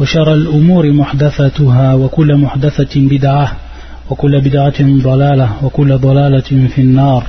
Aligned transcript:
وشر 0.00 0.34
الأمور 0.34 0.92
محدثاتها 0.92 1.94
وكل 1.94 2.36
محدثة 2.36 3.00
بدعة 3.00 3.56
وكل 4.10 4.40
بدعة 4.40 4.80
ضلالة 4.80 5.64
وكل 5.64 5.98
ضلالة 5.98 6.68
في 6.74 6.80
النار 6.80 7.24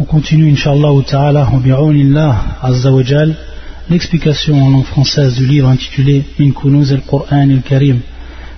On 0.00 0.04
continue, 0.04 0.48
Inch'Allah 0.48 0.94
ta'ala, 1.04 1.48
en 1.52 1.58
bi'awnillah, 1.58 2.36
azza 2.62 2.92
wa 2.92 3.02
jal, 3.02 3.34
l'explication 3.90 4.54
en 4.62 4.70
langue 4.70 4.84
française 4.84 5.34
du 5.34 5.44
livre 5.44 5.68
intitulé 5.68 6.22
Min 6.38 6.52
Kunuz 6.52 6.92
al-Qur'an 6.92 7.50
al-Karim, 7.50 7.98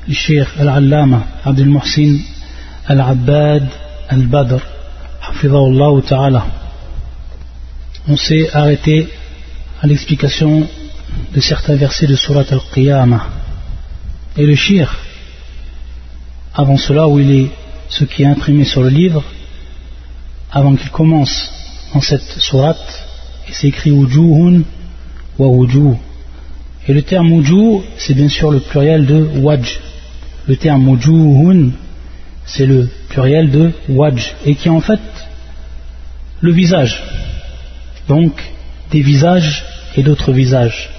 du 0.06 0.12
Cheikh 0.14 0.48
al-Allama 0.58 1.22
Abdel 1.42 1.70
Muhsin 1.70 2.18
al-Abbad 2.86 3.62
al-Badr, 4.10 4.60
hafidhahullah 5.22 6.02
ta'ala. 6.02 6.46
On 8.06 8.16
s'est 8.16 8.50
arrêté 8.52 9.08
à 9.80 9.86
l'explication 9.86 10.68
de 11.34 11.40
certains 11.40 11.76
versets 11.76 12.06
de 12.06 12.16
Surat 12.16 12.44
al-Qiyamah. 12.50 13.26
Et 14.36 14.46
le 14.46 14.54
shir, 14.54 14.96
avant 16.54 16.76
cela, 16.76 17.08
où 17.08 17.18
il 17.18 17.30
est 17.30 17.50
ce 17.88 18.04
qui 18.04 18.22
est 18.22 18.26
imprimé 18.26 18.64
sur 18.64 18.82
le 18.82 18.88
livre, 18.88 19.24
avant 20.52 20.74
qu'il 20.74 20.90
commence 20.90 21.50
dans 21.94 22.00
cette 22.00 22.38
surat, 22.38 22.76
il 23.48 23.54
s'écrit 23.54 23.90
Wujuhun 23.90 24.62
wa. 25.38 25.66
Et 26.88 26.92
le 26.92 27.02
terme 27.02 27.32
Wujuh, 27.32 27.82
c'est 27.98 28.14
bien 28.14 28.28
sûr 28.28 28.50
le 28.50 28.60
pluriel 28.60 29.06
de 29.06 29.28
Waj. 29.40 29.80
Le 30.46 30.56
terme 30.56 30.88
Wujuhun, 30.88 31.70
c'est 32.46 32.66
le 32.66 32.88
pluriel 33.08 33.50
de 33.50 33.72
Waj, 33.88 34.34
et 34.44 34.54
qui 34.54 34.68
est 34.68 34.70
en 34.70 34.80
fait 34.80 35.00
le 36.40 36.52
visage. 36.52 37.02
Donc, 38.08 38.32
des 38.90 39.02
visages 39.02 39.64
et 39.96 40.02
d'autres 40.02 40.32
visages. 40.32 40.90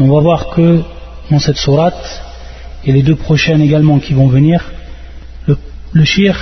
On 0.00 0.08
va 0.08 0.20
voir 0.20 0.50
que 0.50 0.82
dans 1.30 1.38
cette 1.38 1.58
sourate, 1.58 2.22
et 2.84 2.92
les 2.92 3.02
deux 3.02 3.16
prochaines 3.16 3.60
également 3.60 3.98
qui 3.98 4.14
vont 4.14 4.28
venir, 4.28 4.64
le, 5.46 5.56
le 5.92 6.04
shir 6.04 6.36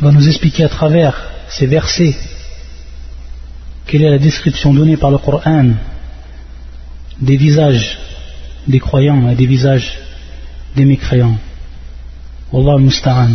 va 0.00 0.10
nous 0.12 0.26
expliquer 0.28 0.64
à 0.64 0.68
travers 0.68 1.14
ces 1.48 1.66
versets 1.66 2.14
quelle 3.86 4.02
est 4.02 4.10
la 4.10 4.18
description 4.18 4.72
donnée 4.72 4.96
par 4.96 5.10
le 5.10 5.18
Coran 5.18 5.70
des 7.20 7.36
visages 7.36 7.98
des 8.66 8.80
croyants 8.80 9.28
et 9.28 9.34
des 9.34 9.46
visages 9.46 9.98
des 10.74 10.84
mécréants. 10.84 11.36
Wallah 12.52 12.78
musta'an. 12.78 13.30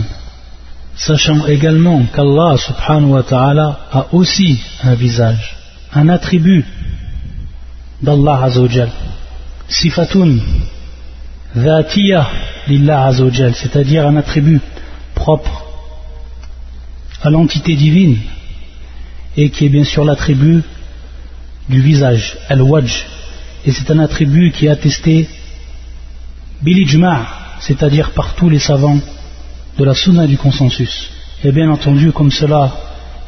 Sachant 0.95 1.45
également 1.47 2.03
qu'Allah 2.13 2.57
subhanahu 2.57 3.11
wa 3.11 3.23
ta'ala 3.23 3.79
a 3.91 4.07
aussi 4.11 4.59
un 4.83 4.95
visage, 4.95 5.55
un 5.93 6.09
attribut 6.09 6.65
d'Allah 8.01 8.43
Azzawajal. 8.43 8.89
Sifatun 9.67 10.39
dhatiyah 11.55 12.27
lillah 12.67 13.05
Azzawajal, 13.07 13.55
c'est-à-dire 13.55 14.07
un 14.07 14.15
attribut 14.17 14.61
propre 15.15 15.65
à 17.21 17.29
l'entité 17.29 17.75
divine 17.75 18.17
et 19.35 19.49
qui 19.49 19.65
est 19.65 19.69
bien 19.69 19.83
sûr 19.83 20.05
l'attribut 20.05 20.63
du 21.67 21.81
visage, 21.81 22.37
al-wajj. 22.47 23.05
Et 23.65 23.71
c'est 23.71 23.91
un 23.91 23.99
attribut 23.99 24.51
qui 24.51 24.65
est 24.65 24.69
attesté 24.69 25.27
bilijma', 26.61 27.27
c'est-à-dire 27.59 28.11
par 28.11 28.35
tous 28.35 28.49
les 28.49 28.59
savants 28.59 28.99
de 29.77 29.83
la 29.83 29.93
sunna 29.93 30.25
du 30.25 30.37
consensus. 30.37 31.09
Et 31.43 31.51
bien 31.51 31.69
entendu, 31.69 32.11
comme 32.11 32.31
cela 32.31 32.71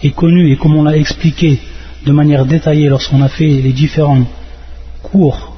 est 0.02 0.12
connu 0.12 0.52
et 0.52 0.58
comme 0.58 0.76
on 0.76 0.84
l'a 0.84 0.98
expliqué 0.98 1.60
de 2.06 2.12
manière 2.12 2.46
détaillée 2.46 2.90
lorsqu'on 2.90 3.22
a 3.22 3.30
fait 3.30 3.48
les 3.48 3.74
différents 3.74 4.26
cours 5.04 5.58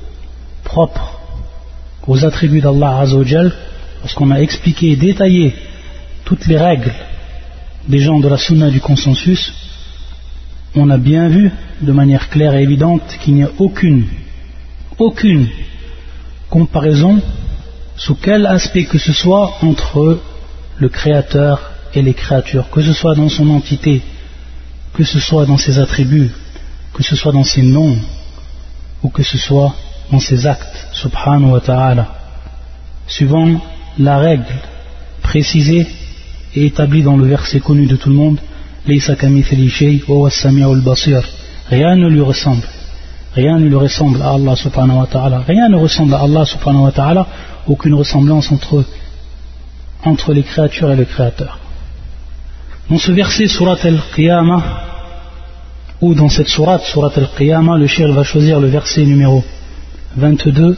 propres 0.64 1.20
aux 2.08 2.26
attributs 2.26 2.62
d'Allah 2.62 3.00
Azzawajal, 3.00 3.54
lorsqu'on 4.02 4.32
a 4.32 4.42
expliqué 4.42 4.92
et 4.92 4.96
détaillé 4.96 5.56
toutes 6.26 6.48
les 6.48 6.58
règles 6.58 6.94
des 7.88 8.00
gens 8.00 8.20
de 8.20 8.28
la 8.28 8.38
sunna 8.38 8.70
du 8.70 8.80
consensus, 8.80 9.54
on 10.76 10.90
a 10.90 10.98
bien 10.98 11.28
vu 11.28 11.52
de 11.82 11.92
manière 11.92 12.30
claire 12.30 12.56
et 12.56 12.64
évidente 12.64 13.04
qu'il 13.22 13.36
n'y 13.36 13.44
a 13.44 13.52
aucune, 13.58 14.06
aucune 14.98 15.48
comparaison 16.50 17.22
sous 17.96 18.16
quel 18.16 18.46
aspect 18.46 18.86
que 18.86 18.98
ce 18.98 19.14
soit 19.14 19.58
entre 19.62 20.20
le 20.78 20.90
Créateur 20.90 21.72
et 21.94 22.02
les 22.02 22.14
créatures, 22.14 22.70
que 22.72 22.82
ce 22.82 22.94
soit 22.94 23.16
dans 23.16 23.30
son 23.30 23.50
entité, 23.50 24.02
que 24.94 25.04
ce 25.04 25.20
soit 25.20 25.46
dans 25.46 25.58
ses 25.58 25.78
attributs, 25.78 26.32
que 26.94 27.04
ce 27.04 27.16
soit 27.16 27.32
dans 27.32 27.44
ses 27.44 27.62
noms, 27.62 27.98
ou 29.04 29.10
que 29.10 29.24
ce 29.24 29.38
soit 29.38 29.74
dans 30.12 30.20
ses 30.20 30.48
actes, 30.48 30.88
subhanahu 30.94 31.52
wa 31.52 31.60
ta'ala, 31.60 32.08
suivant 33.08 33.60
la 33.98 34.18
règle 34.18 34.46
précisée 35.22 35.88
et 36.56 36.66
établi 36.66 37.04
dans 37.04 37.18
le 37.18 37.26
verset 37.26 37.60
connu 37.60 37.86
de 37.86 37.96
tout 37.96 38.10
le 38.10 38.16
monde 38.16 38.40
Rien 38.86 39.00
ne 41.96 42.10
lui 42.10 42.22
ressemble. 42.22 42.64
Rien 43.34 43.58
ne 43.58 43.68
lui 43.68 43.76
ressemble 43.76 44.22
à 44.22 44.34
Allah 44.34 44.56
subhanahu 44.56 44.98
wa 44.98 45.08
ta'ala. 45.08 45.44
Rien 45.48 45.70
ne 45.70 45.78
ressemble 45.78 46.14
à 46.14 46.20
Allah 46.20 46.46
subhanahu 46.46 46.84
wa 46.84 46.92
ta'ala. 46.92 47.26
Aucune 47.68 47.94
ressemblance 47.94 48.52
entre, 48.52 48.84
entre 50.04 50.34
les 50.34 50.44
créatures 50.44 50.92
et 50.92 50.98
le 50.98 51.06
Créateur. 51.06 51.60
Dans 52.90 52.98
ce 52.98 53.14
verset, 53.14 53.48
Surat 53.48 53.78
al-Qiyamah, 53.82 54.64
ou 56.03 56.15
dans 56.15 56.29
cette 56.29 56.49
Surat, 56.49 56.79
Surat 56.79 57.13
al-Qiyamah, 57.17 57.77
le 57.77 57.87
shir 57.87 58.13
va 58.13 58.23
choisir 58.23 58.61
le 58.61 58.69
verset 58.69 59.05
numéro 59.05 59.43
22 60.17 60.77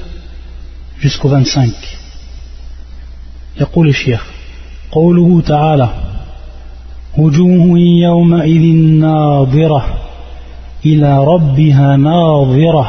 jusqu'au 0.98 1.28
25. 1.28 1.72
يقول 3.60 3.88
الشيخ 3.88 4.26
قوله 4.92 5.40
تعالى 5.40 5.88
وجوه 7.18 7.78
يومئذ 7.78 8.76
ناظرة 9.00 9.84
إلى 10.86 11.24
ربها 11.24 11.96
ناظرة 11.96 12.88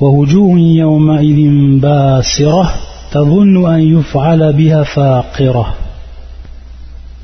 ووجوه 0.00 0.58
يومئذ 0.58 1.50
باسرة 1.80 2.74
تظن 3.12 3.74
أن 3.74 3.98
يفعل 3.98 4.52
بها 4.52 4.82
فاقرة 4.82 5.74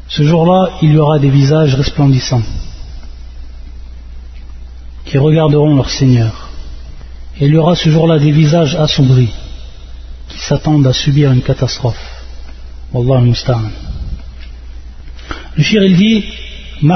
Ce 0.07 0.23
jour-là, 0.23 0.69
il 0.83 0.93
y 0.93 0.99
aura 0.99 1.19
des 1.19 1.31
visages 1.31 1.75
resplendissants 1.75 2.43
qui 5.10 5.18
regarderont 5.18 5.76
leur 5.76 5.90
Seigneur. 5.90 6.50
Et 7.40 7.48
il 7.48 7.54
y 7.54 7.58
aura 7.58 7.76
ce 7.76 7.90
jour-là 7.90 8.20
des 8.20 8.32
visages 8.32 8.76
assombris 8.76 9.34
qui 10.30 10.38
s'attendent 10.38 10.86
à 10.86 10.94
subir 10.94 11.32
une 11.32 11.42
catastrophe. 11.42 12.00
Wallah 12.94 13.18
al-Musta'an. 13.18 13.72
Le 15.56 15.64
shir 15.64 15.84
il 15.84 15.98
dit 15.98 16.24
Il 16.82 16.88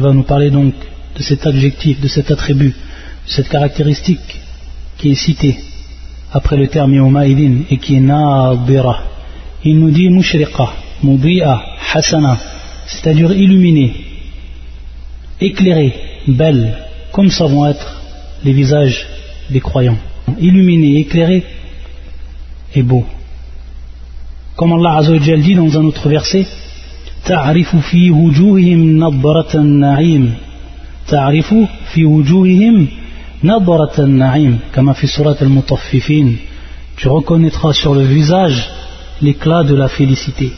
va 0.00 0.12
nous 0.12 0.22
parler 0.22 0.50
donc 0.50 0.74
de 1.16 1.22
cet 1.22 1.46
adjectif, 1.46 2.00
de 2.00 2.08
cet 2.08 2.30
attribut, 2.30 2.74
de 3.26 3.30
cette 3.30 3.48
caractéristique 3.48 4.40
qui 4.98 5.12
est 5.12 5.14
citée 5.14 5.56
après 6.30 6.58
le 6.58 6.68
terme 6.68 6.92
yawma'idin 6.92 7.62
et 7.70 7.78
qui 7.78 7.96
est 7.96 8.00
nadira. 8.00 9.02
Il 9.64 9.78
nous 9.80 9.90
dit 9.90 10.10
mushriqa, 10.10 10.68
hasana, 11.94 12.38
c'est-à-dire 12.86 13.32
illuminée, 13.32 14.05
éclairée, 15.39 15.93
belle, 16.27 16.77
comme 17.11 17.29
ça 17.29 17.45
vont 17.45 17.65
être 17.67 18.01
les 18.43 18.53
visages 18.53 19.05
des 19.49 19.59
croyants. 19.59 19.97
Illuminé, 20.39 20.99
éclairé 20.99 21.43
et 22.75 22.83
beau. 22.83 23.05
Comme 24.55 24.73
Allah 24.73 24.97
Azzawajal 24.97 25.41
dit 25.41 25.55
dans 25.55 25.77
un 25.77 25.85
autre 25.85 26.07
verset, 26.09 26.45
تعرف 27.25 27.75
في 27.75 28.11
وجوههم 28.11 28.99
نظرة 28.99 29.55
النعيم 29.55 30.33
تعرف 31.07 31.53
في 31.93 32.05
وجوههم 32.05 32.87
نظرة 33.43 34.03
النعيم 34.03 34.59
كما 34.75 34.93
في 34.93 35.07
سورة 35.07 35.37
المطففين 35.41 36.37
tu 36.97 37.07
reconnaîtras 37.07 37.73
sur 37.73 37.93
le 37.95 38.03
visage 38.03 38.69
l'éclat 39.21 39.63
de 39.63 39.75
la 39.75 39.87
félicité 39.87 40.51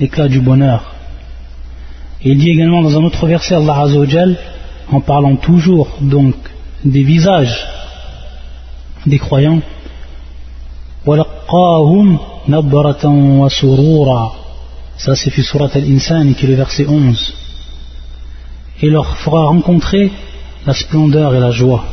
l'éclat 0.00 0.28
du 0.28 0.40
bonheur 0.40 0.80
et 0.82 0.89
il 2.23 2.37
dit 2.37 2.49
également 2.49 2.81
dans 2.81 2.97
un 2.97 3.03
autre 3.03 3.25
verset 3.25 3.55
Allah 3.55 3.81
Azzawajal 3.81 4.37
en 4.91 5.01
parlant 5.01 5.35
toujours 5.35 5.97
donc 6.01 6.35
des 6.83 7.03
visages 7.03 7.65
des 9.05 9.19
croyants 9.19 9.61
ça 14.97 15.15
c'est 15.15 15.31
fi 15.31 15.41
surat 15.41 15.69
al-insan 15.73 16.33
qui 16.35 16.45
est 16.45 16.49
le 16.49 16.55
verset 16.55 16.85
11 16.87 17.33
et 18.81 18.89
leur 18.89 19.17
fera 19.17 19.45
rencontrer 19.45 20.11
la 20.65 20.73
splendeur 20.73 21.35
et 21.35 21.39
la 21.39 21.51
joie. 21.51 21.85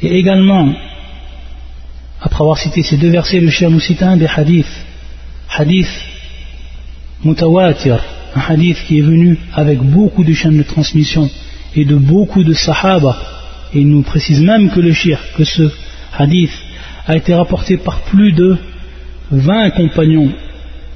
Et 0.00 0.18
également 0.18 0.72
après 2.20 2.42
avoir 2.42 2.58
cité 2.58 2.82
ces 2.82 2.96
deux 2.96 3.10
versets 3.10 3.40
le 3.40 3.50
chien 3.50 3.70
nous 3.70 3.80
des 3.80 4.26
hadiths 4.26 4.66
hadith 5.56 5.88
mutawatir 7.22 8.00
un 8.35 8.41
hadith 8.47 8.77
qui 8.85 8.99
est 8.99 9.01
venu 9.01 9.37
avec 9.53 9.79
beaucoup 9.81 10.23
de 10.23 10.33
chaînes 10.33 10.57
de 10.57 10.63
transmission 10.63 11.29
et 11.75 11.85
de 11.85 11.95
beaucoup 11.95 12.43
de 12.43 12.53
sahaba 12.53 13.17
et 13.73 13.79
il 13.81 13.87
nous 13.87 14.01
précise 14.01 14.41
même 14.41 14.69
que 14.69 14.79
le 14.79 14.93
shir, 14.93 15.19
que 15.35 15.43
ce 15.43 15.69
hadith 16.17 16.51
a 17.05 17.15
été 17.15 17.33
rapporté 17.33 17.77
par 17.77 18.01
plus 18.01 18.31
de 18.33 18.57
20 19.31 19.71
compagnons 19.71 20.29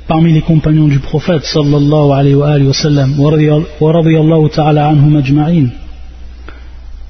parmi 0.08 0.34
les 0.34 0.42
compagnons 0.42 0.88
du 0.88 1.00
prophète 1.00 1.46
sallallahu 1.46 2.12
alayhi 2.12 2.36
wa 2.36 2.52
alihi 2.52 2.68
wa 2.68 2.74
sallam 2.74 3.20
ورضي 3.82 4.20
الله 4.20 4.48
تعالى 4.48 4.80
عنهم 4.80 5.18
أجمعين 5.18 5.70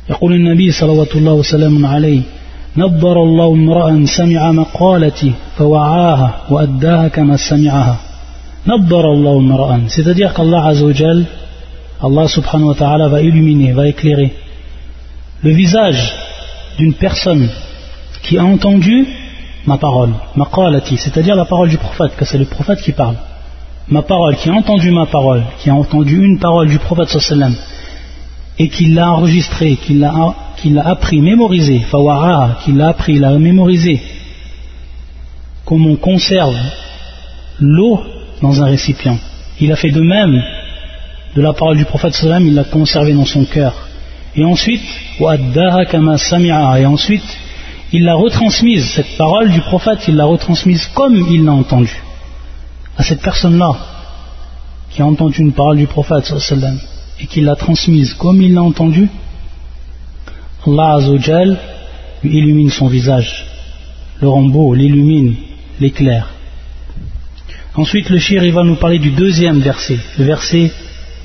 يقول 0.09 0.33
النبي 0.33 0.71
صلى 0.71 0.91
الله 1.15 1.33
وسلم 1.33 1.85
عليه 1.85 2.21
نظر 2.77 3.23
الله 3.23 3.53
امرأ 3.53 4.05
سمع 4.05 4.51
مقالتي 4.51 5.33
فوعاها 5.57 6.41
وأداها 6.49 7.07
كما 7.07 7.37
سمعها 7.37 7.43
نظر 7.43 7.71
الله 7.77 7.93
امرأ 7.93 8.06
c'est-à-dire 9.88 10.34
qu'Allah 10.34 10.66
Azza 10.66 10.84
wa 10.84 10.92
Jal 10.92 11.26
Allah 12.00 12.28
subhanahu 12.28 12.68
wa 12.68 12.74
ta'ala 12.74 13.08
va 13.08 13.20
illuminer, 13.22 13.72
va 13.72 13.88
éclairer 13.88 14.32
le 15.42 15.50
visage 15.50 16.12
d'une 16.78 16.94
personne 16.94 17.48
qui 18.22 18.38
a 18.38 18.44
entendu 18.44 19.06
ma 19.66 19.78
parole, 19.78 20.10
ma 20.36 20.46
qalati, 20.46 20.96
c'est-à-dire 20.96 21.34
la 21.34 21.44
parole 21.44 21.68
du 21.68 21.78
prophète, 21.78 22.16
que 22.16 22.24
c'est 22.24 22.38
le 22.38 22.44
prophète 22.44 22.80
qui 22.82 22.92
parle. 22.92 23.16
Ma 23.88 24.02
parole, 24.02 24.36
qui 24.36 24.48
a 24.48 24.52
entendu 24.52 24.90
ma 24.90 25.06
parole, 25.06 25.42
qui 25.58 25.70
a 25.70 25.74
entendu 25.74 26.24
une 26.24 26.38
parole 26.38 26.68
du 26.68 26.78
prophète 26.78 27.16
et 28.58 28.68
qui 28.68 28.86
l'a 28.86 29.12
enregistrée, 29.12 29.76
qui 29.76 29.94
l'a, 29.94 30.34
appris, 30.84 31.20
mémorisé, 31.20 31.80
fawara, 31.80 32.58
qui 32.64 32.72
l'a 32.72 32.88
appris, 32.88 33.18
l'a 33.18 33.38
mémorisé, 33.38 34.00
comme 35.64 35.86
on 35.86 35.96
conserve 35.96 36.56
l'eau 37.60 38.02
dans 38.42 38.62
un 38.62 38.66
récipient. 38.66 39.18
Il 39.60 39.72
a 39.72 39.76
fait 39.76 39.90
de 39.90 40.00
même 40.00 40.40
de 41.34 41.42
la 41.42 41.52
parole 41.52 41.76
du 41.76 41.84
prophète 41.84 42.14
sallam, 42.14 42.46
il 42.46 42.54
l'a 42.54 42.64
conservé 42.64 43.12
dans 43.12 43.24
son 43.24 43.44
cœur. 43.44 43.74
Et 44.36 44.44
ensuite 44.44 44.82
et 45.20 46.86
ensuite 46.86 47.38
il 47.90 48.04
l'a 48.04 48.14
retransmise 48.14 48.90
cette 48.94 49.16
parole 49.16 49.50
du 49.50 49.60
prophète 49.60 50.00
il 50.06 50.16
l'a 50.16 50.26
retransmise 50.26 50.86
comme 50.94 51.16
il 51.16 51.44
l'a 51.44 51.52
entendue. 51.52 52.02
À 52.96 53.02
cette 53.02 53.22
personne 53.22 53.58
là 53.58 53.74
qui 54.90 55.02
a 55.02 55.06
entendu 55.06 55.40
une 55.40 55.52
parole 55.52 55.78
du 55.78 55.86
prophète 55.86 56.32
et 57.20 57.26
qui 57.26 57.40
l'a 57.40 57.56
transmise 57.56 58.14
comme 58.14 58.42
il 58.42 58.54
l'a 58.54 58.62
entendue 58.62 59.08
Allah 60.66 60.98
lui 62.22 62.38
illumine 62.38 62.70
son 62.70 62.88
visage 62.88 63.46
le 64.20 64.28
rend 64.28 64.72
l'illumine, 64.72 65.36
l'éclaire 65.80 66.28
ensuite 67.77 68.09
le 68.09 68.19
shir 68.19 68.43
il 68.43 68.53
va 68.53 68.63
nous 68.63 68.75
parler 68.75 68.99
du 68.99 69.11
deuxième 69.11 69.59
verset 69.59 69.99
le 70.17 70.25
verset 70.25 70.71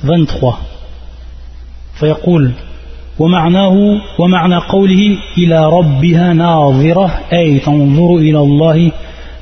23 0.02 0.60
ومعناه 3.18 3.74
ومعنى 4.18 4.56
قوله 4.56 5.18
إلى 5.38 5.66
ربها 5.66 6.32
ناظرة 6.32 7.20
أي 7.32 7.58
تنظر 7.58 8.16
إلى 8.16 8.38
الله 8.38 8.92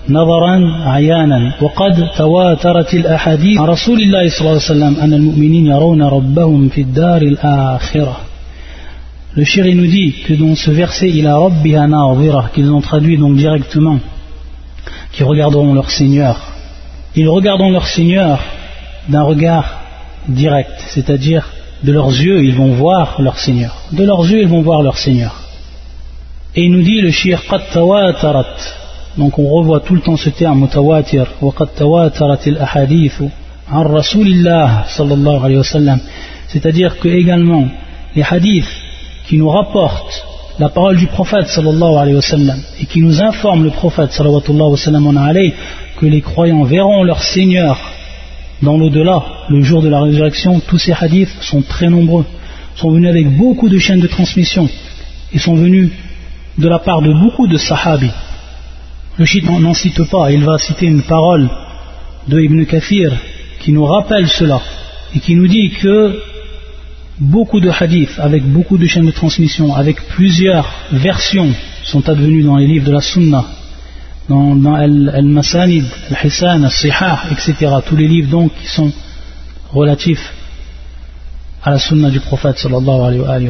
نظرا 0.09 0.83
عيانا 0.85 1.53
وقد 1.61 2.09
تواترت 2.17 2.95
الأحاديث 2.95 3.59
عن 3.59 3.67
رسول 3.67 4.01
الله 4.01 4.29
صلى 4.29 4.41
الله 4.41 4.51
عليه 4.51 4.73
وسلم 4.73 4.97
أن 5.01 5.13
المؤمنين 5.15 5.67
يرون 5.67 6.03
ربهم 6.03 6.69
في 6.69 6.81
الدار 6.81 7.23
الآخرة 7.23 8.17
Le 9.39 9.45
chéri 9.45 9.75
nous 9.75 9.87
dit 9.87 10.15
que 10.27 10.33
dans 10.33 10.55
ce 10.55 10.71
verset, 10.71 11.11
il 11.11 11.27
a 11.27 11.37
Rabbiha 11.37 11.87
Na'adhira, 11.87 12.49
qu'ils 12.55 12.73
ont 12.73 12.81
traduit 12.81 13.19
donc 13.19 13.37
directement, 13.37 13.99
qui 15.13 15.25
regarderont 15.25 15.75
leur 15.75 15.91
Seigneur. 15.91 16.50
Ils 17.16 17.28
regarderont 17.28 17.72
leur 17.72 17.88
Seigneur 17.88 18.40
d'un 19.10 19.24
regard 19.24 19.82
direct, 20.28 20.72
c'est-à-dire 20.94 21.50
de 21.84 21.92
leurs 21.92 22.10
yeux, 22.10 22.44
ils 22.44 22.56
vont 22.56 22.74
voir 22.74 23.22
leur 23.22 23.38
Seigneur. 23.38 23.76
De 23.92 24.04
leurs 24.04 24.26
yeux, 24.30 24.42
ils 24.42 24.48
vont 24.48 24.62
voir 24.62 24.82
leur 24.82 24.98
Seigneur. 24.98 25.34
Et 26.56 26.64
il 26.64 26.72
nous 26.72 26.84
dit 26.84 27.02
le 27.02 27.12
shir 27.12 27.42
qad 27.50 27.62
tawatarat. 27.74 28.46
Donc 29.18 29.40
on 29.40 29.48
revoit 29.48 29.80
tout 29.82 29.96
le 29.96 30.02
temps 30.02 30.18
ce 30.18 30.30
terme 30.30 30.62
mutawatir. 30.62 31.26
Wa 31.42 31.52
qad 31.58 31.74
tawatarat 31.76 32.40
al-ahadith 32.46 33.22
an 33.72 33.84
Rasulillah 33.84 34.86
sallallahu 34.88 35.40
alayhi 35.44 35.58
wa 35.58 35.64
sallam. 35.64 36.00
C'est-à-dire 36.48 37.00
que 37.00 37.08
également 37.08 37.68
les 38.16 38.24
hadiths 38.24 38.66
qui 39.28 39.38
nous 39.38 39.50
rapportent 39.50 40.26
la 40.60 40.70
parole 40.70 40.98
du 40.98 41.08
prophète 41.08 41.48
sallallahu 41.48 41.96
alayhi 41.96 42.16
wa 42.16 42.22
sallam 42.22 42.60
et 42.80 42.86
qui 42.86 43.02
nous 43.02 43.22
informent 43.22 43.64
le 43.64 43.72
prophète 43.72 44.12
sallallahu 44.12 45.18
alayhi 45.18 45.54
que 46.02 46.08
les 46.08 46.22
croyants 46.22 46.64
verront 46.64 47.04
leur 47.04 47.22
Seigneur 47.22 47.80
dans 48.64 48.76
l'au-delà, 48.76 49.24
le 49.50 49.62
jour 49.62 49.84
de 49.84 49.90
la 49.90 50.02
résurrection, 50.02 50.60
tous 50.60 50.80
ces 50.80 50.94
hadiths 50.94 51.38
sont 51.42 51.62
très 51.62 51.90
nombreux, 51.90 52.26
sont 52.76 52.92
venus 52.92 53.10
avec 53.10 53.30
beaucoup 53.38 53.70
de 53.70 53.78
chaînes 53.78 54.00
de 54.00 54.08
transmission. 54.08 54.68
Et 55.32 55.38
sont 55.38 55.56
venus 55.56 55.92
de 56.58 56.68
la 56.68 56.80
part 56.80 57.04
de 57.04 57.14
beaucoup 57.14 57.48
de 57.48 57.58
sahabis. 57.58 58.12
Le 59.18 59.26
shit 59.26 59.48
n'en 59.48 59.76
cite 59.76 60.04
pas, 60.10 60.32
il 60.32 60.44
va 60.44 60.58
citer 60.58 60.88
une 60.88 61.04
parole 61.04 61.48
de 62.28 62.40
Ibn 62.40 62.66
Kathir 62.66 63.14
qui 63.60 63.72
nous 63.72 63.86
rappelle 63.86 64.28
cela 64.28 64.60
et 65.16 65.20
qui 65.20 65.36
nous 65.36 65.48
dit 65.48 65.70
que 65.70 66.20
beaucoup 67.20 67.60
de 67.60 67.70
hadiths 67.70 68.18
avec 68.18 68.44
beaucoup 68.44 68.80
de 68.80 68.88
chaînes 68.88 69.06
de 69.06 69.12
transmission, 69.12 69.76
avec 69.76 70.02
plusieurs 70.08 70.68
versions 70.92 71.52
sont 71.84 72.10
advenus 72.10 72.44
dans 72.44 72.58
les 72.58 72.66
livres 72.66 72.88
de 72.88 72.92
la 72.92 73.02
Sunna 73.02 73.46
dans, 74.30 74.56
dans 74.56 74.76
Al-Masanid, 74.76 75.86
Al-Hisan, 76.10 76.64
Al-Sihah, 76.64 77.24
etc. 77.32 77.54
Tous 77.86 77.96
les 77.96 78.08
livres 78.08 78.30
donc 78.30 78.52
qui 78.60 78.68
sont 78.68 78.92
relatifs 79.72 80.34
à 81.64 81.72
la 81.72 81.80
sunna 81.80 82.10
du 82.10 82.20
prophète 82.20 82.58
sallallahu 82.58 83.24
alayhi. 83.28 83.50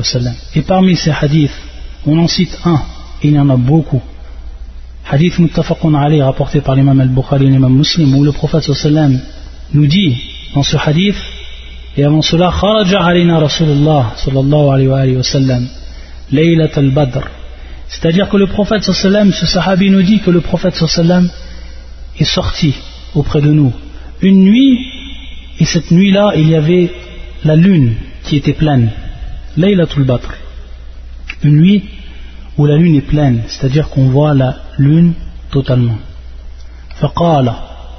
Et 0.56 0.62
parmi 0.62 0.96
ces 0.96 1.12
hadiths, 1.12 1.52
on 2.06 2.18
en 2.18 2.28
cite 2.28 2.58
un, 2.66 2.82
il 3.24 3.34
y 3.34 3.40
en 3.40 3.50
a 3.50 3.56
beaucoup. 3.56 4.02
Hadith 5.10 5.40
muttafaqun 5.40 5.94
alayhi 5.94 6.22
rapporté 6.22 6.62
par 6.62 6.76
l'imam 6.76 7.00
al-Bukhari 7.00 7.50
l'imam 7.50 7.74
muslim, 7.74 8.16
où 8.16 8.24
le 8.24 8.32
prophète 8.32 8.70
nous 9.74 9.88
dit 9.88 10.18
dans 10.54 10.64
ce 10.64 10.78
hadith, 10.78 11.16
et 11.98 12.04
avant 12.04 12.22
cela, 12.22 12.52
kharaja 12.58 13.00
alayna 13.02 13.40
Rasulullah 13.40 14.14
sallallahu 14.16 14.70
alayhi 14.70 15.16
wa 15.18 15.24
laylat 16.32 16.72
al-Badr, 16.78 17.24
c'est-à-dire 17.92 18.28
que 18.30 18.38
le 18.38 18.48
prophète 18.48 18.84
sallam, 18.84 19.32
ce 19.32 19.46
sahabi 19.46 19.92
nous 19.92 20.02
dit 20.02 20.20
que 20.20 20.32
le 20.32 20.42
prophète 20.42 20.76
sallam 20.76 21.30
est 22.18 22.32
sorti 22.38 22.74
auprès 23.14 23.42
de 23.42 23.52
nous 23.52 23.74
une 24.22 24.44
nuit, 24.44 24.80
et 25.60 25.66
cette 25.66 25.92
nuit-là, 25.92 26.34
il 26.36 26.50
y 26.50 26.56
avait 26.56 26.92
la 27.44 27.56
lune 27.56 27.96
qui 28.24 28.38
était 28.38 28.54
pleine. 28.54 28.92
Laylatul 29.58 30.06
Badr. 30.06 30.30
Une 31.44 31.58
nuit 31.58 31.84
où 32.58 32.66
la 32.66 32.78
lune 32.78 32.96
est 32.96 33.08
pleine, 33.08 33.42
c'est-à-dire 33.48 33.90
qu'on 33.90 34.10
voit 34.10 34.34
la 34.34 34.58
lune 34.78 35.14
totalement. 35.50 35.98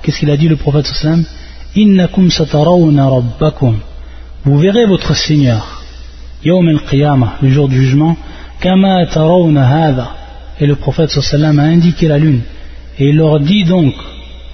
Qu'est-ce 0.02 0.20
qu'il 0.20 0.30
a 0.30 0.36
dit 0.36 0.48
le 0.48 0.56
prophète 0.56 0.86
sallam? 0.86 1.24
Innakum 1.74 2.30
satarawna 2.30 3.08
rabbakum. 3.08 3.78
Vous 4.44 4.58
verrez 4.58 4.86
votre 4.86 5.14
Seigneur. 5.14 5.82
Yawm 6.44 6.68
al-Qiyamah, 6.68 7.38
le 7.42 7.48
jour 7.50 7.68
du 7.68 7.76
jugement. 7.82 8.16
Et 10.60 10.66
le 10.66 10.76
prophète 10.76 11.10
sallam 11.10 11.58
a 11.58 11.64
indiqué 11.64 12.06
la 12.06 12.18
lune. 12.18 12.42
Et 12.98 13.08
il 13.08 13.16
leur 13.16 13.40
dit 13.40 13.64
donc 13.64 13.92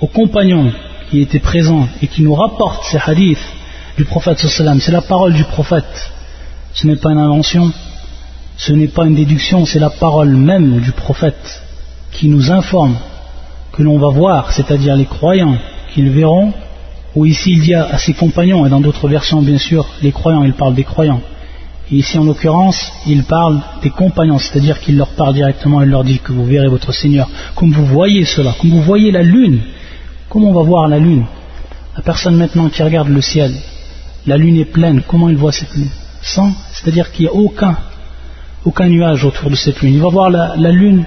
aux 0.00 0.06
compagnons 0.06 0.72
qui 1.10 1.20
étaient 1.20 1.38
présents 1.38 1.86
et 2.00 2.06
qui 2.06 2.22
nous 2.22 2.34
rapportent 2.34 2.84
ces 2.84 2.98
hadiths 2.98 3.38
du 3.98 4.04
prophète 4.04 4.38
sallam, 4.38 4.80
c'est 4.80 4.92
la 4.92 5.02
parole 5.02 5.34
du 5.34 5.44
prophète. 5.44 6.10
Ce 6.72 6.86
n'est 6.86 6.96
pas 6.96 7.10
une 7.10 7.18
invention, 7.18 7.70
ce 8.56 8.72
n'est 8.72 8.88
pas 8.88 9.04
une 9.04 9.14
déduction, 9.14 9.66
c'est 9.66 9.78
la 9.78 9.90
parole 9.90 10.30
même 10.30 10.80
du 10.80 10.92
prophète 10.92 11.62
qui 12.12 12.28
nous 12.28 12.50
informe 12.50 12.96
que 13.72 13.82
l'on 13.82 13.98
va 13.98 14.08
voir, 14.08 14.52
c'est-à-dire 14.52 14.96
les 14.96 15.04
croyants 15.04 15.58
qu'ils 15.92 16.10
verront, 16.10 16.52
ou 17.14 17.26
ici 17.26 17.52
il 17.52 17.60
dit 17.60 17.74
à 17.74 17.98
ses 17.98 18.14
compagnons, 18.14 18.64
et 18.64 18.70
dans 18.70 18.80
d'autres 18.80 19.08
versions 19.08 19.42
bien 19.42 19.58
sûr, 19.58 19.86
les 20.02 20.12
croyants, 20.12 20.44
il 20.44 20.54
parle 20.54 20.74
des 20.74 20.84
croyants, 20.84 21.20
ici, 21.96 22.18
en 22.18 22.24
l'occurrence, 22.24 22.92
il 23.06 23.24
parle 23.24 23.60
des 23.82 23.90
compagnons, 23.90 24.38
c'est-à-dire 24.38 24.80
qu'il 24.80 24.96
leur 24.96 25.08
parle 25.08 25.34
directement, 25.34 25.82
il 25.82 25.88
leur 25.88 26.04
dit 26.04 26.18
que 26.18 26.32
vous 26.32 26.44
verrez 26.44 26.68
votre 26.68 26.92
Seigneur, 26.92 27.28
comme 27.54 27.72
vous 27.72 27.86
voyez 27.86 28.24
cela, 28.24 28.54
comme 28.60 28.70
vous 28.70 28.82
voyez 28.82 29.10
la 29.10 29.22
lune. 29.22 29.60
Comment 30.28 30.50
on 30.50 30.54
va 30.54 30.62
voir 30.62 30.88
la 30.88 30.98
lune? 30.98 31.24
La 31.96 32.02
personne 32.02 32.36
maintenant 32.36 32.68
qui 32.68 32.82
regarde 32.82 33.08
le 33.08 33.20
ciel, 33.20 33.54
la 34.26 34.36
lune 34.36 34.58
est 34.58 34.66
pleine, 34.66 35.02
comment 35.06 35.30
il 35.30 35.36
voit 35.36 35.52
cette 35.52 35.74
lune? 35.74 35.90
Sans, 36.20 36.52
c'est-à-dire 36.72 37.10
qu'il 37.10 37.24
n'y 37.24 37.30
a 37.30 37.34
aucun, 37.34 37.76
aucun 38.64 38.88
nuage 38.88 39.24
autour 39.24 39.50
de 39.50 39.56
cette 39.56 39.80
lune. 39.80 39.94
Il 39.94 40.00
va 40.00 40.08
voir 40.08 40.30
la, 40.30 40.70
lune 40.70 41.04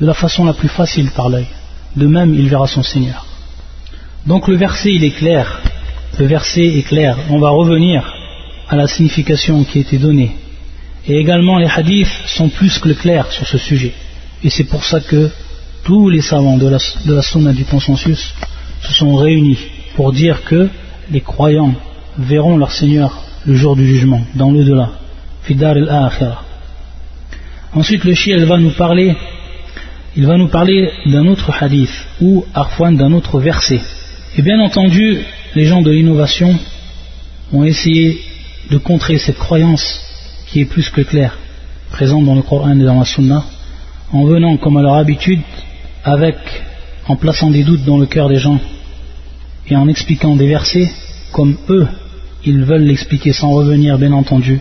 de 0.00 0.06
la 0.06 0.14
façon 0.14 0.44
la 0.44 0.54
plus 0.54 0.68
facile 0.68 1.10
par 1.10 1.28
l'œil. 1.28 1.46
De 1.94 2.06
même, 2.06 2.34
il 2.34 2.48
verra 2.48 2.66
son 2.66 2.82
Seigneur. 2.82 3.26
Donc 4.26 4.48
le 4.48 4.56
verset, 4.56 4.94
il 4.94 5.04
est 5.04 5.16
clair. 5.16 5.60
Le 6.18 6.26
verset 6.26 6.64
est 6.64 6.82
clair. 6.82 7.18
On 7.30 7.38
va 7.38 7.50
revenir 7.50 8.15
à 8.68 8.76
la 8.76 8.86
signification 8.86 9.64
qui 9.64 9.78
a 9.78 9.80
été 9.82 9.98
donnée. 9.98 10.36
Et 11.06 11.18
également, 11.18 11.58
les 11.58 11.68
hadiths 11.68 12.08
sont 12.26 12.48
plus 12.48 12.78
que 12.78 12.90
clairs 12.90 13.30
sur 13.30 13.46
ce 13.46 13.58
sujet. 13.58 13.92
Et 14.42 14.50
c'est 14.50 14.64
pour 14.64 14.84
ça 14.84 15.00
que 15.00 15.30
tous 15.84 16.08
les 16.08 16.20
savants 16.20 16.58
de 16.58 16.66
la, 16.66 16.78
de 16.78 17.52
du 17.52 17.64
consensus 17.64 18.34
se 18.82 18.92
sont 18.92 19.14
réunis 19.14 19.58
pour 19.94 20.12
dire 20.12 20.42
que 20.44 20.68
les 21.10 21.20
croyants 21.20 21.74
verront 22.18 22.56
leur 22.56 22.72
Seigneur 22.72 23.22
le 23.46 23.54
jour 23.54 23.76
du 23.76 23.86
jugement, 23.86 24.22
dans 24.34 24.50
l'au-delà. 24.50 24.90
Fidar 25.44 25.76
al 25.76 26.36
Ensuite, 27.72 28.04
le 28.04 28.14
shia 28.14 28.44
va 28.44 28.58
nous 28.58 28.70
parler, 28.70 29.14
il 30.16 30.26
va 30.26 30.36
nous 30.36 30.48
parler 30.48 30.90
d'un 31.06 31.26
autre 31.26 31.52
hadith 31.60 31.92
ou 32.20 32.44
arfouan 32.54 32.92
d'un 32.92 33.12
autre 33.12 33.38
verset. 33.38 33.80
Et 34.36 34.42
bien 34.42 34.58
entendu, 34.60 35.18
les 35.54 35.66
gens 35.66 35.82
de 35.82 35.90
l'innovation 35.90 36.58
ont 37.52 37.64
essayé 37.64 38.18
de 38.69 38.77
contrer 38.77 39.17
cette 39.17 39.37
croyance 39.37 39.99
qui 40.47 40.61
est 40.61 40.65
plus 40.65 40.89
que 40.89 41.01
claire, 41.01 41.37
présente 41.91 42.25
dans 42.25 42.35
le 42.35 42.41
Coran 42.41 42.79
et 42.79 42.83
dans 42.83 42.99
la 42.99 43.05
Sunna, 43.05 43.43
en 44.11 44.23
venant 44.25 44.57
comme 44.57 44.77
à 44.77 44.81
leur 44.81 44.95
habitude 44.95 45.41
avec, 46.03 46.35
en 47.07 47.15
plaçant 47.15 47.49
des 47.49 47.63
doutes 47.63 47.83
dans 47.83 47.97
le 47.97 48.05
cœur 48.05 48.29
des 48.29 48.39
gens 48.39 48.59
et 49.67 49.75
en 49.75 49.87
expliquant 49.87 50.35
des 50.35 50.47
versets 50.47 50.91
comme 51.31 51.57
eux, 51.69 51.87
ils 52.45 52.63
veulent 52.63 52.83
l'expliquer 52.83 53.33
sans 53.33 53.51
revenir 53.51 53.97
bien 53.97 54.11
entendu 54.11 54.59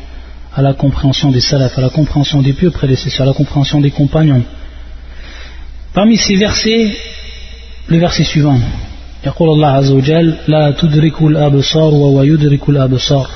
à 0.55 0.63
la 0.63 0.75
compréhension 0.75 1.31
des 1.31 1.41
salafs, 1.41 1.79
à 1.79 1.81
la 1.81 1.91
compréhension 1.91 2.43
des 2.43 2.53
pieux 2.53 2.71
prédécesseurs, 2.71 3.23
à 3.23 3.31
la 3.31 3.35
compréhension 3.35 3.81
des 3.81 3.91
compagnons. 3.91 4.43
Parmi 5.95 6.17
ces 6.17 6.37
versets, 6.37 6.97
le 7.89 7.99
verset 7.99 8.25
suivant. 8.25 8.59
يقول 9.27 9.49
الله 9.49 9.69
عز 9.69 9.91
وجل 9.91 10.35
لا 10.49 10.71
تدرك 10.71 11.23
الأبصار 11.23 11.95
وهو 11.95 12.23
يدرك 12.23 12.69
الأبصار 12.69 13.31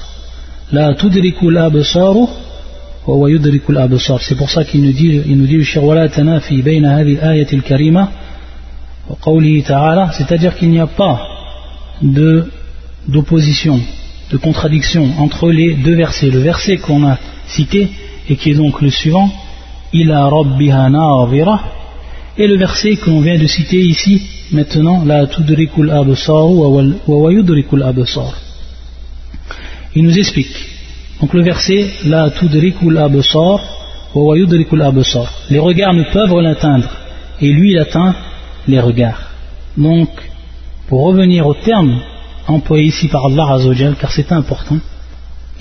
la 0.71 0.93
tudrikul 0.93 1.57
absaru 1.57 2.27
wa 3.07 3.15
wa 3.15 3.29
yudrikul 3.29 3.77
absar. 3.77 4.21
C'est 4.21 4.35
pour 4.35 4.51
ça 4.51 4.63
qu'il 4.63 4.83
nous 4.83 4.91
dit, 4.91 5.21
il 5.25 5.37
nous 5.37 5.47
dit, 5.47 5.65
wala 5.79 6.07
tanafi 6.09 6.61
bayna 6.61 6.97
hadhihi 6.97 7.17
ayat 7.19 7.47
al-karima 7.51 8.11
wa 9.09 10.11
c'est-à-dire 10.11 10.55
qu'il 10.55 10.69
n'y 10.69 10.79
a 10.79 10.85
pas 10.85 11.19
d'opposition, 13.07 13.79
de 14.31 14.37
contradiction 14.37 15.09
entre 15.17 15.49
les 15.49 15.73
deux 15.73 15.95
versets. 15.95 16.29
Le 16.29 16.39
verset 16.39 16.77
qu'on 16.77 17.03
a 17.03 17.17
cité 17.47 17.89
et 18.29 18.35
qui 18.35 18.51
est 18.51 18.55
donc 18.55 18.79
le 18.81 18.91
suivant, 18.91 19.31
ila 19.91 20.29
rabbiha 20.29 20.89
na'avira, 20.91 21.61
et 22.37 22.47
le 22.47 22.57
verset 22.57 22.95
que 22.97 23.09
l'on 23.09 23.21
vient 23.21 23.39
de 23.39 23.47
citer 23.47 23.81
ici, 23.81 24.21
maintenant, 24.51 25.03
la 25.03 25.25
tudrikul 25.25 25.89
absaru 25.89 26.53
wa 26.59 26.83
wa 27.07 27.33
yudrikul 27.33 27.81
absar. 27.81 28.48
Il 29.95 30.03
nous 30.03 30.17
explique. 30.17 30.55
Donc 31.19 31.33
le 31.33 31.41
verset, 31.41 31.89
la 32.05 32.29
tudrikul 32.29 32.97
absar 32.97 33.59
wa 34.13 34.37
yudrikul. 34.37 34.83
Les 35.49 35.59
regards 35.59 35.93
ne 35.93 36.03
peuvent 36.03 36.39
l'atteindre, 36.39 36.89
et 37.41 37.51
lui 37.51 37.71
il 37.71 37.79
atteint 37.79 38.15
les 38.67 38.79
regards. 38.79 39.21
Donc, 39.77 40.09
pour 40.87 41.03
revenir 41.03 41.45
au 41.47 41.53
terme 41.53 42.01
employé 42.47 42.85
ici 42.85 43.07
par 43.07 43.25
Allah 43.25 43.53
Azzawajal, 43.53 43.95
car 43.95 44.11
c'est 44.11 44.31
important, 44.31 44.79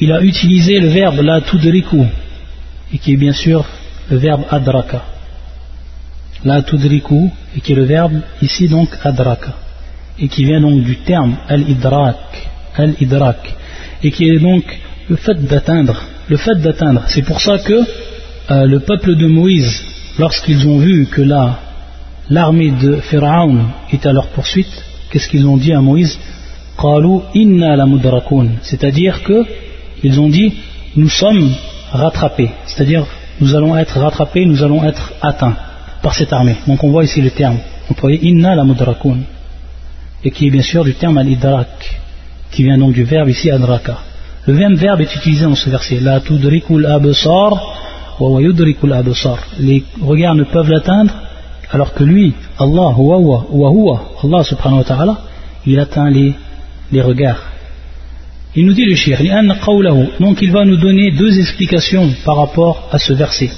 il 0.01 0.13
a 0.13 0.23
utilisé 0.23 0.81
le 0.81 0.89
verbe 0.89 1.21
la 1.21 1.41
tudriku, 1.41 2.05
et 2.93 2.99
qui 2.99 3.13
est 3.13 3.17
bien 3.17 3.33
sûr 3.33 3.65
le 4.11 4.17
verbe 4.17 4.45
adraka. 4.51 5.05
La 6.45 6.63
tudriku, 6.63 7.31
et 7.57 7.61
qui 7.61 7.73
est 7.73 7.77
le 7.77 7.85
verbe 7.85 8.21
ici 8.41 8.69
donc 8.69 8.89
adraka, 9.03 9.55
et 10.19 10.29
qui 10.29 10.45
vient 10.45 10.61
donc 10.61 10.83
du 10.83 10.97
terme 10.99 11.37
al-idrak, 11.49 12.49
al-idrak, 12.77 13.57
et 14.03 14.11
qui 14.11 14.29
est 14.29 14.39
donc 14.39 14.65
le 15.09 15.17
fait 15.17 15.35
d'atteindre, 15.35 16.03
le 16.29 16.37
fait 16.37 16.57
d'atteindre. 16.57 17.03
C'est 17.09 17.23
pour 17.23 17.41
ça 17.41 17.59
que 17.59 17.83
euh, 18.51 18.67
le 18.67 18.81
peuple 18.81 19.17
de 19.17 19.27
Moïse, 19.27 19.83
lorsqu'ils 20.19 20.67
ont 20.67 20.79
vu 20.79 21.07
que 21.07 21.23
l'armée 22.31 22.71
de 22.71 22.97
Pharaon 22.97 23.59
est 23.93 24.05
à 24.07 24.13
leur 24.13 24.29
poursuite, 24.29 24.85
qu'est-ce 25.11 25.29
qu'ils 25.29 25.47
ont 25.47 25.57
dit 25.57 25.73
à 25.73 25.81
Moïse? 25.81 26.19
C'est-à-dire 28.63 29.23
que 29.25 29.45
ils 30.05 30.21
ont 30.21 30.29
dit 30.29 30.55
nous 30.95 31.09
sommes 31.09 31.51
rattrapés. 31.91 32.51
C'est-à-dire 32.67 33.05
nous 33.41 33.55
allons 33.57 33.77
être 33.77 33.99
rattrapés 33.99 34.45
nous 34.45 34.63
allons 34.63 34.85
être 34.85 35.13
atteints 35.21 35.57
par 36.03 36.15
cette 36.15 36.33
armée. 36.33 36.55
Donc 36.69 36.85
on 36.85 36.91
voit 36.91 37.03
ici 37.03 37.21
le 37.21 37.31
terme. 37.31 37.57
Employé 37.91 38.21
inna 38.29 38.55
la 38.55 38.63
mudrakun. 38.63 39.19
Et 40.23 40.31
qui 40.31 40.47
est 40.47 40.51
bien 40.51 40.63
sûr 40.63 40.85
du 40.85 40.95
terme 40.95 41.19
al-idrak 41.19 42.01
qui 42.51 42.63
vient 42.65 42.79
donc 42.79 42.93
du 42.93 43.05
verbe 43.05 43.29
ici 43.29 43.51
adraka 43.51 43.99
le 44.47 44.55
même 44.55 44.77
verbe 44.77 45.01
est 45.01 45.15
utilisé 45.15 45.45
dans 45.45 45.55
ce 45.55 45.71
verset 45.71 46.01
la 46.01 46.21
tudrikul 46.21 46.87
wa 48.21 48.43
yudrikul 48.43 48.95
les 49.61 49.85
regards 50.01 50.35
ne 50.35 50.45
peuvent 50.45 50.71
l'atteindre 50.71 51.13
alors 51.71 51.93
que 51.95 52.05
lui 52.05 52.35
Allah 52.59 52.95
wa 52.97 53.19
huwa 53.19 54.03
Allah 54.25 54.45
subhanahu 54.45 54.79
wa 54.79 54.85
ta'ala 54.85 55.19
il 55.67 55.79
atteint 55.79 56.11
les 56.11 56.35
les 56.93 57.03
regards. 57.03 57.43
Il 58.57 58.67
nous 58.67 58.73
dit 58.73 58.85
le 58.85 58.97
shir, 58.97 59.19
donc 60.21 60.39
il 60.43 60.51
va 60.51 60.65
nous 60.65 60.77
donner 60.77 61.11
deux 61.13 61.39
explications 61.39 62.11
par 62.25 62.37
rapport 62.37 62.89
à 62.91 62.99
ce 62.99 63.13
verset. 63.13 63.51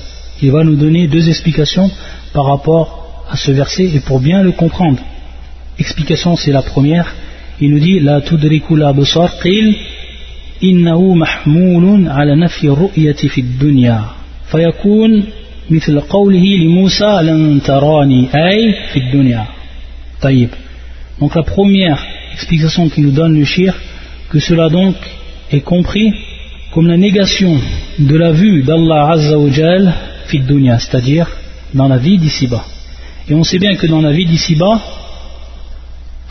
Il 0.42 0.50
va 0.50 0.64
nous 0.64 0.76
donner 0.76 1.06
deux 1.06 1.28
explications 1.28 1.90
par 2.32 2.46
rapport 2.46 3.24
à 3.30 3.36
ce 3.36 3.52
verset 3.52 3.84
et 3.94 4.00
pour 4.00 4.20
bien 4.20 4.42
le 4.42 4.52
comprendre. 4.52 4.98
Explication 5.78 6.36
c'est 6.36 6.52
la 6.52 6.62
première 6.62 7.14
Il 7.61 7.71
nous 7.71 7.79
dit 7.79 7.99
la 7.99 8.21
tudriku 8.21 8.75
la 8.75 8.93
basar 8.93 9.39
qil 9.41 9.75
innahu 10.61 11.15
mahmoulun 11.15 12.07
ala 12.07 12.35
nafi 12.35 12.67
ru'yati 12.67 13.29
fi 13.29 13.41
dunya 13.41 13.97
fayakun 14.51 15.23
مثل 15.69 15.99
قوله 15.99 16.45
لموسى 16.63 17.19
لن 17.21 17.61
تراني 17.65 18.27
أي 18.35 18.73
في 18.93 18.99
الدنيا 18.99 19.45
طيب 20.21 20.49
donc 21.19 21.33
la 21.35 21.43
première 21.43 21.99
explication 22.33 22.89
qui 22.89 23.01
nous 23.01 23.11
donne 23.11 23.39
le 23.39 23.45
shir, 23.45 23.73
que 24.29 24.39
cela 24.39 24.67
donc 24.69 24.95
est 25.51 25.61
compris 25.61 26.11
comme 26.73 26.87
la 26.87 26.97
négation 26.97 27.57
de 27.97 28.15
la 28.15 28.31
vue 28.31 28.63
d'Allah 28.63 29.11
Azzawajal 29.13 29.93
fit 30.27 30.41
dunya, 30.41 30.77
c'est-à-dire 30.77 31.27
dans 31.73 31.87
la 31.87 31.97
vie 31.97 32.17
d'ici-bas. 32.17 32.65
Et 33.29 33.33
on 33.33 33.43
sait 33.43 33.59
bien 33.59 33.75
que 33.75 33.87
dans 33.87 34.01
la 34.01 34.11
vie 34.11 34.25
d'ici-bas, 34.25 34.81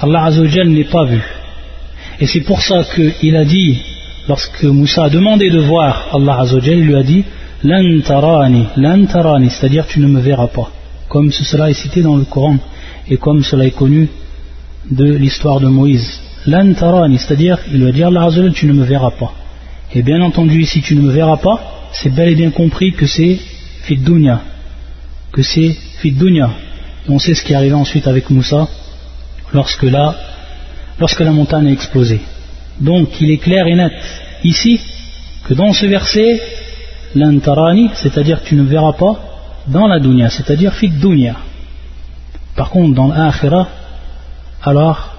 Allah 0.01 0.25
Azzawajal 0.25 0.69
n'est 0.69 0.85
pas 0.85 1.05
vu. 1.05 1.21
Et 2.19 2.27
c'est 2.27 2.41
pour 2.41 2.61
ça 2.61 2.83
qu'il 2.83 3.35
a 3.35 3.45
dit, 3.45 3.81
lorsque 4.27 4.63
Moussa 4.63 5.05
a 5.05 5.09
demandé 5.09 5.49
de 5.49 5.59
voir 5.59 6.07
Allah 6.13 6.39
Azzawajal, 6.39 6.77
il 6.77 6.85
lui 6.85 6.95
a 6.95 7.03
dit 7.03 7.23
Lan 7.63 7.99
tarani, 8.05 8.67
lan 8.77 9.05
tarani, 9.05 9.49
c'est-à-dire 9.49 9.85
tu 9.85 9.99
ne 9.99 10.07
me 10.07 10.21
verras 10.21 10.47
pas. 10.47 10.71
Comme 11.09 11.31
cela 11.31 11.69
est 11.69 11.73
cité 11.73 12.01
dans 12.01 12.15
le 12.15 12.23
Coran 12.23 12.57
et 13.09 13.17
comme 13.17 13.43
cela 13.43 13.65
est 13.65 13.71
connu 13.71 14.07
de 14.89 15.05
l'histoire 15.05 15.59
de 15.59 15.67
Moïse. 15.67 16.21
L'antarani, 16.45 17.17
c'est-à-dire, 17.17 17.57
il 17.71 17.83
va 17.83 17.91
dire 17.91 18.07
Allah 18.07 18.29
tu 18.53 18.65
ne 18.65 18.73
me 18.73 18.83
verras 18.83 19.11
pas. 19.11 19.33
Et 19.93 20.03
bien 20.03 20.21
entendu, 20.21 20.61
ici, 20.61 20.81
tu 20.81 20.95
ne 20.95 21.01
me 21.01 21.11
verras 21.11 21.37
pas, 21.37 21.89
c'est 21.91 22.13
bel 22.13 22.29
et 22.29 22.35
bien 22.35 22.51
compris 22.51 22.93
que 22.93 23.07
c'est 23.07 23.39
fiddunya, 23.83 24.41
que 25.31 25.41
c'est 25.41 25.75
fiddunya. 25.99 26.51
On 27.09 27.19
sait 27.19 27.33
ce 27.33 27.43
qui 27.43 27.53
est 27.53 27.73
ensuite 27.73 28.07
avec 28.07 28.29
Moussa 28.29 28.67
lorsque 29.53 29.83
la, 29.83 31.31
montagne 31.31 31.67
a 31.67 31.71
explosé. 31.71 32.21
Donc, 32.79 33.19
il 33.21 33.31
est 33.31 33.37
clair 33.37 33.67
et 33.67 33.75
net 33.75 33.93
ici 34.43 34.79
que 35.45 35.53
dans 35.53 35.73
ce 35.73 35.85
verset, 35.85 36.41
l'antarani, 37.15 37.89
c'est-à-dire 37.95 38.41
tu 38.43 38.55
ne 38.55 38.63
verras 38.63 38.93
pas 38.93 39.19
dans 39.67 39.87
la 39.87 39.99
dunya, 39.99 40.29
c'est-à-dire 40.29 40.73
fiddunya. 40.73 41.35
Par 42.55 42.69
contre, 42.69 42.95
dans 42.95 43.07
l'akhirah, 43.07 43.67
alors 44.63 45.15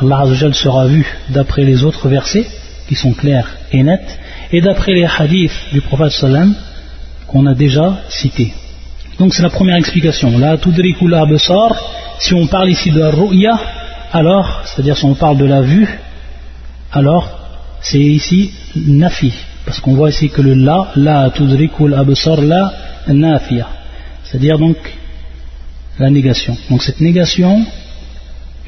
Allah 0.00 0.24
sera 0.52 0.86
vu 0.86 1.06
d'après 1.30 1.64
les 1.64 1.84
autres 1.84 2.08
versets 2.08 2.46
qui 2.88 2.94
sont 2.94 3.12
clairs 3.12 3.48
et 3.72 3.82
nets 3.82 4.18
et 4.52 4.60
d'après 4.60 4.92
les 4.92 5.06
hadiths 5.06 5.72
du 5.72 5.80
prophète 5.80 6.12
sallam 6.12 6.54
qu'on 7.26 7.46
a 7.46 7.54
déjà 7.54 7.98
cités. 8.08 8.52
Donc 9.18 9.34
c'est 9.34 9.42
la 9.42 9.50
première 9.50 9.76
explication. 9.76 10.38
La 10.38 10.56
tudrikula 10.58 11.26
si 12.18 12.34
on 12.34 12.46
parle 12.46 12.70
ici 12.70 12.90
de 12.90 13.00
la 13.00 13.10
ru'ya, 13.10 13.58
alors, 14.12 14.62
c'est-à-dire 14.64 14.96
si 14.96 15.04
on 15.04 15.14
parle 15.14 15.38
de 15.38 15.44
la 15.44 15.60
vue, 15.62 15.88
alors 16.92 17.28
c'est 17.80 17.98
ici 17.98 18.52
nafi, 18.76 19.32
parce 19.64 19.80
qu'on 19.80 19.94
voit 19.94 20.10
ici 20.10 20.30
que 20.30 20.40
le 20.40 20.54
la, 20.54 20.92
la 20.96 21.30
tudrikul 21.30 21.94
absar, 21.94 22.40
la 22.40 22.72
nafiya, 23.08 23.68
c'est-à-dire 24.24 24.58
donc 24.58 24.76
la 25.98 26.10
négation. 26.10 26.56
Donc 26.70 26.82
cette 26.82 27.00
négation, 27.00 27.64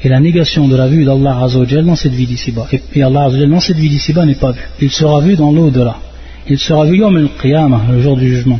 et 0.03 0.09
la 0.09 0.19
négation 0.19 0.67
de 0.67 0.75
la 0.75 0.87
vue 0.87 1.05
d'Allah 1.05 1.39
Azzawajal 1.43 1.85
dans 1.85 1.95
cette 1.95 2.13
vie 2.13 2.27
d'ici-bas. 2.27 2.67
Et, 2.93 3.01
Allah 3.01 3.29
dans 3.47 3.59
cette 3.59 3.77
vie 3.77 3.89
d'ici-bas 3.89 4.25
n'est 4.25 4.35
pas 4.35 4.51
vu. 4.51 4.61
Il 4.81 4.91
sera 4.91 5.21
vu 5.21 5.35
dans 5.35 5.51
l'au-delà. 5.51 5.97
Il 6.47 6.59
sera 6.59 6.85
vu 6.85 6.99
comme 6.99 7.17
le 7.17 7.29
qiyamah, 7.41 7.81
le 7.91 8.01
jour 8.01 8.15
du 8.15 8.29
jugement. 8.29 8.59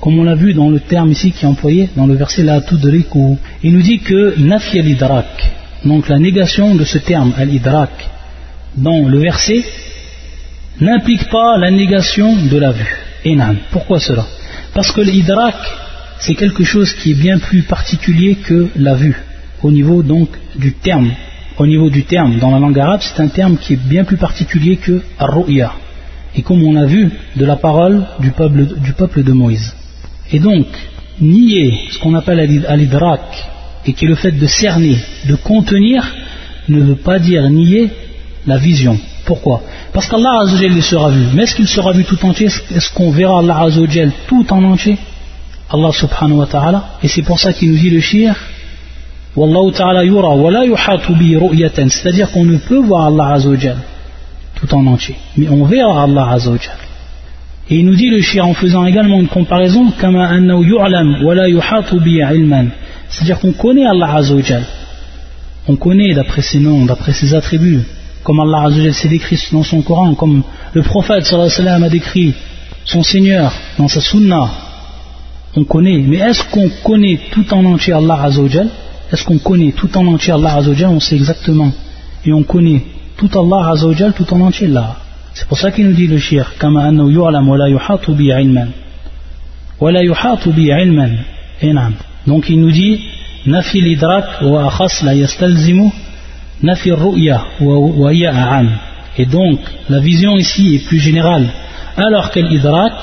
comme 0.00 0.18
on 0.18 0.24
l'a 0.24 0.34
vu 0.34 0.54
dans 0.54 0.70
le 0.70 0.80
terme 0.80 1.10
ici 1.10 1.32
qui 1.32 1.44
est 1.44 1.48
employé 1.48 1.90
dans 1.96 2.06
le 2.06 2.14
verset 2.14 2.42
la 2.42 2.60
tudriku 2.60 3.36
il 3.62 3.72
nous 3.72 3.82
dit 3.82 4.00
que 4.00 4.38
nafi 4.38 4.78
al-idrak 4.78 5.52
donc 5.84 6.08
la 6.08 6.18
négation 6.18 6.74
de 6.74 6.84
ce 6.84 6.98
terme 6.98 7.32
al-idrak 7.36 7.90
dans 8.76 9.08
le 9.08 9.18
verset 9.18 9.64
n'implique 10.80 11.28
pas 11.28 11.58
la 11.58 11.70
négation 11.70 12.36
de 12.36 12.56
la 12.56 12.72
vue 12.72 12.96
Enam. 13.24 13.56
Pourquoi 13.70 14.00
cela? 14.00 14.26
Parce 14.74 14.92
que 14.92 15.00
l'idrak, 15.00 15.56
c'est 16.20 16.34
quelque 16.34 16.64
chose 16.64 16.92
qui 16.94 17.12
est 17.12 17.20
bien 17.20 17.38
plus 17.38 17.62
particulier 17.62 18.36
que 18.36 18.68
la 18.76 18.94
vue, 18.94 19.16
au 19.62 19.70
niveau 19.70 20.02
donc 20.02 20.28
du 20.56 20.72
terme. 20.72 21.10
Au 21.58 21.66
niveau 21.66 21.90
du 21.90 22.04
terme, 22.04 22.38
dans 22.38 22.50
la 22.50 22.58
langue 22.58 22.78
arabe, 22.78 23.00
c'est 23.02 23.20
un 23.20 23.28
terme 23.28 23.58
qui 23.58 23.74
est 23.74 23.88
bien 23.88 24.04
plus 24.04 24.16
particulier 24.16 24.76
que 24.76 25.02
ar-ru'ya. 25.18 25.72
Et 26.34 26.42
comme 26.42 26.62
on 26.62 26.76
a 26.76 26.86
vu 26.86 27.10
de 27.36 27.44
la 27.44 27.56
parole 27.56 28.06
du 28.20 28.30
peuple 28.92 29.22
de 29.22 29.32
Moïse. 29.32 29.74
Et 30.32 30.38
donc, 30.38 30.66
nier 31.20 31.78
ce 31.90 31.98
qu'on 31.98 32.14
appelle 32.14 32.64
al-idrak, 32.68 33.20
et 33.86 33.92
qui 33.92 34.04
est 34.04 34.08
le 34.08 34.14
fait 34.14 34.32
de 34.32 34.46
cerner, 34.46 34.96
de 35.26 35.34
contenir, 35.36 36.06
ne 36.68 36.80
veut 36.80 36.96
pas 36.96 37.18
dire 37.18 37.48
nier 37.48 37.90
la 38.46 38.58
vision. 38.58 38.98
Pourquoi? 39.24 39.62
Parce 39.92 40.08
qu'Allah 40.08 40.40
Azzawajal 40.42 40.82
sera 40.82 41.10
vu. 41.10 41.24
Mais 41.34 41.44
est-ce 41.44 41.54
qu'il 41.54 41.68
sera 41.68 41.92
vu 41.92 42.04
tout 42.04 42.24
entier? 42.24 42.46
Est-ce 42.46 42.92
qu'on 42.92 43.10
verra 43.10 43.40
Allah 43.40 43.60
Azzawajal 43.60 44.12
tout 44.26 44.46
en 44.52 44.62
entier? 44.64 44.98
Allah 45.70 45.92
subhanahu 45.92 46.38
wa 46.38 46.46
ta'ala. 46.46 46.84
Et 47.02 47.08
c'est 47.08 47.22
pour 47.22 47.38
ça 47.38 47.52
qu'il 47.52 47.70
nous 47.70 47.78
dit 47.78 47.90
le 47.90 48.00
shir 48.00 48.34
Wallahu 49.36 49.72
ta'ala 49.72 50.04
yura 50.04 50.34
wa 50.34 50.50
la 50.50 50.64
yuhatu 50.64 51.12
ru'yatan. 51.36 51.88
C'est-à-dire 51.88 52.30
qu'on 52.32 52.44
ne 52.44 52.56
peut 52.56 52.78
voir 52.78 53.06
Allah 53.06 53.34
Azzawajal 53.34 53.76
tout 54.56 54.74
en 54.74 54.86
entier. 54.86 55.16
Mais 55.36 55.48
on 55.48 55.64
verra 55.64 56.04
Allah 56.04 56.32
Azzawajal. 56.32 56.89
Et 57.70 57.76
il 57.78 57.86
nous 57.86 57.94
dit 57.94 58.10
le 58.10 58.20
shir 58.20 58.46
en 58.46 58.54
faisant 58.54 58.84
également 58.84 59.20
une 59.20 59.28
comparaison. 59.28 59.92
C'est-à-dire 63.08 63.38
qu'on 63.40 63.52
connaît 63.52 63.86
Allah 63.86 64.16
Azzawajal. 64.16 64.64
On 65.68 65.76
connaît 65.76 66.14
d'après 66.14 66.42
ses 66.42 66.58
noms, 66.58 66.84
d'après 66.84 67.12
ses 67.12 67.32
attributs 67.34 67.82
comme 68.22 68.40
Allah 68.40 68.66
Azzawajal 68.66 68.94
s'est 68.94 69.08
décrit 69.08 69.38
dans 69.52 69.62
son 69.62 69.82
Coran, 69.82 70.14
comme 70.14 70.42
le 70.72 70.82
prophète 70.82 71.24
sallallahu 71.24 71.84
a 71.84 71.88
décrit 71.88 72.34
son 72.84 73.02
Seigneur 73.02 73.52
dans 73.78 73.88
sa 73.88 74.00
Sunna, 74.00 74.50
on 75.56 75.64
connaît. 75.64 75.98
Mais 75.98 76.18
est-ce 76.18 76.44
qu'on 76.44 76.68
connaît 76.84 77.18
tout 77.30 77.52
en 77.52 77.64
entier 77.64 77.92
Allah 77.92 78.22
Azzawajal 78.22 78.68
Est-ce 79.12 79.24
qu'on 79.24 79.38
connaît 79.38 79.72
tout 79.72 79.96
en 79.96 80.06
entier 80.06 80.32
Allah 80.32 80.56
Azzawajal 80.56 80.90
On 80.90 81.00
sait 81.00 81.16
exactement. 81.16 81.72
Et 82.24 82.32
on 82.32 82.42
connaît 82.42 82.82
tout 83.16 83.30
Allah 83.38 83.70
Azzawajal 83.70 84.12
tout 84.12 84.32
en 84.34 84.40
entier 84.40 84.68
là. 84.68 84.96
C'est 85.40 85.48
pour 85.48 85.56
ça 85.56 85.70
qu'il 85.70 85.86
nous 85.86 85.94
dit 85.94 86.06
le 86.06 86.18
shir, 86.18 86.52
kama 86.58 86.84
annahu 86.84 87.12
yu'lam 87.12 87.48
wa 87.48 87.56
la 87.56 87.70
yuhatu 87.70 88.12
bi 88.12 88.26
ilman. 88.26 88.68
Wa 89.80 89.90
la 89.90 90.02
yuhatu 90.02 90.50
bi 90.52 90.68
ilman. 90.70 91.92
Donc 92.26 92.50
il 92.50 92.60
nous 92.60 92.70
dit, 92.70 93.00
nafi 93.46 93.80
l'idrak 93.80 94.42
wa 94.42 94.66
akhas 94.66 95.02
la 95.02 95.14
yastalzimu 95.14 95.90
nafi 96.62 96.92
ru'ya 96.92 97.42
wa 97.58 98.10
a'am. 98.10 98.68
Et 99.16 99.24
donc, 99.24 99.60
la 99.88 100.00
vision 100.00 100.36
ici 100.36 100.74
est 100.74 100.86
plus 100.86 101.00
générale, 101.00 101.46
alors 101.96 102.30
que 102.30 102.40
l'idrak, 102.40 103.00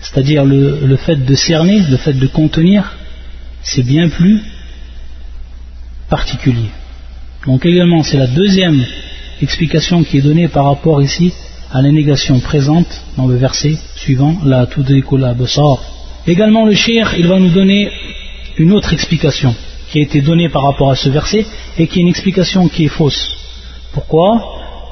c'est-à-dire 0.00 0.46
le, 0.46 0.80
le, 0.86 0.96
fait 0.96 1.26
de 1.26 1.34
cerner, 1.34 1.82
le 1.90 1.98
fait 1.98 2.14
de 2.14 2.26
contenir, 2.26 2.96
c'est 3.62 3.84
bien 3.84 4.08
plus 4.08 4.40
particulier. 6.08 6.70
Donc 7.46 7.66
également, 7.66 8.02
c'est 8.02 8.16
la 8.16 8.28
deuxième 8.28 8.82
explication 9.42 10.02
qui 10.04 10.18
est 10.18 10.22
donnée 10.22 10.48
par 10.48 10.64
rapport 10.66 11.02
ici 11.02 11.32
à 11.72 11.82
la 11.82 11.90
négation 11.90 12.40
présente 12.40 12.86
dans 13.16 13.26
le 13.26 13.36
verset 13.36 13.76
suivant, 13.96 14.36
la 14.44 14.66
tudrikula 14.66 15.34
besar. 15.34 15.78
Également, 16.26 16.64
le 16.66 16.74
shir, 16.74 17.14
il 17.18 17.26
va 17.26 17.38
nous 17.38 17.50
donner 17.50 17.90
une 18.56 18.72
autre 18.72 18.92
explication 18.92 19.54
qui 19.90 19.98
a 19.98 20.02
été 20.02 20.20
donnée 20.20 20.48
par 20.48 20.62
rapport 20.62 20.90
à 20.90 20.96
ce 20.96 21.08
verset 21.08 21.46
et 21.78 21.86
qui 21.86 21.98
est 21.98 22.02
une 22.02 22.08
explication 22.08 22.68
qui 22.68 22.84
est 22.84 22.88
fausse. 22.88 23.36
Pourquoi? 23.92 24.42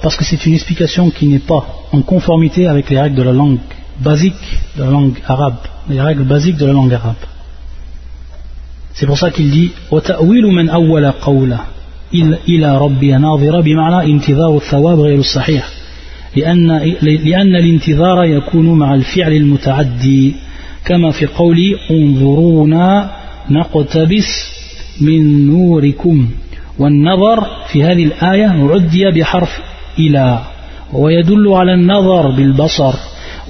Parce 0.03 0.17
que 0.17 0.25
c'est 0.25 0.47
une 0.47 0.55
explication 0.55 1.11
qui 1.11 1.27
n'est 1.27 1.39
pas 1.39 1.67
en 1.93 2.03
conformité 2.03 2.67
avec 2.67 2.91
les 2.91 3.01
règles 3.01 3.17
de 3.17 3.23
la 3.23 3.33
langue 3.33 3.59
basique 4.01 4.35
de 4.77 4.83
la 4.83 4.91
langue 4.91 5.19
arabe, 5.27 5.59
les 5.89 6.01
règles 6.01 6.25
basiques 6.25 6.57
de 6.57 6.67
la 6.67 6.73
langue 6.73 6.93
arabe. 6.93 7.17
C'est 8.95 9.07
pour 9.07 9.19
ça 9.19 9.31
qu'il 9.31 9.51
dit 9.51 9.73
إلى 12.49 12.79
ربي 12.79 13.13
ناظرة 13.13 13.61
بمعنى 13.61 14.13
انتظار 14.13 14.57
الثواب 14.57 15.01
غير 15.01 15.19
الصحيح. 15.19 15.69
لأن, 16.37 16.67
لأن 17.03 17.57
الانتظار 17.57 18.25
يكون 18.25 18.79
مع 18.79 18.95
الفعل 18.95 19.33
المتعدي. 19.33 20.35
كما 20.85 21.11
في 21.11 21.27
قولي 21.27 21.77
انظرونا 21.91 23.11
نقتبس 23.51 24.57
من 25.01 25.47
نوركم. 25.47 26.29
والنظر 26.79 27.47
في 27.73 27.83
هذه 27.83 28.05
الآية 28.05 28.47
عدي 28.47 29.11
بحرف 29.11 29.51
إلى. 29.99 30.41
ويدل 30.93 31.49
على 31.49 31.75
النظر 31.75 32.31
بالبصر. 32.31 32.95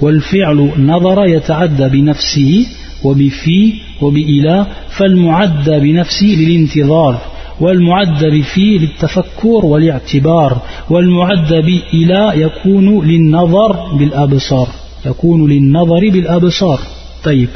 والفعل 0.01 0.71
نظر 0.77 1.25
يتعدى 1.25 1.89
بنفسه 1.89 2.65
وبفي 3.03 3.73
وبإلى. 4.01 4.65
فالمعد 4.89 5.69
بنفسه 5.69 6.25
للانتظار. 6.25 7.36
والمعد 7.60 8.24
بفي 8.24 8.78
للتفكر 8.78 9.66
والاعتبار 9.66 10.58
والمعد 10.90 11.52
بإلى 11.52 12.32
يكون 12.34 13.06
للنظر 13.06 13.96
بالأبصار 13.96 14.68
يكون 15.06 15.50
للنظر 15.50 16.00
بالأبصار 16.10 16.80
طيب 17.24 17.48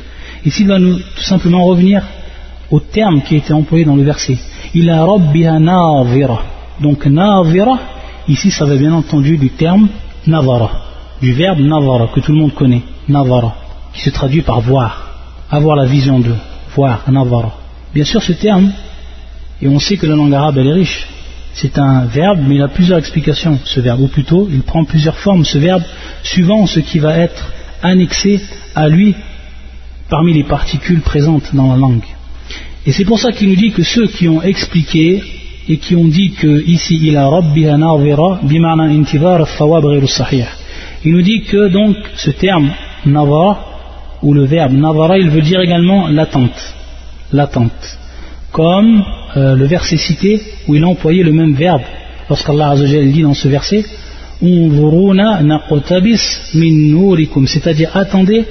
Ici, 0.45 0.63
il 0.63 0.69
va 0.69 0.79
nous 0.79 0.95
tout 0.95 1.25
simplement 1.25 1.65
revenir 1.65 2.03
au 2.71 2.79
terme 2.79 3.23
qui 3.23 3.35
a 3.35 3.39
été 3.39 3.53
employé 3.53 3.85
dans 3.85 3.97
le 3.97 4.05
verset. 4.05 4.39
Il 4.75 4.89
a 4.91 5.05
rabbiha 5.05 5.59
navira. 5.59 6.39
Donc 6.81 7.05
navira, 7.07 7.79
ici 8.29 8.51
ça 8.53 8.65
va 8.65 8.77
bien 8.77 8.93
entendu 8.93 9.39
du 9.39 9.51
terme 9.51 9.89
navara, 10.27 10.71
du 11.21 11.33
verbe 11.33 11.61
navara 11.61 12.09
que 12.09 12.21
tout 12.21 12.33
le 12.33 12.39
monde 12.39 12.55
connaît, 12.55 12.83
navara, 13.09 13.55
qui 13.93 14.01
se 14.03 14.11
traduit 14.11 14.43
par 14.43 14.61
voir, 14.61 14.93
avoir 15.51 15.77
la 15.77 15.87
vision 15.87 16.21
de, 16.21 16.35
voir, 16.75 17.03
navara. 17.11 17.53
Bien 17.95 18.05
sûr 18.05 18.23
ce 18.23 18.33
terme, 18.33 18.71
et 19.62 19.68
on 19.68 19.80
sait 19.80 19.98
que 19.98 20.06
la 20.06 20.16
langue 20.16 20.34
arabe 20.34 20.58
elle 20.58 20.68
est 20.68 20.74
riche, 20.74 21.08
c'est 21.54 21.78
un 21.78 22.06
verbe, 22.06 22.40
mais 22.48 22.56
il 22.56 22.62
a 22.62 22.68
plusieurs 22.68 22.98
explications, 22.98 23.60
ce 23.64 23.80
verbe, 23.80 24.02
ou 24.02 24.08
plutôt 24.08 24.48
il 24.52 24.62
prend 24.62 24.86
plusieurs 24.86 25.18
formes, 25.18 25.46
ce 25.46 25.58
verbe, 25.58 25.84
suivant 26.24 26.66
ce 26.66 26.80
qui 26.80 27.00
va 27.00 27.18
être 27.18 27.52
annexé 27.84 28.40
à 28.76 28.88
lui 28.88 29.16
parmi 30.10 30.34
les 30.34 30.44
particules 30.44 31.02
présentes 31.02 31.54
dans 31.54 31.72
la 31.72 31.78
langue. 31.78 32.06
Et 32.86 32.92
c'est 32.92 33.06
pour 33.06 33.20
ça 33.20 33.32
qu'il 33.32 33.50
nous 33.50 33.56
dit 33.56 33.72
que 33.72 33.84
ceux 33.84 34.08
qui 34.08 34.28
ont 34.28 34.42
expliqué 34.42 35.22
et 35.70 35.78
qui 35.78 35.96
ont 35.96 36.08
dit 36.08 36.32
que 36.32 36.64
ici 36.66 37.00
il 37.02 37.16
a 37.16 37.30
rabbiha 37.30 37.78
nazira 37.78 38.40
bimana 38.44 38.84
intidar 38.84 39.48
thawab 39.58 40.06
sahih. 40.06 40.46
Il 41.06 41.14
nous 41.14 41.22
dit 41.22 41.44
que 41.44 41.68
donc 41.68 41.96
ce 42.16 42.32
terme 42.32 42.72
navara 43.06 43.66
ou 44.24 44.34
le 44.34 44.46
verbe 44.46 44.74
navara 44.74 45.18
il 45.18 45.30
veut 45.30 45.42
dire 45.42 45.62
également 45.62 46.08
l'attente. 46.08 46.76
L'attente. 47.32 48.01
Comme 48.52 49.04
euh, 49.38 49.56
le 49.56 49.66
verset 49.66 49.98
cité 49.98 50.42
où 50.68 50.76
il 50.76 50.84
a 50.84 50.88
employé 50.88 51.24
le 51.24 51.32
même 51.32 51.54
verbe 51.54 51.82
lorsqu'Allah 52.30 52.76
dit 52.76 53.22
dans 53.22 53.34
ce 53.34 53.48
verset 53.48 53.86
c'est-à-dire 57.46 57.96
attendez 57.96 58.46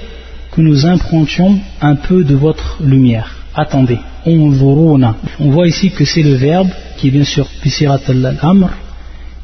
que 0.53 0.61
nous 0.61 0.87
improntions 0.87 1.59
un 1.81 1.97
peu 1.97 2.23
de 2.23 2.35
votre 2.35 2.77
lumière 2.81 3.35
attendez 3.55 3.99
on 4.27 5.51
voit 5.51 5.67
ici 5.67 5.91
que 5.91 6.05
c'est 6.05 6.23
le 6.23 6.35
verbe 6.35 6.69
qui 6.97 7.09
est 7.09 7.11
bien 7.11 7.25
sûr 7.25 7.47
pisirat 7.63 8.01
al-amr 8.07 8.71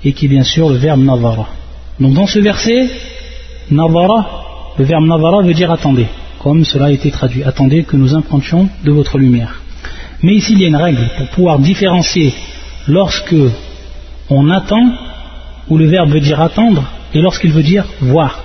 et 0.05 0.12
qui 0.12 0.27
est 0.27 0.29
bien 0.29 0.45
sûr 0.45 0.69
le 0.69 0.77
verbe 0.77 1.03
navara. 1.03 1.49
Donc 1.99 2.12
dans 2.14 2.27
ce 2.27 2.38
verset, 2.38 2.88
navara, 3.71 4.75
le 4.79 4.85
verbe 4.85 5.05
navara 5.05 5.42
veut 5.42 5.55
dire 5.55 5.73
attendez, 5.73 6.07
comme 6.38 6.64
cela 6.64 6.87
a 6.87 6.90
été 6.90 7.11
traduit. 7.11 7.42
Attendez 7.42 7.85
que 7.85 7.97
nous 7.97 8.14
implantions 8.14 8.69
de 8.85 8.92
votre 8.92 9.19
lumière. 9.19 9.62
Mais 10.27 10.35
ici 10.35 10.55
il 10.55 10.61
y 10.61 10.65
a 10.65 10.67
une 10.67 10.75
règle 10.75 11.09
pour 11.17 11.29
pouvoir 11.29 11.61
différencier 11.61 12.35
lorsque 12.89 13.37
on 14.29 14.51
attend, 14.51 14.87
où 15.69 15.79
le 15.79 15.87
verbe 15.87 16.11
veut 16.11 16.19
dire 16.19 16.41
attendre, 16.41 16.83
et 17.15 17.21
lorsqu'il 17.21 17.53
veut 17.53 17.62
dire 17.62 17.85
voir. 18.01 18.43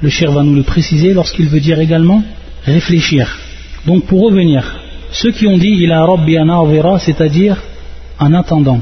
Le 0.00 0.08
cher 0.08 0.32
va 0.32 0.42
nous 0.42 0.54
le 0.54 0.62
préciser 0.62 1.12
lorsqu'il 1.12 1.48
veut 1.48 1.60
dire 1.60 1.78
également 1.78 2.22
réfléchir. 2.64 3.38
Donc 3.84 4.06
pour 4.06 4.22
revenir, 4.22 4.78
ceux 5.12 5.32
qui 5.32 5.46
ont 5.46 5.58
dit 5.58 5.76
il 5.78 5.92
a 5.92 6.06
Rabbi 6.06 6.38
anawira, 6.38 6.98
c'est-à-dire 6.98 7.62
en 8.18 8.32
attendant, 8.32 8.80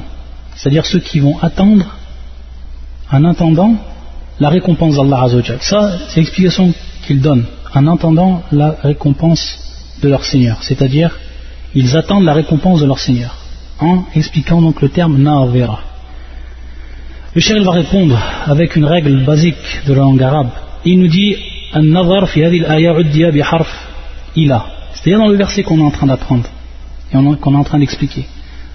c'est-à-dire 0.54 0.86
ceux 0.86 1.00
qui 1.00 1.18
vont 1.18 1.40
attendre 1.42 1.86
en 3.10 3.24
attendant 3.24 3.74
la 4.38 4.48
récompense 4.48 4.94
d'Allah 4.94 5.24
Azzawajal. 5.24 5.58
Ça, 5.60 5.98
c'est 6.06 6.20
l'explication 6.20 6.72
qu'ils 7.04 7.20
donnent, 7.20 7.46
en 7.74 7.84
attendant 7.88 8.44
la 8.52 8.76
récompense 8.80 9.42
de 10.00 10.08
leur 10.08 10.24
Seigneur, 10.24 10.62
c'est-à-dire 10.62 11.10
ils 11.74 11.96
attendent 11.96 12.24
la 12.24 12.34
récompense 12.34 12.80
de 12.80 12.86
leur 12.86 12.98
Seigneur, 12.98 13.34
en 13.80 14.04
expliquant 14.14 14.60
donc 14.60 14.80
le 14.82 14.88
terme 14.88 15.18
Na'avira. 15.18 15.80
Le 17.34 17.40
cher 17.40 17.62
va 17.62 17.72
répondre 17.72 18.18
avec 18.46 18.76
une 18.76 18.84
règle 18.84 19.24
basique 19.24 19.82
de 19.86 19.94
la 19.94 20.00
langue 20.00 20.22
arabe. 20.22 20.50
Il 20.84 20.98
nous 20.98 21.08
dit 21.08 21.36
c'est-à-dire 24.92 25.18
dans 25.18 25.28
le 25.28 25.36
verset 25.36 25.62
qu'on 25.62 25.78
est 25.78 25.84
en 25.84 25.90
train 25.90 26.06
d'apprendre 26.06 26.44
et 27.10 27.16
qu'on 27.16 27.54
est 27.54 27.56
en 27.56 27.64
train 27.64 27.78
d'expliquer. 27.78 28.26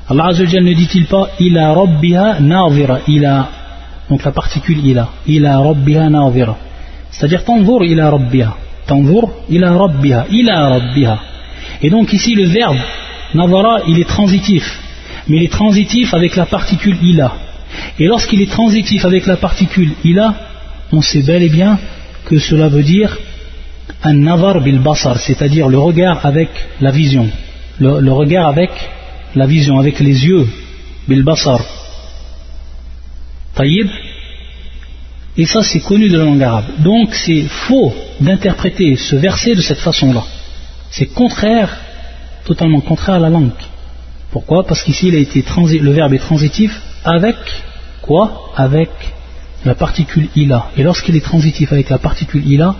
Allah 0.09 0.27
Azzawajal 0.27 0.63
ne 0.63 0.73
dit-il 0.73 1.05
pas 1.05 1.29
Ila 1.39 1.73
rabbiha 1.73 2.39
na'avira 2.39 2.99
Ila, 3.07 3.49
donc 4.09 4.23
la 4.23 4.31
particule 4.31 4.83
ila. 4.83 5.09
Ila 5.27 5.59
rabbiha 5.59 6.09
na'avira. 6.09 6.57
C'est-à-dire 7.11 7.43
tanzur 7.43 7.83
ila 7.83 8.09
rabbiha. 8.09 8.55
Tanzur 8.87 9.29
ila 9.49 9.73
rabbiha. 9.73 10.25
Ila 10.31 10.69
rabbiha. 10.69 11.19
Et 11.81 11.89
donc 11.89 12.13
ici 12.13 12.35
le 12.35 12.45
verbe 12.45 12.77
navara 13.33 13.81
il 13.87 13.99
est 13.99 14.07
transitif. 14.07 14.63
Mais 15.27 15.37
il 15.37 15.43
est 15.43 15.51
transitif 15.51 16.13
avec 16.13 16.35
la 16.35 16.45
particule 16.45 16.97
ila. 17.01 17.33
Et 17.99 18.07
lorsqu'il 18.07 18.41
est 18.41 18.51
transitif 18.51 19.05
avec 19.05 19.25
la 19.25 19.37
particule 19.37 19.91
ila, 20.03 20.33
on 20.91 21.01
sait 21.01 21.21
bel 21.21 21.43
et 21.43 21.49
bien 21.49 21.77
que 22.25 22.39
cela 22.39 22.69
veut 22.69 22.83
dire 22.83 23.17
un 24.03 24.13
navar 24.13 24.61
bil 24.61 24.79
basar, 24.79 25.19
c'est-à-dire 25.19 25.67
le 25.67 25.79
regard 25.79 26.25
avec 26.25 26.49
la 26.81 26.91
vision. 26.91 27.27
Le, 27.79 28.11
regard 28.11 28.47
avec 28.47 28.71
la 29.35 29.45
vision, 29.45 29.79
avec 29.79 29.99
les 29.99 30.25
yeux, 30.25 30.47
bil 31.07 31.23
basar. 31.23 31.59
Taïb. 33.55 33.87
Et 35.37 35.45
ça, 35.45 35.61
c'est 35.61 35.81
connu 35.81 36.09
de 36.09 36.17
la 36.17 36.25
langue 36.25 36.41
arabe. 36.41 36.65
Donc, 36.79 37.13
c'est 37.13 37.43
faux 37.43 37.93
d'interpréter 38.19 38.95
ce 38.95 39.15
verset 39.15 39.53
de 39.53 39.61
cette 39.61 39.79
façon-là. 39.79 40.23
C'est 40.89 41.07
contraire, 41.07 41.77
totalement 42.45 42.81
contraire 42.81 43.15
à 43.15 43.19
la 43.19 43.29
langue. 43.29 43.51
Pourquoi? 44.31 44.65
Parce 44.65 44.83
qu'ici, 44.83 45.09
le 45.11 45.91
verbe 45.91 46.13
est 46.13 46.19
transitif 46.19 46.81
avec 47.03 47.37
quoi? 48.01 48.51
Avec 48.55 48.89
la 49.65 49.75
particule 49.75 50.29
ila. 50.35 50.67
Et 50.77 50.83
lorsqu'il 50.83 51.15
est 51.15 51.23
transitif 51.23 51.71
avec 51.71 51.89
la 51.89 51.97
particule 51.97 52.45
ila, 52.45 52.75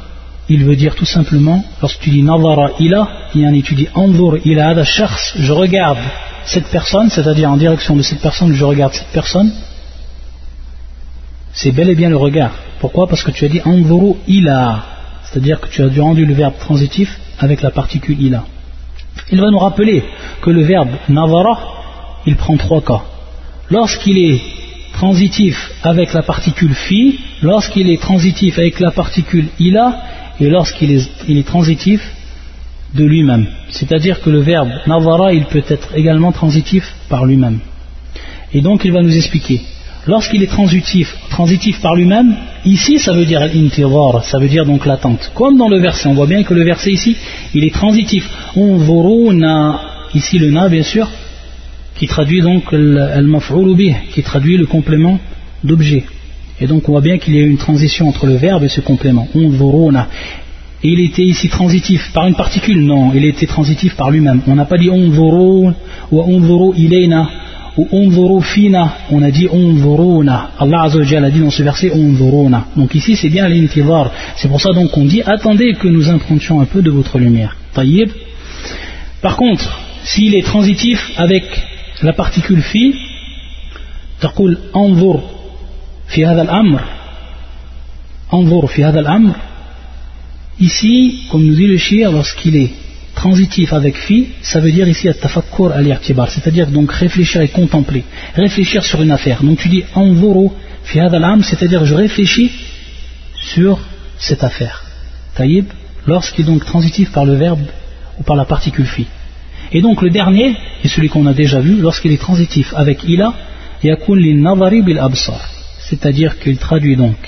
il 0.50 0.64
veut 0.64 0.76
dire 0.76 0.96
tout 0.96 1.06
simplement, 1.06 1.64
lorsque 1.82 2.00
tu 2.00 2.10
dis 2.10 2.24
nazara 2.24 2.72
ila, 2.80 3.08
tu 3.34 3.76
dis 3.76 3.88
anzur 3.94 4.38
ila 4.46 4.70
ada 4.70 4.84
shakhs, 4.84 5.34
je 5.38 5.52
regarde 5.52 5.98
cette 6.46 6.68
personne, 6.68 7.10
c'est-à-dire 7.10 7.52
en 7.52 7.58
direction 7.58 7.96
de 7.96 8.02
cette 8.02 8.22
personne, 8.22 8.54
je 8.54 8.64
regarde 8.64 8.94
cette 8.94 9.12
personne, 9.12 9.52
c'est 11.52 11.72
bel 11.72 11.90
et 11.90 11.96
bien 11.96 12.10
le 12.10 12.18
regard. 12.18 12.52
Pourquoi? 12.80 13.08
Parce 13.08 13.24
que 13.24 13.32
tu 13.32 13.44
as 13.44 13.50
dit 13.50 13.62
anzuru 13.66 14.14
ila, 14.28 14.84
c'est-à-dire 15.26 15.60
que 15.60 15.68
tu 15.68 15.82
as 15.82 15.90
dû 15.90 16.00
rendu 16.00 16.26
le 16.26 16.34
verbe 16.34 16.58
transitif 16.58 17.20
avec 17.40 17.62
la 17.62 17.72
particule 17.72 18.22
ila. 18.22 18.46
Il 19.32 19.42
va 19.42 19.50
nous 19.50 19.60
rappeler 19.60 20.04
que 20.42 20.50
le 20.50 20.62
verbe 20.62 20.90
nazara, 21.10 21.60
il 22.26 22.36
prend 22.36 22.58
trois 22.58 22.82
cas. 22.82 23.04
Lorsqu'il 23.70 24.18
est 24.18 24.42
transitif 24.94 25.72
avec 25.84 26.14
la 26.14 26.24
particule 26.24 26.74
fi, 26.74 27.20
lorsqu'il 27.42 27.90
est 27.90 28.02
transitif 28.02 28.58
avec 28.58 28.80
la 28.80 28.92
particule 28.92 29.48
ila, 29.60 30.02
et 30.40 30.50
lorsqu'il 30.50 30.92
est, 30.92 31.48
transitif 31.48 32.02
de 32.94 33.04
lui-même. 33.04 33.48
C'est-à-dire 33.70 34.22
que 34.22 34.30
le 34.30 34.40
verbe 34.40 34.70
navara, 34.86 35.34
il 35.34 35.46
peut 35.46 35.64
être 35.68 35.90
également 35.96 36.32
transitif 36.32 36.84
par 37.10 37.26
lui-même. 37.26 37.60
Et 38.54 38.62
donc 38.62 38.86
il 38.86 38.92
va 38.92 39.02
nous 39.02 39.16
expliquer. 39.16 39.62
Lorsqu'il 40.08 40.42
est 40.42 40.48
transitif, 40.48 41.14
transitif 41.30 41.82
par 41.82 41.94
lui-même, 41.94 42.34
ici 42.66 42.98
ça 42.98 43.12
veut 43.12 43.26
dire 43.26 43.42
l'intivar, 43.42 44.24
ça 44.24 44.40
veut 44.40 44.48
dire 44.48 44.66
donc 44.66 44.86
l'attente. 44.86 45.32
Comme 45.36 45.58
dans 45.58 45.68
le 45.68 45.80
verset, 45.80 46.08
on 46.08 46.14
voit 46.14 46.28
bien 46.28 46.44
que 46.44 46.54
le 46.54 46.64
verset 46.64 46.92
ici, 46.92 47.18
il 47.54 47.66
est 47.66 47.74
transitif. 47.74 48.30
On 48.56 49.34
na, 49.34 49.82
ici 50.16 50.40
le 50.40 50.50
na 50.50 50.70
bien 50.70 50.84
sûr, 50.84 51.10
qui 51.96 52.08
traduit 52.08 52.42
donc 52.42 52.72
al 52.72 53.28
qui 54.14 54.24
traduit 54.24 54.56
le 54.56 54.66
complément 54.66 55.20
d'objet. 55.64 56.06
Et 56.62 56.68
donc 56.68 56.88
on 56.88 56.94
voit 56.94 57.02
bien 57.02 57.18
qu'il 57.18 57.36
y 57.36 57.40
a 57.40 57.44
une 57.44 57.58
transition 57.58 58.08
entre 58.08 58.28
le 58.28 58.36
verbe 58.36 58.64
et 58.64 58.70
ce 58.70 58.80
complément. 58.80 59.28
Et 60.84 60.90
il 60.90 61.00
était 61.02 61.24
ici 61.24 61.50
transitif 61.50 62.12
par 62.14 62.28
une 62.28 62.36
particule? 62.36 62.82
Non, 62.86 63.12
il 63.14 63.26
était 63.26 63.48
transitif 63.48 63.96
par 63.96 64.10
lui-même. 64.10 64.42
On 64.48 64.56
n'a 64.56 64.66
pas 64.66 64.78
dit 64.78 64.90
unzuru 64.90 65.74
ou 66.12 66.22
unzuru 66.22 66.78
ilayna 66.78 67.30
ou 67.77 67.89
unzuru 67.93 68.41
fina. 68.43 68.99
On 69.11 69.23
a 69.23 69.31
dit 69.31 69.49
unzuruna. 69.49 70.51
Allah 70.59 70.83
Azza 70.83 71.01
a 71.01 71.31
dit 71.31 71.41
dans 71.41 71.51
ce 71.51 71.63
verset 71.63 71.93
unzuruna. 71.93 72.67
Donc 72.77 72.95
ici 72.95 73.17
c'est 73.17 73.31
bien 73.31 73.49
l'intivar. 73.49 74.11
C'est 74.37 74.49
pour 74.49 74.61
ça 74.61 74.73
donc 74.73 74.91
qu'on 74.91 75.05
dit 75.05 75.23
attendez 75.23 75.75
que 75.75 75.89
nous 75.89 76.09
empruntions 76.09 76.61
un 76.61 76.67
peu 76.67 76.83
de 76.83 76.91
votre 76.91 77.19
lumière. 77.19 77.57
Taïb. 77.75 78.11
Par 79.21 79.37
contre, 79.37 79.81
s'il 80.05 80.35
est 80.35 80.43
transitif 80.43 81.13
avec 81.17 81.45
la 82.03 82.13
particule 82.13 82.63
fi, 82.63 82.95
تقول 84.23 84.59
انظر 84.77 85.21
في 86.09 86.27
هذا 86.27 86.43
الأمر 86.43 86.81
انظر 88.35 88.67
في 88.67 88.85
هذا 88.85 89.01
الأمر 89.01 89.35
ici 90.61 91.27
comme 91.31 91.45
nous 91.45 91.55
dit 91.55 91.67
le 91.67 91.79
shir 91.79 92.13
lorsqu'il 92.13 92.57
est 92.57 92.71
transitif 93.18 93.74
avec 93.74 93.96
fi 94.06 94.18
ça 94.42 94.60
veut 94.64 94.74
dire 94.78 94.88
ici 94.88 95.06
at-tafakkur 95.10 95.72
al-i'tibar 95.80 96.30
c'est-à-dire 96.30 96.68
donc 96.78 96.92
réfléchir 96.92 97.42
et 97.42 97.52
contempler. 97.60 98.04
Réfléchir 98.36 98.82
sur 98.90 99.02
une 99.02 99.14
affaire. 99.18 99.40
Donc 99.44 99.58
tu 99.64 99.70
dis 99.70 99.84
anzuru 99.96 100.50
fi 100.84 101.00
c'est-à-dire 101.50 101.84
je 101.86 101.96
réfléchis 102.06 102.52
sur 103.54 103.80
cette 104.28 104.44
affaire. 104.44 104.78
Taïb 105.36 105.66
lorsqu'il 106.06 106.46
est 106.46 106.52
donc 106.52 106.64
transitif 106.64 107.12
par 107.12 107.26
le 107.26 107.34
verbe 107.34 107.66
ou 108.20 108.24
par 108.24 108.36
la 108.36 108.46
particule 108.46 108.86
fi. 108.86 109.06
Et 109.72 109.82
donc 109.82 110.02
le 110.06 110.10
dernier 110.10 110.56
est 110.84 110.88
celui 110.88 111.10
qu'on 111.10 111.26
a 111.26 111.34
déjà 111.34 111.60
vu 111.60 111.82
lorsqu'il 111.82 112.12
est 112.12 112.24
transitif 112.28 112.74
avec 112.76 113.04
ila 113.04 113.34
yakun 113.84 114.16
li 114.16 114.36
nadari 114.36 114.84
bil 114.84 115.00
absar. 115.00 115.42
C'est-à-dire 115.90 116.40
qu'il 116.40 116.58
traduit 116.58 116.96
donc 116.96 117.20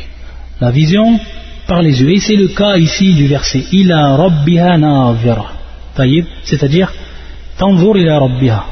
la 0.61 0.69
vision 0.69 1.19
par 1.67 1.81
les 1.81 1.95
yeux. 2.01 2.11
Et 2.15 2.19
c'est 2.19 2.35
le 2.35 2.49
cas 2.49 2.77
ici 2.77 3.13
du 3.13 3.25
verset 3.27 3.63
Ila 3.71 4.17
rabbiha 4.17 4.77
navira. 4.77 5.58
C'est-à-dire 6.43 6.91
Tanzur 7.57 7.97
ila 7.97 8.19
rabbiha. 8.19 8.65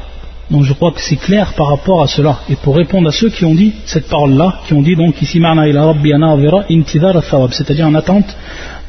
Donc 0.50 0.64
je 0.64 0.72
crois 0.72 0.92
que 0.92 1.00
c'est 1.00 1.16
clair 1.16 1.52
par 1.52 1.68
rapport 1.68 2.02
à 2.02 2.06
cela. 2.06 2.40
Et 2.48 2.56
pour 2.56 2.76
répondre 2.76 3.08
à 3.08 3.12
ceux 3.12 3.28
qui 3.28 3.44
ont 3.44 3.54
dit 3.54 3.74
cette 3.84 4.08
parole-là, 4.08 4.60
qui 4.66 4.72
ont 4.72 4.82
dit 4.82 4.96
donc 4.96 5.20
ici 5.20 5.40
Marna 5.40 5.68
ila 5.68 5.84
rabbiha 5.86 6.16
navira 6.16 6.64
intidar 6.70 7.22
thawab, 7.22 7.52
c'est-à-dire 7.52 7.86
en 7.86 7.94
attente 7.94 8.34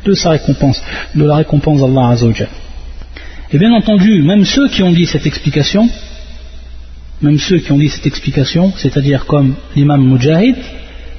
de 0.05 0.13
sa 0.13 0.29
récompense, 0.29 0.81
de 1.15 1.25
la 1.25 1.35
récompense 1.35 1.81
d'Allah 1.81 2.09
Azzawajal. 2.09 2.47
Et 3.51 3.57
bien 3.57 3.73
entendu, 3.73 4.21
même 4.21 4.45
ceux 4.45 4.69
qui 4.69 4.83
ont 4.83 4.91
dit 4.91 5.05
cette 5.05 5.25
explication, 5.25 5.89
même 7.21 7.37
ceux 7.37 7.57
qui 7.57 7.71
ont 7.73 7.77
dit 7.77 7.89
cette 7.89 8.05
explication, 8.05 8.71
c'est-à-dire 8.77 9.25
comme 9.25 9.55
l'imam 9.75 10.01
Mujahid, 10.01 10.55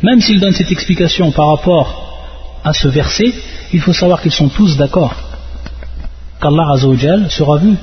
même 0.02 0.22
s'ils 0.22 0.40
donnent 0.40 0.54
cette 0.54 0.72
explication 0.72 1.32
par 1.32 1.48
rapport 1.48 2.60
à 2.64 2.72
ce 2.72 2.88
verset, 2.88 3.34
il 3.74 3.80
faut 3.80 3.92
savoir 3.92 4.22
qu'ils 4.22 4.32
sont 4.32 4.48
tous 4.48 4.78
d'accord 4.78 5.29
qu'Allah 6.40 6.76
sera 7.28 7.58
vu 7.58 7.74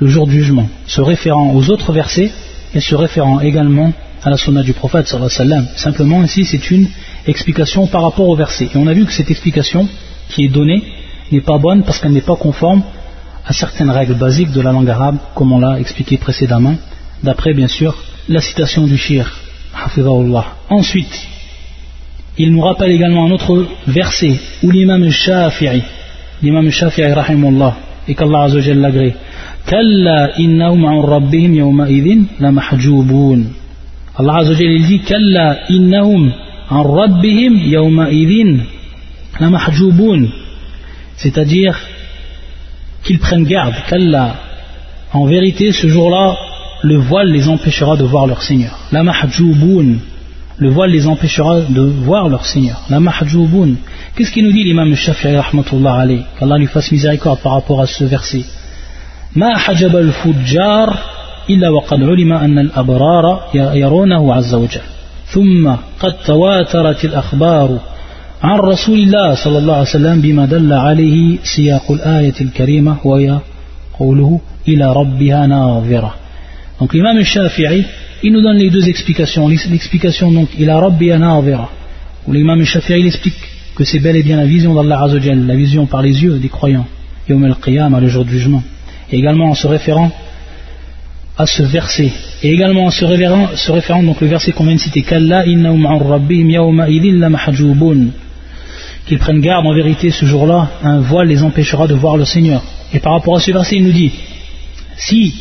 le 0.00 0.06
jour 0.08 0.26
du 0.26 0.42
jugement, 0.42 0.68
se 0.86 1.00
référant 1.00 1.54
aux 1.54 1.70
autres 1.70 1.92
versets 1.92 2.30
et 2.74 2.80
se 2.80 2.94
référant 2.94 3.40
également 3.40 3.92
à 4.22 4.30
la 4.30 4.36
sunna 4.36 4.62
du 4.62 4.72
prophète 4.72 5.06
sallam. 5.06 5.66
Simplement 5.76 6.22
ici 6.22 6.44
c'est 6.44 6.70
une 6.70 6.88
explication 7.26 7.86
par 7.86 8.02
rapport 8.02 8.28
au 8.28 8.36
verset. 8.36 8.68
Et 8.74 8.76
on 8.76 8.86
a 8.86 8.94
vu 8.94 9.04
que 9.04 9.12
cette 9.12 9.30
explication 9.30 9.88
qui 10.28 10.44
est 10.44 10.48
donnée 10.48 10.82
n'est 11.30 11.40
pas 11.40 11.58
bonne 11.58 11.82
parce 11.84 11.98
qu'elle 11.98 12.12
n'est 12.12 12.20
pas 12.20 12.36
conforme 12.36 12.82
à 13.46 13.52
certaines 13.52 13.90
règles 13.90 14.14
basiques 14.14 14.52
de 14.52 14.60
la 14.60 14.72
langue 14.72 14.90
arabe 14.90 15.18
comme 15.34 15.52
on 15.52 15.58
l'a 15.58 15.78
expliqué 15.80 16.16
précédemment, 16.16 16.76
d'après 17.22 17.54
bien 17.54 17.68
sûr 17.68 17.96
la 18.28 18.40
citation 18.40 18.86
du 18.86 18.96
shir 18.96 19.30
Ensuite, 20.70 21.28
il 22.38 22.52
nous 22.52 22.60
rappelle 22.60 22.90
également 22.90 23.26
un 23.26 23.30
autre 23.30 23.66
verset 23.86 24.38
où 24.62 24.70
l'imam 24.70 25.10
Shafi'i, 25.10 25.82
l'imam 26.42 26.70
Shafi'i 26.70 27.12
rahimullah, 27.12 27.76
et 28.08 28.14
qu'Allah 28.14 28.44
Azzawajal 28.44 28.78
l'agrée, 28.78 29.14
Kalla 29.66 30.32
innahum 30.38 30.84
an 30.84 31.00
rabbihim 31.02 31.54
yawma 31.54 31.88
idhin 31.88 32.24
la 32.40 32.50
mahjubun. 32.50 33.44
Allah 34.16 34.36
Azzawajal 34.38 34.72
il 34.72 34.86
dit 34.86 35.00
Kalla 35.00 35.58
innahum 35.68 36.32
an 36.70 36.82
rabbihim 36.82 37.54
yawma 37.66 38.10
idhin 38.10 38.64
la 39.40 39.50
mahjubun. 39.50 40.28
C'est-à-dire 41.16 41.78
qu'ils 43.04 43.18
prennent 43.18 43.44
garde, 43.44 43.74
Kalla. 43.88 44.36
En 45.12 45.26
vérité, 45.26 45.72
ce 45.72 45.86
jour-là, 45.88 46.36
le 46.82 46.96
voile 46.96 47.30
les 47.30 47.48
empêchera 47.48 47.96
de 47.96 48.04
voir 48.04 48.26
leur 48.26 48.42
Seigneur. 48.42 48.76
La 48.90 49.02
mahjouboun. 49.02 49.98
Le 50.58 50.70
voile 50.70 50.90
les 50.90 51.06
empêchera 51.06 51.60
de 51.62 51.80
voir 51.80 52.28
leur 52.28 52.44
Seigneur. 52.44 52.80
La 52.90 53.00
mahjouboun. 53.00 53.76
Qu'est-ce 54.14 54.30
qu'il 54.30 54.44
nous 54.44 54.52
dit 54.52 54.64
l'imam 54.64 54.94
Shafi'i 54.94 55.36
rahmatullah 55.36 55.94
alayhi 55.94 56.22
Qu'Allah 56.38 56.58
lui 56.58 56.66
fasse 56.66 56.92
miséricorde 56.92 57.40
par 57.40 57.52
rapport 57.52 57.80
à 57.80 57.86
ce 57.86 58.04
verset. 58.04 58.44
ما 59.36 59.58
حجب 59.58 59.96
الفجار 59.96 60.98
إلا 61.50 61.68
وقد 61.68 62.02
علم 62.02 62.32
أن 62.32 62.58
الأبرار 62.58 63.40
يرونه 63.54 64.34
عز 64.34 64.54
وجل 64.54 64.80
ثم 65.26 65.74
قد 66.00 66.12
تواترت 66.26 67.04
الأخبار 67.04 67.78
عن 68.42 68.58
رسول 68.58 68.98
الله 68.98 69.34
صلى 69.34 69.58
الله 69.58 69.74
عليه 69.74 69.88
وسلم 69.88 70.20
بما 70.20 70.46
دل 70.46 70.72
عليه 70.72 71.38
سياق 71.56 71.90
الآية 71.90 72.34
الكريمة 72.40 72.96
وهي 73.04 73.38
قوله 73.98 74.40
إلى 74.68 74.92
ربها 74.92 75.46
ناظرة 75.46 76.14
Donc 76.80 76.94
l'imam 76.94 77.22
Shafi'i, 77.22 77.84
il 78.22 78.32
nous 78.32 78.40
donne 78.40 78.58
les 78.58 78.70
deux 78.70 78.88
explications. 78.88 79.48
L'explication 79.48 80.30
donc, 80.30 80.48
il 80.58 80.70
a 80.70 80.78
Rabbi 80.78 81.10
Anavira, 81.10 81.70
où 82.26 82.32
l'imam 82.32 82.62
Shafi'i 82.64 83.00
il 83.00 83.06
explique 83.06 83.34
que 83.74 83.84
c'est 83.84 83.98
bel 83.98 84.16
et 84.16 84.22
bien 84.22 84.36
la 84.36 84.44
vision 84.44 84.74
d'Allah 84.74 85.02
Azzawajal, 85.02 85.46
la 85.46 85.56
vision 85.56 85.86
par 85.86 86.02
les 86.02 86.22
yeux 86.22 86.38
des 86.38 86.48
croyants, 86.48 86.86
Yom 87.28 87.44
al-Qiyam, 87.44 87.98
le 87.98 88.08
jour 88.08 88.24
du 88.24 88.32
jugement. 88.32 88.62
Et 89.10 89.18
également 89.18 89.46
en 89.50 89.54
se 89.54 89.66
référant 89.66 90.10
à 91.36 91.46
ce 91.46 91.62
verset. 91.62 92.12
Et 92.42 92.52
également 92.52 92.86
en 92.86 92.90
se 92.90 93.04
référant, 93.04 94.02
donc 94.02 94.20
le 94.20 94.26
verset 94.28 94.52
qu'on 94.52 94.64
vient 94.64 94.74
de 94.74 94.80
citer, 94.80 95.02
Kalla 95.02 95.46
innahum 95.46 95.86
rabbihim 95.86 96.50
yawma. 96.50 96.86
Qu'ils 99.06 99.18
prennent 99.18 99.40
garde, 99.40 99.66
en 99.66 99.74
vérité, 99.74 100.10
ce 100.10 100.24
jour-là, 100.26 100.70
un 100.84 101.00
voile 101.00 101.26
les 101.26 101.42
empêchera 101.42 101.88
de 101.88 101.94
voir 101.94 102.16
le 102.16 102.24
Seigneur. 102.24 102.62
Et 102.94 103.00
par 103.00 103.14
rapport 103.14 103.36
à 103.36 103.40
ce 103.40 103.50
verset, 103.50 103.76
il 103.76 103.84
nous 103.84 103.92
dit, 103.92 104.12
si 104.96 105.34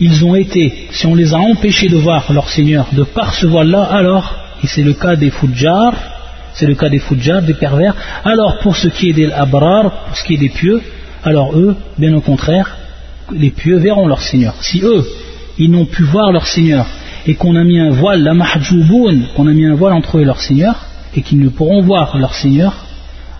ils 0.00 0.24
ont 0.24 0.34
été, 0.34 0.88
si 0.90 1.06
on 1.06 1.14
les 1.14 1.32
a 1.32 1.38
empêchés 1.38 1.88
de 1.88 1.96
voir 1.96 2.30
leur 2.32 2.48
Seigneur 2.48 2.86
de 2.92 3.02
par 3.02 3.34
ce 3.34 3.46
voile-là, 3.46 3.82
alors, 3.82 4.36
et 4.62 4.66
c'est 4.66 4.82
le 4.82 4.92
cas 4.92 5.16
des 5.16 5.30
fujjar, 5.30 5.94
c'est 6.52 6.66
le 6.66 6.74
cas 6.74 6.88
des 6.88 6.98
fujjar, 6.98 7.42
des 7.42 7.54
pervers, 7.54 7.94
alors 8.24 8.58
pour 8.58 8.76
ce 8.76 8.88
qui 8.88 9.10
est 9.10 9.12
des 9.12 9.30
abrar, 9.30 9.90
pour 10.06 10.16
ce 10.16 10.24
qui 10.24 10.34
est 10.34 10.38
des 10.38 10.48
pieux, 10.48 10.82
alors 11.24 11.56
eux, 11.56 11.76
bien 11.98 12.14
au 12.14 12.20
contraire, 12.20 12.76
les 13.32 13.50
pieux 13.50 13.78
verront 13.78 14.06
leur 14.06 14.20
Seigneur. 14.20 14.54
Si 14.60 14.80
eux, 14.82 15.04
ils 15.58 15.70
n'ont 15.70 15.86
pu 15.86 16.02
voir 16.04 16.30
leur 16.30 16.46
Seigneur, 16.46 16.86
et 17.26 17.34
qu'on 17.34 17.56
a 17.56 17.64
mis 17.64 17.80
un 17.80 17.90
voile, 17.90 18.22
la 18.22 18.34
qu'on 19.34 19.46
a 19.46 19.52
mis 19.52 19.66
un 19.66 19.74
voile 19.74 19.94
entre 19.94 20.18
eux 20.18 20.22
et 20.22 20.24
leur 20.24 20.40
Seigneur, 20.40 20.76
et 21.16 21.22
qu'ils 21.22 21.40
ne 21.40 21.48
pourront 21.48 21.82
voir 21.82 22.18
leur 22.18 22.34
Seigneur, 22.34 22.84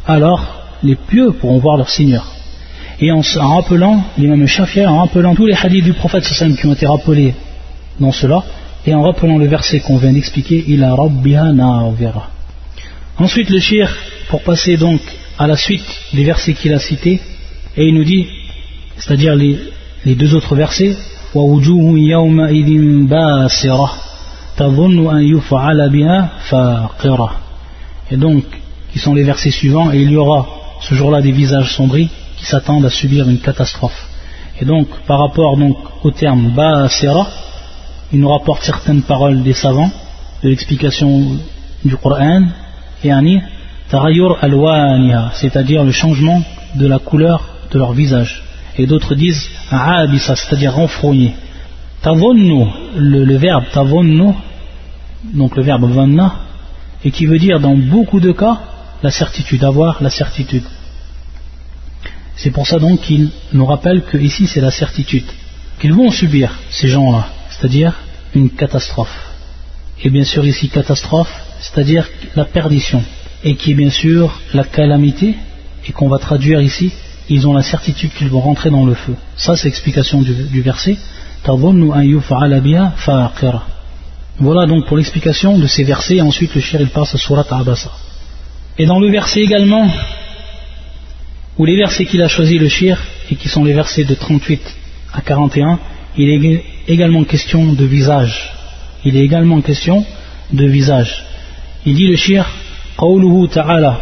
alors 0.06 0.62
les 0.82 0.96
pieux 0.96 1.32
pourront 1.32 1.58
voir 1.58 1.76
leur 1.76 1.90
Seigneur 1.90 2.35
et 3.00 3.12
en, 3.12 3.20
rappelant, 3.20 4.02
l'imam 4.16 4.46
Shafi'i, 4.46 4.86
en 4.86 4.98
rappelant 4.98 5.34
tous 5.34 5.46
les 5.46 5.54
hadiths 5.54 5.84
du 5.84 5.92
prophète 5.92 6.24
qui 6.24 6.66
ont 6.66 6.72
été 6.72 6.86
rappelés 6.86 7.34
dans 8.00 8.12
cela, 8.12 8.42
et 8.86 8.94
en 8.94 9.02
rappelant 9.02 9.36
le 9.36 9.46
verset 9.46 9.80
qu'on 9.80 9.98
vient 9.98 10.12
d'expliquer, 10.12 10.64
il 10.68 10.82
a 10.82 10.94
rabbiha. 10.94 11.52
Ensuite, 13.18 13.50
le 13.50 13.58
shir, 13.58 13.94
pour 14.28 14.42
passer 14.42 14.76
donc 14.76 15.00
à 15.38 15.46
la 15.46 15.56
suite 15.56 15.84
des 16.14 16.24
versets 16.24 16.54
qu'il 16.54 16.72
a 16.72 16.78
cités, 16.78 17.20
et 17.76 17.86
il 17.86 17.94
nous 17.94 18.04
dit, 18.04 18.26
c'est-à-dire 18.96 19.34
les, 19.34 19.58
deux 20.14 20.34
autres 20.34 20.54
versets, 20.54 20.96
et 28.10 28.16
donc, 28.16 28.44
qui 28.92 28.98
sont 28.98 29.14
les 29.14 29.24
versets 29.24 29.50
suivants, 29.50 29.92
et 29.92 30.00
il 30.00 30.12
y 30.12 30.16
aura 30.16 30.46
ce 30.80 30.94
jour-là 30.94 31.20
des 31.20 31.32
visages 31.32 31.74
sombris, 31.74 32.08
s'attendent 32.46 32.86
à 32.86 32.90
subir 32.90 33.28
une 33.28 33.40
catastrophe. 33.40 34.08
Et 34.60 34.64
donc, 34.64 34.88
par 35.06 35.20
rapport 35.20 35.56
donc, 35.56 35.76
au 36.02 36.10
terme 36.10 36.50
Ba'asira, 36.50 37.26
il 38.12 38.20
nous 38.20 38.28
rapporte 38.28 38.62
certaines 38.62 39.02
paroles 39.02 39.42
des 39.42 39.52
savants, 39.52 39.90
de 40.42 40.48
l'explication 40.48 41.38
du 41.84 41.96
Coran, 41.96 42.44
et 43.04 43.12
Ani, 43.12 43.40
Tarayur 43.90 44.38
al 44.42 45.30
c'est-à-dire 45.34 45.84
le 45.84 45.92
changement 45.92 46.42
de 46.74 46.86
la 46.86 46.98
couleur 46.98 47.44
de 47.70 47.78
leur 47.78 47.92
visage. 47.92 48.42
Et 48.78 48.86
d'autres 48.86 49.14
disent 49.14 49.48
Aabisa, 49.70 50.34
c'est-à-dire 50.36 50.74
renfrogné. 50.74 51.34
Tavonnu, 52.02 52.66
le, 52.96 53.24
le 53.24 53.36
verbe 53.36 53.64
tavonnu, 53.72 54.32
donc 55.34 55.56
le 55.56 55.62
verbe 55.62 55.90
vanna, 55.90 56.34
et 57.04 57.10
qui 57.10 57.26
veut 57.26 57.38
dire 57.38 57.60
dans 57.60 57.76
beaucoup 57.76 58.20
de 58.20 58.32
cas 58.32 58.58
la 59.02 59.10
certitude, 59.10 59.62
avoir 59.64 60.02
la 60.02 60.10
certitude. 60.10 60.64
C'est 62.36 62.50
pour 62.50 62.66
ça 62.66 62.78
donc 62.78 63.00
qu'il 63.00 63.30
nous 63.52 63.66
rappelle 63.66 64.02
que 64.02 64.18
ici 64.18 64.46
c'est 64.46 64.60
la 64.60 64.70
certitude 64.70 65.24
qu'ils 65.80 65.94
vont 65.94 66.10
subir 66.10 66.58
ces 66.70 66.88
gens-là, 66.88 67.28
c'est-à-dire 67.50 67.94
une 68.34 68.50
catastrophe. 68.50 69.16
Et 70.02 70.10
bien 70.10 70.24
sûr 70.24 70.44
ici 70.46 70.68
catastrophe, 70.68 71.32
c'est-à-dire 71.60 72.08
la 72.34 72.44
perdition, 72.44 73.02
et 73.44 73.56
qui 73.56 73.72
est 73.72 73.74
bien 73.74 73.90
sûr 73.90 74.40
la 74.52 74.64
calamité, 74.64 75.34
et 75.86 75.92
qu'on 75.92 76.08
va 76.08 76.18
traduire 76.18 76.60
ici, 76.60 76.92
ils 77.28 77.46
ont 77.48 77.54
la 77.54 77.62
certitude 77.62 78.12
qu'ils 78.12 78.28
vont 78.28 78.40
rentrer 78.40 78.70
dans 78.70 78.84
le 78.84 78.94
feu. 78.94 79.14
Ça 79.36 79.56
c'est 79.56 79.68
l'explication 79.68 80.22
du, 80.22 80.60
verset. 80.62 80.96
Voilà 84.38 84.66
donc 84.66 84.86
pour 84.86 84.96
l'explication 84.96 85.58
de 85.58 85.66
ces 85.66 85.84
versets, 85.84 86.16
et 86.16 86.22
ensuite 86.22 86.54
le 86.54 86.60
shir 86.60 86.80
il 86.80 86.88
passe 86.88 87.14
à 87.14 87.18
Surat 87.18 87.46
Abasa. 87.50 87.90
Et 88.78 88.84
dans 88.84 88.98
le 88.98 89.10
verset 89.10 89.40
également, 89.40 89.88
ou 91.57 91.65
les 91.65 91.75
versets 91.75 92.05
qu'il 92.05 92.21
a 92.21 92.27
choisi 92.27 92.57
le 92.57 92.69
shir, 92.69 92.97
et 93.29 93.35
qui 93.35 93.49
sont 93.49 93.63
les 93.63 93.73
versets 93.73 94.03
de 94.03 94.15
38 94.15 94.61
à 95.13 95.21
41, 95.21 95.79
il 96.17 96.29
est 96.29 96.63
également 96.87 97.23
question 97.23 97.73
de 97.73 97.85
visage. 97.85 98.49
Il 99.05 99.15
est 99.15 99.23
également 99.23 99.61
question 99.61 100.05
de 100.51 100.65
visage. 100.65 101.23
Il 101.85 101.95
dit 101.95 102.07
le 102.07 102.15
shir, 102.15 102.45
قوله 102.97 103.47
تعالى 103.47 103.95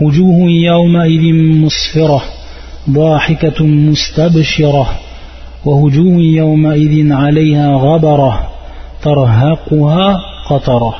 وجوه 0.00 0.50
يومئذ 0.50 1.34
مسفرة 1.34 2.22
ضاحكة 2.90 3.64
مستبشرة 3.66 5.00
ووجوه 5.64 6.20
يومئذ 6.22 7.12
عليها 7.12 7.74
غبرة 7.74 8.50
ترهقها 9.02 10.20
قطرة 10.50 10.94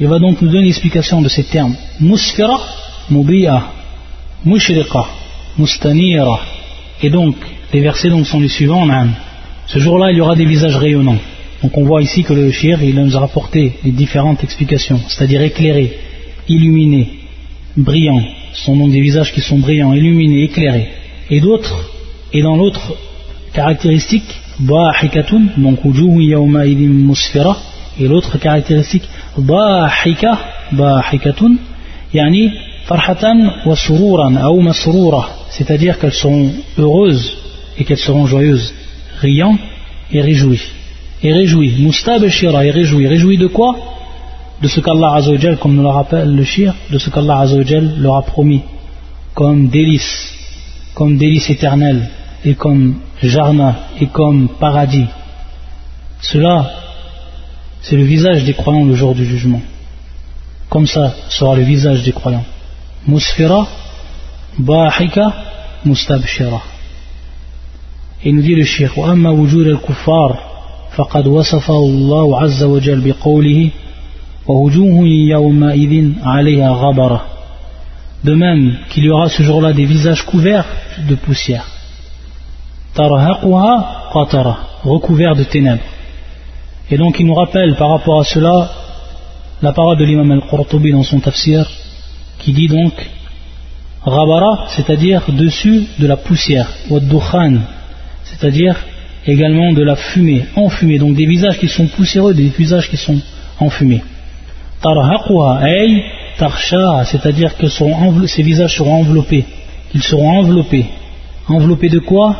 Il 0.00 0.08
va 0.08 0.18
donc 0.18 0.40
nous 0.42 0.48
donner 0.48 0.64
l'explication 0.64 1.20
de 1.20 1.28
ces 1.28 1.44
termes. 1.44 1.76
Musfira, 2.00 2.58
mubi'a, 3.10 3.62
mushriqa, 4.45 5.05
mustanira. 5.57 6.39
Et 7.01 7.09
donc, 7.09 7.35
les 7.73 7.81
versets 7.81 8.09
sont 8.23 8.39
les 8.39 8.47
suivants. 8.47 8.87
Ce 9.67 9.79
jour-là, 9.79 10.11
il 10.11 10.17
y 10.17 10.21
aura 10.21 10.35
des 10.35 10.45
visages 10.45 10.75
rayonnants. 10.75 11.19
Donc 11.61 11.77
on 11.77 11.83
voit 11.83 12.01
ici 12.01 12.23
que 12.23 12.33
le 12.33 12.51
shir, 12.51 12.81
il 12.83 12.95
nous 12.95 13.17
a 13.17 13.19
rapporté 13.19 13.73
les 13.83 13.91
différentes 13.91 14.43
explications, 14.43 14.99
c'est-à-dire 15.07 15.41
éclairés, 15.41 15.97
illuminés, 16.47 17.09
brillants. 17.75 18.23
Ce 18.53 18.65
sont 18.65 18.77
donc 18.77 18.91
des 18.91 19.01
visages 19.01 19.33
qui 19.33 19.41
sont 19.41 19.57
brillants, 19.57 19.93
illuminés, 19.93 20.43
éclairés. 20.43 20.89
Et 21.29 21.39
d'autres, 21.39 21.91
et 22.31 22.41
dans 22.43 22.55
l'autre 22.55 22.95
caractéristique, 23.53 24.39
ba'hikatun, 24.59 25.47
donc 25.57 25.83
musfira, 25.83 27.57
et 27.99 28.07
l'autre 28.07 28.37
caractéristique, 28.37 29.03
ba'hika, 29.37 30.39
ba'hikatun, 30.71 31.55
yani 32.13 32.51
c'est-à-dire 35.49 35.99
qu'elles 35.99 36.13
seront 36.13 36.51
heureuses 36.77 37.37
et 37.77 37.83
qu'elles 37.83 37.97
seront 37.97 38.25
joyeuses, 38.25 38.73
riant 39.19 39.57
et 40.11 40.21
réjouies. 40.21 40.61
Et 41.21 41.33
réjouies, 41.33 41.75
mustabeshira 41.79 42.65
et 42.65 42.71
réjouies. 42.71 43.07
Réjouies 43.07 43.37
de 43.37 43.47
quoi? 43.47 43.75
De 44.61 44.67
ce 44.67 44.79
qu'Allah 44.79 45.15
Azzawajal, 45.15 45.57
comme 45.57 45.75
nous 45.75 45.83
le 45.83 45.89
rappelle 45.89 46.33
le 46.35 46.43
shir, 46.43 46.73
de 46.89 46.97
ce 46.97 47.09
qu'Allah 47.09 47.39
Azzawajal 47.39 47.99
leur 47.99 48.15
a 48.15 48.21
promis, 48.21 48.61
comme 49.33 49.67
délice, 49.67 50.33
comme 50.93 51.17
délice 51.17 51.49
éternel, 51.49 52.09
et 52.45 52.55
comme 52.55 52.99
jarna, 53.21 53.75
et 53.99 54.07
comme 54.07 54.47
paradis. 54.59 55.07
Cela, 56.21 56.71
c'est 57.81 57.97
le 57.97 58.03
visage 58.03 58.45
des 58.45 58.53
croyants 58.53 58.85
le 58.85 58.95
jour 58.95 59.13
du 59.13 59.25
jugement. 59.25 59.61
Comme 60.69 60.87
ça 60.87 61.13
sera 61.29 61.55
le 61.55 61.63
visage 61.63 62.03
des 62.03 62.11
croyants. 62.11 62.45
مسفرة 63.07 63.67
ضاحكة 64.61 65.33
مستبشرة 65.85 66.61
إن 68.25 68.41
دير 68.41 68.57
الشيخ 68.57 68.97
وأما 68.97 69.29
وجود 69.29 69.67
الكفار 69.67 70.39
فقد 70.95 71.27
وصفه 71.27 71.77
الله 71.77 72.41
عز 72.41 72.63
وجل 72.63 73.01
بقوله 73.01 73.69
ووجوه 74.47 75.07
يومئذ 75.07 76.13
عليها 76.23 76.69
غبرة 76.71 77.25
De 78.23 78.33
même 78.33 78.79
qu'il 78.89 79.05
y 79.05 79.09
aura 79.11 79.29
ce 79.29 79.43
jour-là 79.43 79.73
des 79.73 79.85
visages 79.85 80.23
couverts 80.23 80.65
de 81.07 81.13
poussière. 81.13 81.67
Tarhaquha 82.95 84.09
qatara, 84.11 84.57
recouverts 84.83 85.35
de 85.35 85.43
ténèbres. 85.43 85.83
Et 86.89 86.97
donc 86.97 87.19
il 87.19 87.27
nous 87.27 87.35
rappelle 87.35 87.75
par 87.75 87.91
rapport 87.91 88.21
à 88.21 88.23
cela 88.23 88.71
la 89.61 89.71
parole 89.71 89.97
de 89.97 90.03
l'imam 90.03 90.31
al-Qurtubi 90.31 90.91
dans 90.91 91.03
son 91.03 91.19
tafsir 91.19 91.69
qui 92.47 92.53
dit 92.53 92.67
donc 92.69 92.93
Rabara, 94.05 94.67
c'est-à-dire 94.69 95.21
dessus 95.27 95.83
de 95.99 96.07
la 96.07 96.15
poussière, 96.15 96.69
ou 96.89 96.97
c'est-à-dire 98.23 98.77
également 99.25 99.73
de 99.73 99.83
la 99.83 99.97
fumée, 99.97 100.45
enfumée, 100.55 100.97
donc 100.97 101.13
des 101.15 101.25
visages 101.25 101.59
qui 101.59 101.67
sont 101.67 101.87
poussiéreux, 101.87 102.33
des 102.33 102.47
visages 102.47 102.89
qui 102.89 102.95
sont 102.95 103.19
enfumés. 103.59 104.01
c'est-à-dire 107.11 107.57
que 107.57 107.67
ces 108.27 108.43
visages 108.43 108.77
seront 108.77 108.93
enveloppés. 109.01 109.43
Ils 109.93 110.03
seront 110.03 110.39
enveloppés. 110.39 110.85
Enveloppés 111.49 111.89
de 111.89 111.99
quoi? 111.99 112.37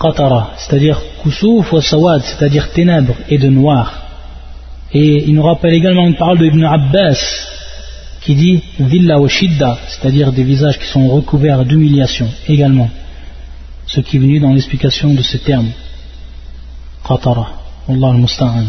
Qatara, 0.00 0.50
c'est-à-dire 0.56 1.00
kusuf 1.22 1.72
wa 1.72 1.80
sawad, 1.80 2.22
c'est-à-dire 2.22 2.72
ténèbres 2.72 3.14
et 3.28 3.38
de 3.38 3.48
noir. 3.48 4.02
Et 4.92 5.22
il 5.28 5.34
nous 5.36 5.42
rappelle 5.42 5.74
également 5.74 6.08
une 6.08 6.16
parole 6.16 6.38
de 6.38 6.46
Ibn 6.46 6.64
Abbas 6.64 7.57
qui 8.28 8.34
dit 8.34 8.62
Villa 8.78 9.18
wa 9.18 9.26
shidda, 9.26 9.78
c'est-à-dire 9.88 10.32
des 10.32 10.44
visages 10.44 10.78
qui 10.78 10.84
sont 10.84 11.08
recouverts 11.08 11.64
d'humiliation 11.64 12.28
également. 12.46 12.90
Ce 13.86 14.00
qui 14.00 14.16
est 14.16 14.20
venu 14.20 14.38
dans 14.38 14.52
l'explication 14.52 15.14
de 15.14 15.22
ce 15.22 15.38
terme. 15.38 15.70
Qatara. 17.08 17.48
Allah 17.88 18.08
al-Musta'an. 18.08 18.66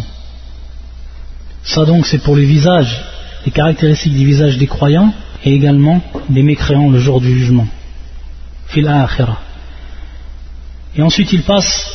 Ça 1.62 1.84
donc 1.84 2.06
c'est 2.06 2.24
pour 2.24 2.38
les 2.38 2.46
visages, 2.46 3.04
les 3.46 3.52
caractéristiques 3.52 4.14
du 4.14 4.26
visage 4.26 4.58
des 4.58 4.68
croyants 4.68 5.14
et 5.44 5.54
également 5.54 6.00
des 6.30 6.42
mécréants 6.42 6.90
le 6.90 7.00
jour 7.02 7.20
du 7.20 7.38
jugement. 7.38 7.68
Fil 8.68 8.88
akhirah. 8.88 9.42
Et 10.96 11.02
ensuite 11.02 11.34
il 11.34 11.42
passe 11.42 11.86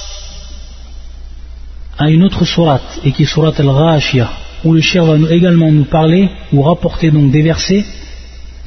à 1.97 2.11
une 2.11 2.25
autre 2.25 2.45
sourate, 2.45 3.01
et 3.05 3.13
qui 3.13 3.23
est 3.23 3.33
sourate 3.35 3.59
al-Ghashiyah, 3.59 4.31
où 4.64 4.74
le 4.74 4.82
cher 4.82 5.06
va 5.06 5.16
également 5.32 5.72
nous 5.72 5.86
parler 5.86 6.30
ou 6.54 6.62
rapporter 6.62 7.12
donc 7.12 7.32
des 7.32 7.42
versets 7.42 7.86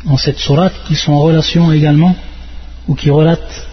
en 0.07 0.17
cette 0.17 0.39
sourate 0.39 0.75
qui 0.87 0.95
sont 0.95 1.13
en 1.13 1.21
relation 1.21 1.73
également 1.73 2.17
ou 2.89 2.95
qui 2.95 3.11
relatent 3.11 3.67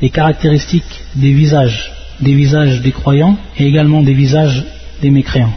les 0.00 0.10
caractéristiques 0.10 0.94
des 1.14 1.32
visages, 1.32 1.92
des 2.20 2.34
visages 2.34 2.80
des 2.80 2.92
croyants 2.92 3.36
et 3.58 3.66
également 3.66 4.02
des 4.02 4.14
visages 4.14 4.64
des 5.02 5.10
mécréants. 5.10 5.54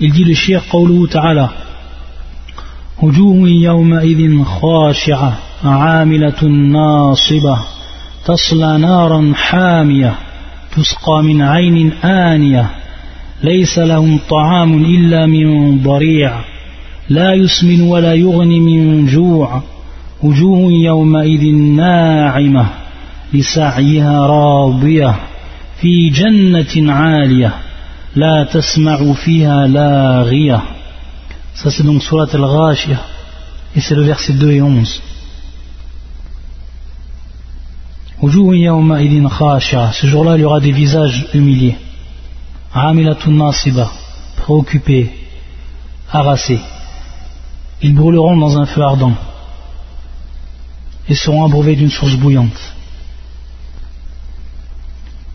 Il 0.00 0.12
dit 0.12 0.24
le 0.24 0.34
shir 0.34 0.62
qawluhu 0.70 1.08
ta'ala 1.08 1.52
تصلى 8.24 8.78
نارا 8.78 9.32
حامية 9.34 10.14
تسقى 10.76 11.22
من 11.22 11.42
عين 11.42 11.92
آنية 12.04 12.77
ليس 13.43 13.79
لهم 13.79 14.19
طعام 14.29 14.85
إلا 14.85 15.25
من 15.25 15.79
ضريع 15.83 16.39
لا 17.09 17.33
يسمن 17.33 17.81
ولا 17.81 18.13
يغني 18.13 18.59
من 18.59 19.05
جوع 19.05 19.61
وجوه 20.23 20.71
يومئذ 20.71 21.55
ناعمة 21.55 22.69
لسعيها 23.33 24.27
راضية 24.27 25.15
في 25.81 26.09
جنة 26.09 26.93
عالية 26.93 27.53
لا 28.15 28.43
تسمع 28.43 29.13
فيها 29.13 29.67
لاغية 29.67 30.61
Ça 31.53 31.69
c'est 31.69 31.83
donc 31.83 32.01
Surat 32.01 32.29
al-Ghashiyah 32.33 33.01
et 33.75 33.81
c'est 33.81 33.95
le 33.95 34.03
verset 34.03 34.33
2 34.33 34.51
et 34.51 34.61
11. 34.61 35.01
Ce 38.21 40.07
jour-là, 40.07 40.35
il 40.35 40.41
y 40.41 40.45
aura 40.45 40.59
des 40.61 40.71
visages 40.71 41.25
humiliés. 41.33 41.75
Préoccupés, 44.37 45.11
harassés. 46.11 46.59
Ils 47.81 47.95
brûleront 47.95 48.37
dans 48.37 48.57
un 48.57 48.65
feu 48.65 48.81
ardent 48.81 49.15
et 51.07 51.15
seront 51.15 51.45
abreuvés 51.45 51.75
d'une 51.75 51.89
source 51.89 52.15
bouillante. 52.15 52.59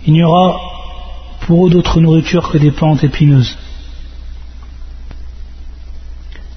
Il 0.06 0.12
n'y 0.12 0.22
aura 0.22 0.60
pour 1.40 1.66
eux 1.66 1.70
d'autre 1.70 2.00
nourriture 2.00 2.50
que 2.50 2.58
des 2.58 2.70
plantes 2.70 3.02
épineuses 3.04 3.56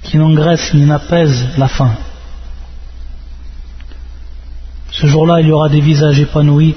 qui 0.02 0.16
n'engraissent 0.16 0.72
ni 0.74 0.86
n'apaisent 0.86 1.58
la 1.58 1.68
faim. 1.68 1.94
Ce 4.90 5.06
jour-là, 5.06 5.40
il 5.40 5.48
y 5.48 5.52
aura 5.52 5.68
des 5.68 5.80
visages 5.80 6.18
épanouis, 6.18 6.74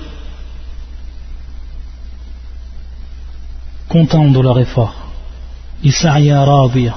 contents 3.91 4.31
de 4.31 4.41
leur 4.41 4.59
effort. 4.59 4.95
Isa'ya 5.83 6.45
radiya, 6.45 6.95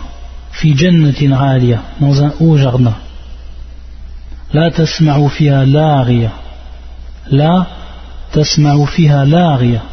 fi 0.52 0.75
jannatin 0.75 1.32
aliya, 1.32 1.82
dans 1.99 2.23
un 2.23 2.34
haut 2.39 2.58
jardin. 2.58 2.95
La 4.54 4.71
tasma'u 4.71 5.30
fiha 5.30 5.65
la'riya. 5.65 6.32
La 7.32 7.67
tasma'u 8.32 8.86
fiha 8.88 9.25
la'riya. 9.25 9.84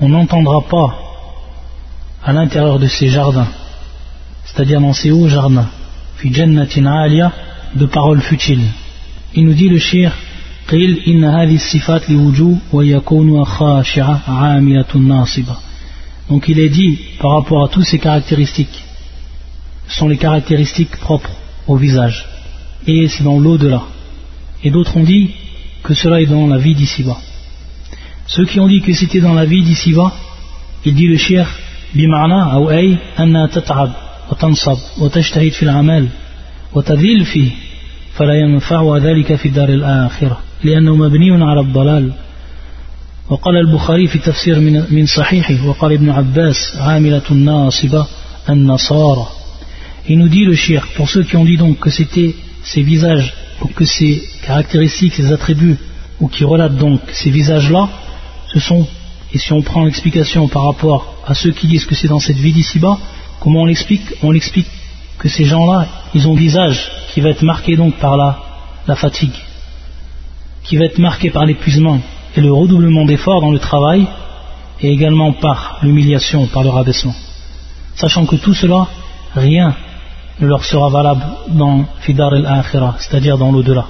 On 0.00 0.08
n'entendra 0.08 0.60
pas 0.62 0.90
à 2.24 2.32
l'intérieur 2.32 2.78
de 2.78 2.86
ces 2.86 3.08
jardins, 3.08 3.48
c'est-à-dire 4.44 4.80
dans 4.80 4.92
ces 4.92 5.10
hauts 5.10 5.28
jardins, 5.28 5.68
fi 6.16 6.32
jannatin 6.32 6.86
aliya, 6.86 7.32
de 7.74 7.86
paroles 7.86 8.20
futiles. 8.20 8.68
Il 9.34 9.46
nous 9.46 9.54
dit 9.54 9.68
le 9.68 9.78
shir 9.78 10.12
قيل 10.70 10.98
إن 11.06 11.24
هذه 11.24 11.54
الصفات 11.54 12.10
لوجوه 12.10 12.58
ويكون 12.72 13.44
خاشعة 13.44 14.20
عاملة 14.28 14.96
ناصبة 14.96 15.56
donc 16.28 16.48
il 16.48 16.58
est 16.58 16.68
dit 16.68 16.98
par 17.20 17.32
rapport 17.32 17.64
à 17.64 17.68
toutes 17.68 17.84
ces 17.84 17.98
caractéristiques 17.98 18.84
ce 19.88 19.98
sont 19.98 20.08
les 20.08 20.16
caractéristiques 20.16 20.96
propres 20.96 21.30
au 21.66 21.76
visage 21.76 22.26
et 22.86 23.08
c'est 23.08 23.24
dans 23.24 23.38
l'au-delà 23.38 23.82
et 24.64 24.70
d'autres 24.70 24.96
ont 24.96 25.04
dit 25.04 25.30
que 25.82 25.94
cela 25.94 26.20
est 26.20 26.26
dans 26.26 26.46
la 26.46 26.58
vie 26.58 26.74
d'ici-bas 26.74 27.18
ceux 28.26 28.44
qui 28.44 28.60
ont 28.60 28.68
dit 28.68 28.82
que 28.82 28.92
c'était 28.92 29.20
dans 29.20 29.34
la 29.34 29.44
vie 29.44 29.62
d'ici-bas 29.62 30.12
il 30.84 30.94
dit 30.94 31.06
le 31.06 31.16
shir 31.16 31.46
بمعنى 31.94 32.52
أو 32.52 32.70
أي 32.70 32.96
أنها 33.20 33.46
تتعب 33.46 33.90
وتنصب 34.30 34.78
وتجتهد 34.98 35.52
في 35.52 35.62
العمل 35.62 36.08
وتذل 36.74 37.24
فيه 37.24 37.50
فلا 38.14 38.34
ينفع 38.34 38.96
ذلك 38.96 39.34
في 39.34 39.48
الدار 39.48 39.68
الآخرة 39.68 40.40
لأنه 40.64 40.96
مبني 40.96 41.44
على 41.44 41.60
الضلال 41.60 42.12
وقال 43.32 43.56
البخاري 43.56 44.08
في 44.08 44.18
تفسير 44.18 44.60
من, 44.60 44.84
من 44.90 45.06
صحيحه 45.06 45.66
وقال 45.66 45.92
ابن 45.92 46.10
عباس 46.10 46.76
عاملة 46.76 47.32
ناصبة 47.32 48.06
النصارى 48.48 49.26
Il 50.10 50.18
nous 50.18 50.28
dit 50.28 50.44
le 50.46 50.54
shir, 50.54 50.88
pour 50.96 51.10
ceux 51.10 51.22
qui 51.22 51.36
ont 51.36 51.44
dit 51.44 51.58
donc 51.58 51.80
que 51.80 51.90
c'était 51.90 52.34
ces 52.62 52.82
visages, 52.82 53.34
ou 53.60 53.68
que 53.68 53.84
ces 53.84 54.22
caractéristiques, 54.42 55.12
ces 55.12 55.30
attributs, 55.30 55.76
ou 56.18 56.28
qui 56.28 56.44
relatent 56.44 56.78
donc 56.78 57.00
ces 57.12 57.28
visages-là, 57.28 57.90
ce 58.46 58.58
sont, 58.58 58.86
et 59.34 59.38
si 59.38 59.52
on 59.52 59.60
prend 59.60 59.84
l'explication 59.84 60.48
par 60.48 60.64
rapport 60.64 61.14
à 61.26 61.34
ceux 61.34 61.50
qui 61.50 61.66
disent 61.66 61.84
que 61.84 61.94
c'est 61.94 62.08
dans 62.08 62.20
cette 62.20 62.38
vie 62.38 62.54
d'ici-bas, 62.54 62.98
comment 63.38 63.62
on 63.62 63.66
l'explique 63.66 64.06
On 64.22 64.30
l'explique 64.30 64.68
que 65.18 65.28
ces 65.28 65.44
gens-là, 65.44 65.86
ils 66.14 66.26
ont 66.26 66.32
un 66.32 66.38
visage 66.38 66.90
qui 67.12 67.20
va 67.20 67.28
être 67.28 67.42
marqué 67.42 67.76
donc 67.76 67.96
par 67.96 68.16
la, 68.16 68.38
la 68.86 68.96
fatigue, 68.96 69.38
qui 70.64 70.78
va 70.78 70.86
être 70.86 70.98
marqué 70.98 71.28
par 71.28 71.44
l'épuisement 71.44 72.00
et 72.35 72.41
le 72.41 72.51
redoublement 72.51 73.05
d'efforts 73.05 73.41
dans 73.41 73.51
le 73.51 73.59
travail, 73.59 74.07
et 74.81 74.91
également 74.91 75.33
par 75.33 75.77
l'humiliation, 75.81 76.47
par 76.47 76.63
le 76.63 76.69
rabaissement. 76.69 77.15
Sachant 77.95 78.25
que 78.25 78.35
tout 78.37 78.53
cela, 78.53 78.87
rien 79.35 79.75
ne 80.39 80.47
leur 80.47 80.65
sera 80.65 80.89
valable 80.89 81.23
dans 81.49 81.85
Fidar 82.01 82.33
el-Akhira, 82.33 82.95
c'est-à-dire 82.97 83.37
dans 83.37 83.51
l'au-delà. 83.51 83.85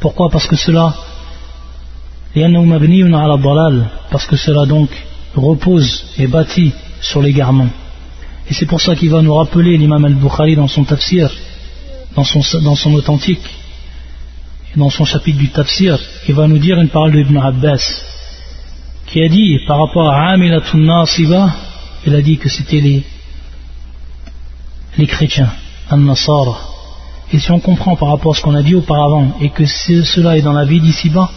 Pourquoi? 0.00 0.30
Parce 0.30 0.46
que 0.46 0.56
cela, 0.56 0.94
parce 4.10 4.26
que 4.26 4.36
cela 4.36 4.66
donc 4.66 4.90
repose 5.34 6.04
et 6.16 6.26
bâtit 6.26 6.72
sur 7.00 7.22
l'égarement. 7.22 7.68
Et 8.48 8.54
c'est 8.54 8.66
pour 8.66 8.80
ça 8.80 8.94
qu'il 8.94 9.10
va 9.10 9.20
nous 9.22 9.34
rappeler 9.34 9.76
l'imam 9.76 10.04
al-Bukhari 10.04 10.54
dans 10.54 10.68
son 10.68 10.84
tafsir, 10.84 11.30
dans 12.14 12.24
son 12.76 12.94
authentique, 12.94 13.42
dans 14.76 14.90
son 14.90 15.04
chapitre 15.04 15.38
du 15.38 15.50
tafsir, 15.50 15.98
il 16.28 16.34
va 16.34 16.46
nous 16.46 16.58
dire 16.58 16.80
une 16.80 16.88
parole 16.88 17.12
d'Ibn 17.12 17.36
Abbas, 17.36 17.82
qui 19.06 19.22
a 19.22 19.28
dit 19.28 19.58
par 19.66 19.78
rapport 19.78 20.08
à 20.08 20.30
Amilatun 20.30 20.78
Nasiba, 20.78 21.54
il 22.06 22.14
a 22.14 22.22
dit 22.22 22.38
que 22.38 22.48
c'était 22.48 22.80
les, 22.80 23.04
les 24.98 25.06
chrétiens, 25.06 25.50
An-Nasara. 25.90 26.58
Et 27.32 27.38
si 27.38 27.50
on 27.50 27.60
comprend 27.60 27.96
par 27.96 28.08
rapport 28.08 28.32
à 28.32 28.36
ce 28.36 28.42
qu'on 28.42 28.54
a 28.54 28.62
dit 28.62 28.74
auparavant, 28.74 29.36
et 29.40 29.50
que 29.50 29.64
cela 29.66 30.36
est 30.36 30.42
dans 30.42 30.52
la 30.52 30.64
vie 30.64 30.80
d'ici-bas, 30.80 31.30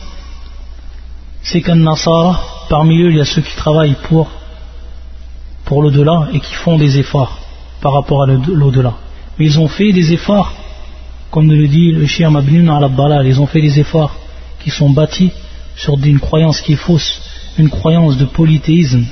c'est 1.41 1.61
qu'un 1.61 1.75
Nasara, 1.75 2.41
parmi 2.69 3.01
eux, 3.01 3.11
il 3.11 3.17
y 3.17 3.21
a 3.21 3.25
ceux 3.25 3.41
qui 3.41 3.55
travaillent 3.55 3.95
pour 4.09 4.27
pour 5.67 5.81
l'au-delà 5.81 6.29
et 6.33 6.39
qui 6.39 6.53
font 6.53 6.77
des 6.77 6.97
efforts 6.97 7.37
par 7.81 7.93
rapport 7.93 8.23
à 8.23 8.25
l'au-delà. 8.25 8.93
Mais 9.37 9.45
ils 9.45 9.59
ont 9.59 9.67
fait 9.67 9.91
des 9.91 10.13
efforts, 10.13 10.51
comme 11.37 11.51
le 11.51 11.67
dit 11.67 11.91
le 11.91 12.07
Shir 12.07 12.31
Mabnin 12.31 12.67
al 12.67 13.27
ils 13.27 13.39
ont 13.39 13.45
fait 13.45 13.61
des 13.61 13.79
efforts 13.79 14.15
qui 14.59 14.71
sont 14.71 14.89
bâtis 14.89 15.31
sur 15.75 15.93
une 16.03 16.19
croyance 16.19 16.61
qui 16.61 16.73
est 16.73 16.83
fausse, 16.87 17.21
une 17.59 17.69
croyance 17.69 18.17
de 18.17 18.25
polythéisme, 18.25 19.05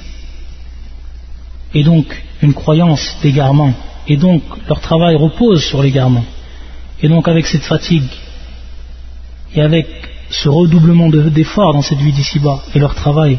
et 1.75 1.83
donc 1.83 2.07
une 2.41 2.55
croyance 2.55 3.15
d'égarement. 3.21 3.73
Et 4.07 4.17
donc 4.17 4.41
leur 4.67 4.79
travail 4.79 5.15
repose 5.15 5.63
sur 5.63 5.83
l'égarement. 5.83 6.25
Et 6.99 7.09
donc 7.09 7.27
avec 7.27 7.45
cette 7.45 7.61
fatigue, 7.61 8.09
et 9.53 9.61
avec 9.61 9.85
ce 10.31 10.49
redoublement 10.49 11.09
d'efforts 11.09 11.73
dans 11.73 11.83
cette 11.83 11.99
vie 11.99 12.11
d'ici-bas, 12.11 12.63
et 12.73 12.79
leur 12.79 12.95
travail, 12.95 13.37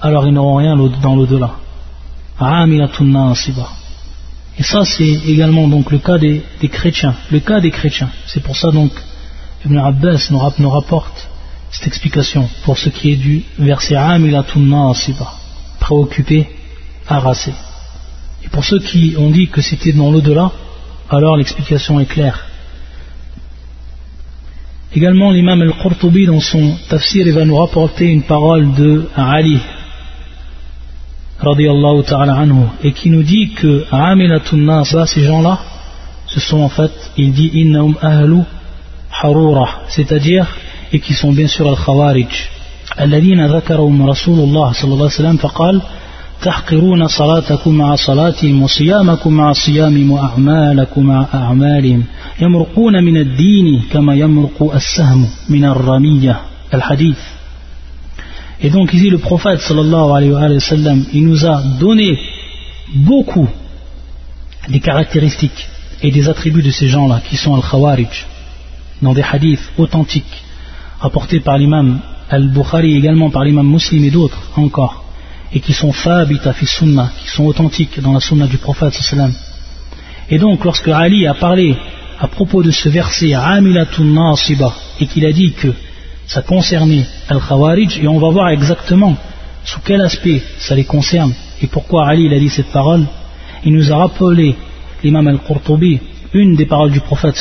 alors 0.00 0.26
ils 0.26 0.32
n'auront 0.32 0.56
rien 0.56 0.74
dans 1.02 1.16
l'au-delà. 1.16 1.56
Et 4.58 4.62
ça, 4.62 4.84
c'est 4.84 5.04
également 5.26 5.66
donc 5.68 5.90
le 5.90 5.98
cas 5.98 6.18
des, 6.18 6.42
chrétiens. 6.70 7.14
Le 7.30 7.40
cas 7.40 7.60
des 7.60 7.70
chrétiens. 7.70 8.10
C'est 8.26 8.42
pour 8.42 8.56
ça 8.56 8.70
donc 8.70 8.92
Ibn 9.64 9.78
Abbas 9.78 10.28
nous, 10.30 10.70
rapporte 10.70 11.28
cette 11.70 11.86
explication 11.86 12.48
pour 12.64 12.78
ce 12.78 12.88
qui 12.88 13.12
est 13.12 13.16
du 13.16 13.42
verset 13.58 13.96
Amilatun 13.96 14.92
préoccupé, 15.80 16.48
harassé. 17.08 17.52
Et 18.44 18.48
pour 18.48 18.64
ceux 18.64 18.78
qui 18.78 19.14
ont 19.18 19.30
dit 19.30 19.48
que 19.48 19.60
c'était 19.60 19.92
dans 19.92 20.10
l'au-delà, 20.10 20.52
alors 21.10 21.36
l'explication 21.36 21.98
est 21.98 22.06
claire. 22.06 22.46
Également, 24.94 25.32
l'imam 25.32 25.60
al-Qurtubi, 25.60 26.26
dans 26.26 26.40
son 26.40 26.76
tafsir, 26.88 27.26
il 27.26 27.32
va 27.32 27.44
nous 27.44 27.56
rapporter 27.56 28.06
une 28.06 28.22
parole 28.22 28.72
de 28.74 29.08
Ali, 29.16 29.58
ta'ala 31.40 32.34
anhu, 32.34 32.66
et 32.82 32.92
qui 32.92 33.10
nous 33.10 33.22
dit 33.22 33.50
que 33.54 33.84
Amilatun 33.90 34.84
ces 35.06 35.22
gens-là, 35.24 35.58
ce 36.26 36.40
sont 36.40 36.60
en 36.60 36.68
fait, 36.68 36.92
il 37.16 37.32
dit 37.32 37.50
Innahum 37.54 37.96
ahlu 38.00 38.40
harura, 39.22 39.82
c'est-à-dire, 39.88 40.46
et 40.92 41.00
qui 41.00 41.14
sont 41.14 41.32
bien 41.32 41.48
sûr 41.48 41.68
al-Khawarij. 41.68 42.50
الذين 43.00 43.46
ذكرهم 43.46 44.06
رسول 44.06 44.38
الله 44.38 44.72
صلى 44.72 44.92
الله 44.92 45.04
عليه 45.04 45.14
وسلم 45.14 45.36
فقال 45.36 45.82
تحقرون 46.42 47.08
صلاتكم 47.08 47.74
مع 47.74 47.94
صلاتهم 47.96 48.62
وصيامكم 48.62 49.32
مع 49.32 49.52
صيامهم 49.52 50.10
وأعمالكم 50.10 51.02
مع 51.06 51.26
أعمالهم 51.34 52.04
يمرقون 52.40 53.04
من 53.04 53.16
الدين 53.16 53.82
كما 53.92 54.14
يمرق 54.14 54.72
السهم 54.74 55.28
من 55.48 55.64
الرمية 55.64 56.40
الحديث 56.74 57.18
Et 58.62 58.70
donc 58.70 58.92
ici 58.94 59.10
le 59.10 59.18
prophète 59.18 59.60
sallallahu 59.60 60.10
alayhi 60.16 60.32
wa 60.32 60.60
sallam, 60.60 61.04
il 61.12 61.26
nous 61.26 61.44
a 61.44 61.62
donné 61.80 62.18
beaucoup 62.94 63.48
des 64.68 64.80
caractéristiques 64.80 65.68
et 66.02 66.10
des 66.10 66.28
attributs 66.28 66.62
de 66.62 66.70
ces 66.70 66.88
gens-là 66.88 67.20
qui 67.28 67.36
sont 67.36 67.54
al-Khawarij 67.54 68.26
dans 69.02 69.12
des 69.12 69.22
hadiths 69.22 69.70
authentiques 69.78 70.42
rapportés 71.00 71.40
par 71.40 71.58
l'imam 71.58 72.00
al-Bukhari 72.30 72.96
également 72.96 73.30
par 73.30 73.44
l'imam 73.44 73.68
muslim 73.68 74.04
et 74.04 74.10
d'autres 74.10 74.40
encore 74.56 75.04
et 75.52 75.60
qui 75.60 75.72
sont 75.72 75.92
fabita 75.92 76.52
fi 76.52 76.66
sunnah, 76.66 77.12
qui 77.20 77.28
sont 77.28 77.44
authentiques 77.44 78.00
dans 78.00 78.12
la 78.12 78.20
sunna 78.20 78.46
du 78.46 78.58
prophète 78.58 78.94
sallam. 78.94 79.32
Et 80.30 80.38
donc 80.38 80.64
lorsque 80.64 80.88
Ali 80.88 81.26
a 81.26 81.34
parlé 81.34 81.76
à 82.18 82.28
propos 82.28 82.62
de 82.62 82.70
ce 82.70 82.88
verset 82.88 83.34
Amilatun 83.34 84.04
Nasiba 84.04 84.72
et 85.00 85.06
qu'il 85.06 85.26
a 85.26 85.32
dit 85.32 85.52
que 85.52 85.72
ça 86.26 86.42
concernait 86.42 87.06
Al-Khawarij 87.28 88.00
et 88.02 88.08
on 88.08 88.18
va 88.18 88.30
voir 88.30 88.48
exactement 88.50 89.16
sous 89.64 89.80
quel 89.84 90.00
aspect 90.00 90.42
ça 90.58 90.74
les 90.74 90.84
concerne 90.84 91.32
et 91.62 91.66
pourquoi 91.66 92.08
Ali 92.08 92.32
a 92.34 92.38
dit 92.38 92.48
cette 92.48 92.72
parole. 92.72 93.04
Il 93.64 93.72
nous 93.72 93.92
a 93.92 93.96
rappelé 93.96 94.56
l'imam 95.02 95.28
Al-Qurtubi 95.28 96.00
une 96.34 96.56
des 96.56 96.66
paroles 96.66 96.90
du 96.90 97.00
prophète 97.00 97.36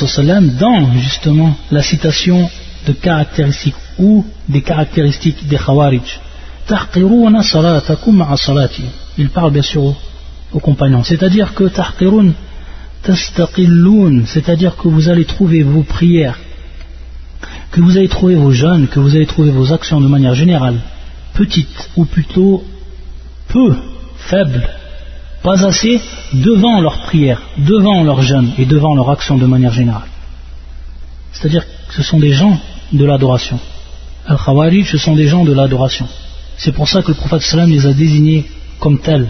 dans 0.60 0.94
justement 0.98 1.56
la 1.72 1.82
citation 1.82 2.48
de 2.88 2.94
caractéristiques 2.94 3.76
ou 3.98 4.26
des 4.48 4.62
caractéristiques 4.62 5.48
des 5.48 5.58
Khawarij. 5.58 6.20
Il 9.18 9.30
parle 9.30 9.52
bien 9.52 9.62
sûr 9.62 9.96
aux, 10.54 10.60
compagnons. 10.60 11.04
C'est-à-dire 11.04 11.54
que 11.54 11.66
c'est-à-dire 14.26 14.76
que 14.78 14.88
vous 14.88 15.10
allez 15.10 15.26
trouver 15.26 15.64
vos 15.64 15.84
prières, 15.84 16.40
que 17.74 17.82
vous 17.82 17.98
allez 17.98 18.08
trouver 18.08 18.36
vos 18.36 18.52
jeûnes, 18.52 18.88
que 18.88 19.00
vous 19.00 19.16
allez 19.16 19.26
trouver 19.26 19.50
vos 19.50 19.74
actions 19.74 20.00
de 20.00 20.08
manière 20.08 20.36
générale, 20.36 20.80
petites 21.34 21.90
ou 21.98 22.06
plutôt 22.06 22.64
peu, 23.48 23.76
faibles, 24.16 24.70
pas 25.42 25.66
assez, 25.66 26.00
devant 26.34 26.80
leurs 26.82 27.00
prières, 27.02 27.42
devant 27.58 28.04
leurs 28.04 28.22
jeûnes 28.22 28.52
et 28.60 28.66
devant 28.66 28.94
leurs 28.94 29.10
actions 29.10 29.38
de 29.38 29.48
manière 29.48 29.74
générale. 29.74 30.08
C'est-à-dire 31.32 31.66
que 31.88 31.96
ce 31.96 32.04
sont 32.04 32.20
des 32.20 32.34
gens 32.34 32.60
de 32.92 33.06
l'adoration. 33.06 33.60
Al-Khawarij, 34.28 34.86
ce 34.86 35.00
sont 35.00 35.16
des 35.16 35.28
gens 35.28 35.44
de 35.44 35.52
l'adoration. 35.52 36.08
C'est 36.58 36.74
pour 36.74 36.88
ça 36.88 37.02
que 37.02 37.08
le 37.08 37.16
prophète 37.16 37.42
sallam 37.42 37.72
les 37.72 37.88
a 37.88 37.94
désignés 37.94 38.46
comme 38.80 39.00
tels. 39.00 39.28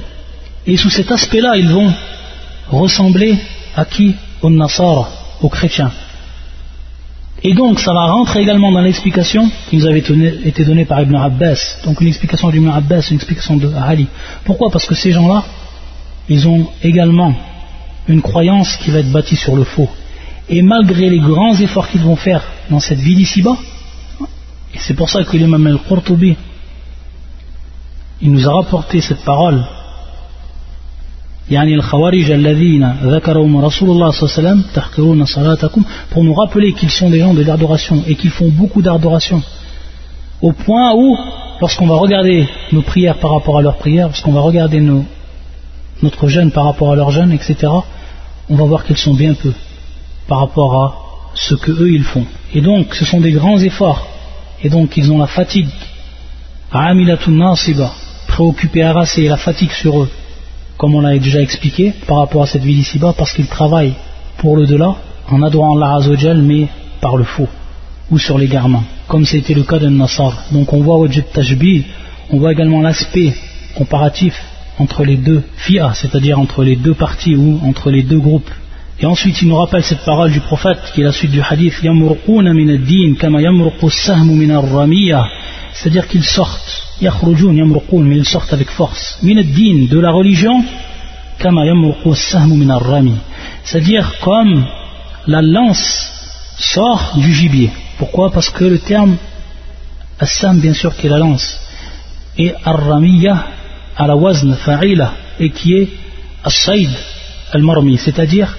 Et 0.67 0.75
sous 0.75 0.89
cet 0.89 1.09
aspect-là, 1.13 1.55
ils 1.55 1.69
vont 1.69 1.93
ressembler 2.69 3.37
à 3.73 3.85
qui? 3.85 4.15
Aux 4.41 4.49
Nasara, 4.49 5.07
aux 5.41 5.47
chrétiens. 5.47 5.93
Et 7.45 7.53
donc, 7.53 7.79
ça 7.81 7.93
va 7.93 8.05
rentrer 8.05 8.41
également 8.41 8.71
dans 8.71 8.79
l'explication 8.79 9.51
qui 9.69 9.75
nous 9.75 9.85
avait 9.85 9.99
été 9.99 10.63
donnée 10.63 10.85
par 10.85 11.01
Ibn 11.01 11.15
Abbas. 11.15 11.79
Donc, 11.83 11.99
une 11.99 12.07
explication 12.07 12.49
d'Ibn 12.49 12.69
Abbas, 12.69 13.07
une 13.09 13.17
explication 13.17 13.57
de 13.57 13.69
Ali. 13.73 14.07
Pourquoi? 14.45 14.69
Parce 14.71 14.85
que 14.85 14.95
ces 14.95 15.11
gens-là, 15.11 15.43
ils 16.29 16.47
ont 16.47 16.69
également 16.81 17.33
une 18.07 18.21
croyance 18.21 18.77
qui 18.77 18.91
va 18.91 18.99
être 18.99 19.11
bâtie 19.11 19.35
sur 19.35 19.57
le 19.57 19.65
faux. 19.65 19.89
Et 20.49 20.61
malgré 20.61 21.09
les 21.09 21.19
grands 21.19 21.55
efforts 21.59 21.89
qu'ils 21.89 22.01
vont 22.01 22.15
faire 22.15 22.43
dans 22.69 22.79
cette 22.79 22.99
vie 22.99 23.15
d'ici-bas, 23.15 23.57
et 24.73 24.79
c'est 24.79 24.93
pour 24.93 25.09
ça 25.09 25.23
que 25.23 25.35
l'imam 25.35 25.67
al-Qurtubi, 25.67 26.37
il 28.21 28.31
nous 28.31 28.47
a 28.47 28.53
rapporté 28.53 29.01
cette 29.01 29.23
parole 29.25 29.65
pour 36.11 36.23
nous 36.23 36.33
rappeler 36.33 36.73
qu'ils 36.73 36.91
sont 36.91 37.09
des 37.09 37.19
gens 37.19 37.33
de 37.33 37.43
l'adoration 37.43 38.03
et 38.07 38.15
qu'ils 38.15 38.31
font 38.31 38.49
beaucoup 38.49 38.81
d'adoration. 38.81 39.41
Au 40.41 40.51
point 40.51 40.93
où 40.95 41.17
lorsqu'on 41.61 41.87
va 41.87 41.95
regarder 41.95 42.47
nos 42.71 42.81
prières 42.81 43.17
par 43.17 43.31
rapport 43.31 43.57
à 43.57 43.61
leurs 43.61 43.77
prières 43.77 44.07
lorsqu'on 44.07 44.33
va 44.33 44.41
regarder 44.41 44.81
notre 46.01 46.27
jeûne 46.27 46.51
par 46.51 46.65
rapport 46.65 46.91
à 46.91 46.95
leur 46.95 47.11
jeûne 47.11 47.31
etc 47.31 47.67
on 48.49 48.55
va 48.55 48.65
voir 48.65 48.83
qu'ils 48.83 48.97
sont 48.97 49.13
bien 49.13 49.33
peu 49.33 49.53
par 50.27 50.39
rapport 50.39 50.83
à 50.83 50.95
ce 51.35 51.55
que 51.55 51.71
eux 51.71 51.91
ils 51.91 52.03
font. 52.03 52.25
Et 52.53 52.61
donc 52.61 52.93
ce 52.95 53.05
sont 53.05 53.19
des 53.19 53.31
grands 53.31 53.59
efforts. 53.59 54.07
Et 54.63 54.69
donc 54.69 54.97
ils 54.97 55.11
ont 55.11 55.17
la 55.17 55.27
fatigue. 55.27 55.69
Préoccupés, 58.27 58.83
harassés, 58.83 59.27
la 59.27 59.37
fatigue 59.37 59.71
sur 59.71 60.03
eux, 60.03 60.09
comme 60.83 60.95
on 60.95 60.99
l'a 60.99 61.17
déjà 61.17 61.39
expliqué 61.39 61.93
par 62.07 62.17
rapport 62.17 62.43
à 62.43 62.45
cette 62.45 62.63
vie 62.63 62.75
d'ici-bas, 62.75 63.13
parce 63.17 63.31
qu'ils 63.31 63.47
travaillent 63.47 63.93
pour 64.35 64.57
le 64.57 64.65
delà 64.65 64.97
en 65.29 65.41
adorant 65.41 65.77
Allah 65.77 65.99
mais 66.35 66.67
par 66.99 67.15
le 67.15 67.23
faux, 67.23 67.47
ou 68.11 68.19
sur 68.19 68.37
l'égarement, 68.37 68.83
comme 69.07 69.23
c'était 69.23 69.53
le 69.53 69.63
cas 69.63 69.79
de 69.79 69.87
Nassar. 69.87 70.43
Donc 70.51 70.73
on 70.73 70.81
voit 70.81 70.97
au 70.97 71.07
Tashbih, 71.07 71.85
on 72.31 72.39
voit 72.39 72.51
également 72.51 72.81
l'aspect 72.81 73.33
comparatif 73.75 74.35
entre 74.77 75.05
les 75.05 75.15
deux 75.15 75.43
fi'a, 75.55 75.93
c'est-à-dire 75.93 76.37
entre 76.37 76.65
les 76.65 76.75
deux 76.75 76.95
parties 76.95 77.37
ou 77.37 77.61
entre 77.63 77.89
les 77.89 78.03
deux 78.03 78.19
groupes. 78.19 78.51
Et 78.99 79.05
ensuite, 79.05 79.41
il 79.41 79.47
nous 79.47 79.55
rappelle 79.55 79.83
cette 79.83 80.03
parole 80.03 80.33
du 80.33 80.41
prophète 80.41 80.79
qui 80.93 80.99
est 80.99 81.05
la 81.05 81.13
suite 81.13 81.31
du 81.31 81.41
hadith 81.41 81.75
c'est-à-dire 85.73 86.07
qu'ils 86.07 86.23
sortent 86.23 86.83
mais 87.01 88.17
ils 88.17 88.25
sortent 88.25 88.53
avec 88.53 88.69
force. 88.69 89.17
De 89.21 89.99
la 89.99 90.11
religion 90.11 90.63
c'est-à-dire 93.63 94.13
comme 94.21 94.65
la 95.27 95.41
lance 95.41 96.11
sort 96.57 97.13
du 97.17 97.33
gibier. 97.33 97.71
Pourquoi? 97.97 98.31
Parce 98.31 98.49
que 98.49 98.65
le 98.65 98.79
terme 98.79 99.17
assam 100.19 100.59
bien 100.59 100.73
sûr 100.73 100.95
qui 100.95 101.07
est 101.07 101.09
la 101.09 101.17
lance 101.17 101.59
et 102.37 102.53
ar-ramiya 102.63 103.45
à 103.97 104.07
la 104.07 104.15
wazn 104.15 104.53
fa'ila 104.55 105.13
et 105.39 105.49
qui 105.49 105.73
est 105.73 105.89
as-sayd 106.43 106.89
al-marmi. 107.51 107.97
C'est-à-dire 107.97 108.55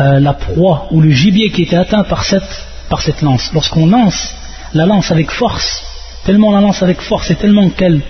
euh, 0.00 0.20
la 0.20 0.32
proie 0.34 0.86
ou 0.92 1.00
le 1.00 1.10
gibier 1.10 1.50
qui 1.50 1.62
était 1.62 1.76
atteint 1.76 2.04
par 2.04 2.24
cette 2.24 3.22
lance. 3.22 3.50
Lorsqu'on 3.52 3.86
lance 3.86 4.34
la 4.74 4.86
lance 4.86 5.10
avec 5.10 5.30
force 5.30 5.87
tellement 6.24 6.52
la 6.52 6.60
lance 6.60 6.82
avec 6.82 7.00
force 7.00 7.30
et 7.30 7.36
tellement 7.36 7.70
qu'elle 7.70 8.02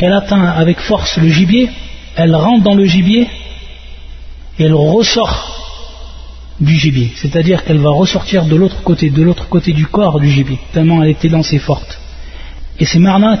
atteint 0.00 0.44
avec 0.44 0.78
force 0.80 1.16
le 1.18 1.28
gibier, 1.28 1.70
elle 2.16 2.34
rentre 2.34 2.64
dans 2.64 2.74
le 2.74 2.84
gibier 2.84 3.28
et 4.58 4.64
elle 4.64 4.74
ressort 4.74 5.58
du 6.60 6.74
gibier. 6.76 7.12
C'est-à-dire 7.16 7.64
qu'elle 7.64 7.78
va 7.78 7.90
ressortir 7.90 8.44
de 8.44 8.56
l'autre 8.56 8.82
côté, 8.82 9.10
de 9.10 9.22
l'autre 9.22 9.48
côté 9.48 9.72
du 9.72 9.86
corps 9.86 10.18
du 10.18 10.30
gibier, 10.30 10.58
tellement 10.72 11.02
elle 11.02 11.10
était 11.10 11.28
lancée 11.28 11.58
forte. 11.58 11.98
Et 12.80 12.84
c'est 12.84 12.98
marna 12.98 13.40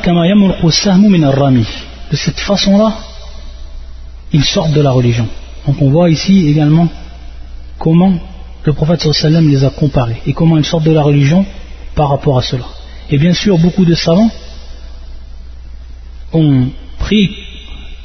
rami. 1.30 1.66
De 2.10 2.16
cette 2.16 2.40
façon-là, 2.40 2.92
ils 4.32 4.44
sortent 4.44 4.72
de 4.72 4.80
la 4.80 4.90
religion. 4.90 5.26
Donc 5.66 5.80
on 5.82 5.90
voit 5.90 6.10
ici 6.10 6.48
également 6.48 6.88
comment 7.78 8.14
le 8.64 8.72
prophète 8.72 9.12
sallam 9.12 9.48
les 9.48 9.64
a 9.64 9.70
comparés 9.70 10.20
et 10.26 10.32
comment 10.32 10.56
ils 10.56 10.64
sortent 10.64 10.84
de 10.84 10.92
la 10.92 11.02
religion 11.02 11.44
par 11.94 12.10
rapport 12.10 12.38
à 12.38 12.42
cela. 12.42 12.64
Et 13.10 13.18
bien 13.18 13.32
sûr, 13.32 13.58
beaucoup 13.58 13.84
de 13.84 13.94
savants 13.94 14.30
ont 16.32 16.68
pris 16.98 17.30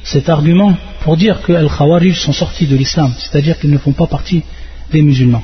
cet 0.04 0.30
argument 0.30 0.76
pour 1.02 1.18
dire 1.18 1.42
que 1.42 1.52
les 1.52 1.68
Khawarij 1.68 2.16
sont 2.20 2.32
sortis 2.32 2.68
de 2.68 2.76
l'islam, 2.76 3.14
c'est-à-dire 3.18 3.60
qu'ils 3.60 3.72
ne 3.72 3.78
font 3.78 3.92
pas 3.92 4.08
partie 4.08 4.44
des 4.92 5.02
musulmans. 5.02 5.44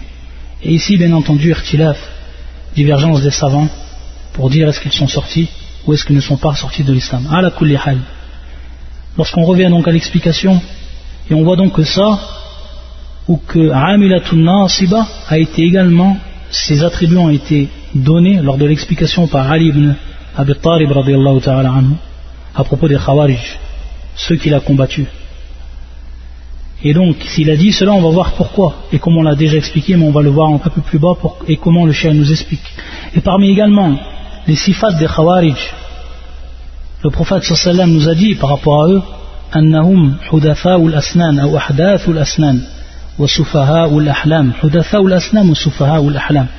Et 0.64 0.74
ici, 0.74 0.98
bien 0.98 1.12
entendu, 1.14 1.50
irtilaf, 1.50 1.98
divergence 2.76 3.22
des 3.22 3.32
savants, 3.32 3.68
pour 4.34 4.50
dire 4.50 4.70
est-ce 4.70 4.80
qu'ils 4.80 4.94
sont 4.94 5.08
sortis 5.08 5.50
ou 5.86 5.94
est-ce 5.94 6.06
qu'ils 6.06 6.16
ne 6.16 6.22
sont 6.22 6.38
pas 6.38 6.56
sortis 6.56 6.84
de 6.84 6.94
l'islam. 6.94 7.28
Kulli 7.58 7.76
hal. 7.76 8.00
Lorsqu'on 9.18 9.44
revient 9.44 9.70
donc 9.70 9.88
à 9.88 9.92
l'explication, 9.92 10.62
et 11.30 11.34
on 11.34 11.44
voit 11.44 11.56
donc 11.56 11.74
que 11.74 11.84
ça, 11.84 12.20
ou 13.28 13.38
que 13.38 13.72
Amilatun 13.72 14.38
Nasiba 14.38 15.08
a 15.28 15.38
été 15.38 15.64
également, 15.64 16.18
ses 16.52 16.84
attributs 16.84 17.18
ont 17.18 17.30
été 17.30 17.70
donnés 17.95 18.41
lors 18.41 18.57
de 18.57 18.67
l'explication 18.67 19.27
par 19.27 19.51
Ali 19.51 19.69
ibn 19.69 19.95
Abi 20.37 20.55
Talib 20.57 20.91
ta'ala 21.43 21.71
anhu, 21.71 21.95
à 22.55 22.65
propos 22.65 22.89
des 22.89 22.97
Khawarij, 22.97 23.59
ceux 24.17 24.37
qu'il 24.37 24.55
a 24.55 24.61
combattus. 24.61 25.07
Et 26.83 26.93
donc, 26.93 27.17
s'il 27.23 27.51
a 27.51 27.57
dit 27.57 27.73
cela, 27.73 27.93
on 27.93 28.03
va 28.03 28.11
voir 28.11 28.33
pourquoi, 28.33 28.75
et 28.93 28.99
comme 28.99 29.17
on 29.17 29.23
l'a 29.23 29.35
déjà 29.35 29.57
expliqué, 29.57 29.97
mais 29.97 30.07
on 30.07 30.11
va 30.11 30.23
le 30.23 30.31
voir 30.31 30.51
un 30.51 30.59
peu 30.59 30.81
plus 30.81 30.99
bas, 30.99 31.15
et 31.49 31.57
comment 31.57 31.87
le 31.87 31.93
chien 31.93 32.13
nous 32.13 32.31
explique. 32.31 32.69
Et 33.15 33.21
parmi 33.21 33.51
également 33.51 33.97
les 34.47 34.57
sifat 34.57 34.93
des 34.93 35.07
Khawarij, 35.07 35.57
le 37.03 37.11
prophète 37.11 37.45
sallam 37.45 37.91
nous 37.93 38.09
a 38.09 38.15
dit 38.15 38.35
par 38.35 38.51
rapport 38.51 38.85
à 38.85 38.89
eux, 38.89 39.03
أنهم 39.57 40.15
حدثاء 40.23 40.87
الأسنان 40.87 41.39
أو 41.39 41.57
أحداث 41.57 42.09
الأسنان 42.09 42.61
وسفهاء 43.19 43.99
الأحلام 43.99 44.53
حدثاء 44.53 45.07
الأسنان 45.07 45.51
وسفهاء 45.51 46.09
الأحلام 46.09 46.47
وأحداث 46.47 46.49
الأسنان 46.49 46.58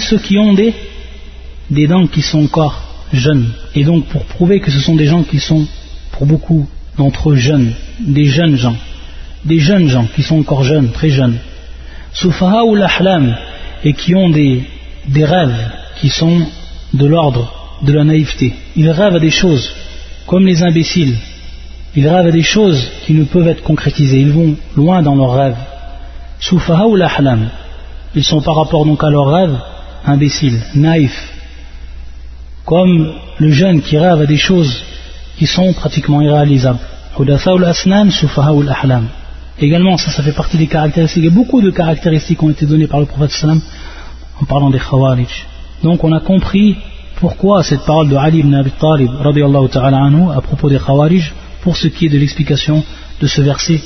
ceux 0.00 0.18
qui 0.18 0.38
ont 0.38 0.52
des, 0.54 0.72
des 1.70 1.86
dents 1.86 2.06
qui 2.06 2.22
sont 2.22 2.44
encore 2.44 2.80
jeunes 3.12 3.48
et 3.74 3.84
donc 3.84 4.06
pour 4.06 4.24
prouver 4.24 4.60
que 4.60 4.70
ce 4.70 4.80
sont 4.80 4.94
des 4.94 5.06
gens 5.06 5.22
qui 5.22 5.38
sont 5.38 5.66
pour 6.12 6.26
beaucoup 6.26 6.68
d'entre 6.96 7.30
eux 7.30 7.36
jeunes 7.36 7.72
des 8.00 8.24
jeunes 8.24 8.56
gens 8.56 8.76
des 9.44 9.58
jeunes 9.58 9.88
gens 9.88 10.06
qui 10.14 10.22
sont 10.22 10.38
encore 10.38 10.64
jeunes 10.64 10.90
très 10.90 11.10
jeunes 11.10 11.38
sufaha 12.12 12.64
ou 12.64 12.74
l'ahlam 12.74 13.36
et 13.84 13.92
qui 13.92 14.14
ont 14.14 14.30
des, 14.30 14.62
des 15.08 15.24
rêves 15.24 15.70
qui 16.00 16.08
sont 16.08 16.46
de 16.92 17.06
l'ordre 17.06 17.78
de 17.82 17.92
la 17.92 18.04
naïveté 18.04 18.54
ils 18.76 18.90
rêvent 18.90 19.16
à 19.16 19.20
des 19.20 19.30
choses 19.30 19.70
comme 20.26 20.46
les 20.46 20.62
imbéciles 20.62 21.16
ils 21.96 22.08
rêvent 22.08 22.26
à 22.26 22.32
des 22.32 22.42
choses 22.42 22.90
qui 23.06 23.12
ne 23.12 23.24
peuvent 23.24 23.46
être 23.46 23.62
concrétisées. 23.62 24.18
Ils 24.18 24.32
vont 24.32 24.56
loin 24.76 25.02
dans 25.02 25.14
leurs 25.14 25.34
rêves. 25.34 25.56
Soufaha 26.40 26.86
ou 26.86 26.96
l'ahlam. 26.96 27.48
Ils 28.16 28.24
sont 28.24 28.40
par 28.40 28.56
rapport 28.56 28.84
donc 28.84 29.02
à 29.02 29.10
leurs 29.10 29.26
rêves 29.26 29.58
imbéciles, 30.06 30.60
naïfs. 30.74 31.32
Comme 32.64 33.12
le 33.38 33.50
jeune 33.50 33.82
qui 33.82 33.98
rêve 33.98 34.20
à 34.20 34.26
des 34.26 34.36
choses 34.36 34.84
qui 35.36 35.46
sont 35.46 35.72
pratiquement 35.72 36.20
irréalisables. 36.22 36.78
Également, 39.60 39.96
ça, 39.98 40.10
ça 40.10 40.22
fait 40.22 40.32
partie 40.32 40.56
des 40.56 40.66
caractéristiques. 40.66 41.24
Et 41.24 41.30
beaucoup 41.30 41.60
de 41.60 41.70
caractéristiques 41.70 42.42
ont 42.42 42.50
été 42.50 42.66
données 42.66 42.86
par 42.86 43.00
le 43.00 43.06
prophète 43.06 43.30
sallam 43.30 43.60
en 44.40 44.44
parlant 44.44 44.70
des 44.70 44.78
khawarij. 44.78 45.46
Donc 45.82 46.02
on 46.02 46.12
a 46.12 46.20
compris 46.20 46.76
pourquoi 47.16 47.62
cette 47.62 47.84
parole 47.84 48.08
de 48.08 48.16
Ali 48.16 48.38
ibn 48.40 48.54
Abi 48.54 48.72
Talib 48.72 49.10
ta'ala 49.70 49.98
anhu, 49.98 50.32
à 50.34 50.40
propos 50.40 50.68
des 50.68 50.78
khawarij 50.78 51.32
pour 51.62 51.76
ce 51.76 51.88
qui 51.88 52.06
est 52.06 52.10
de 52.10 52.18
l'explication 52.18 52.82
de 53.20 53.26
ce 53.26 53.42
verset 53.42 53.80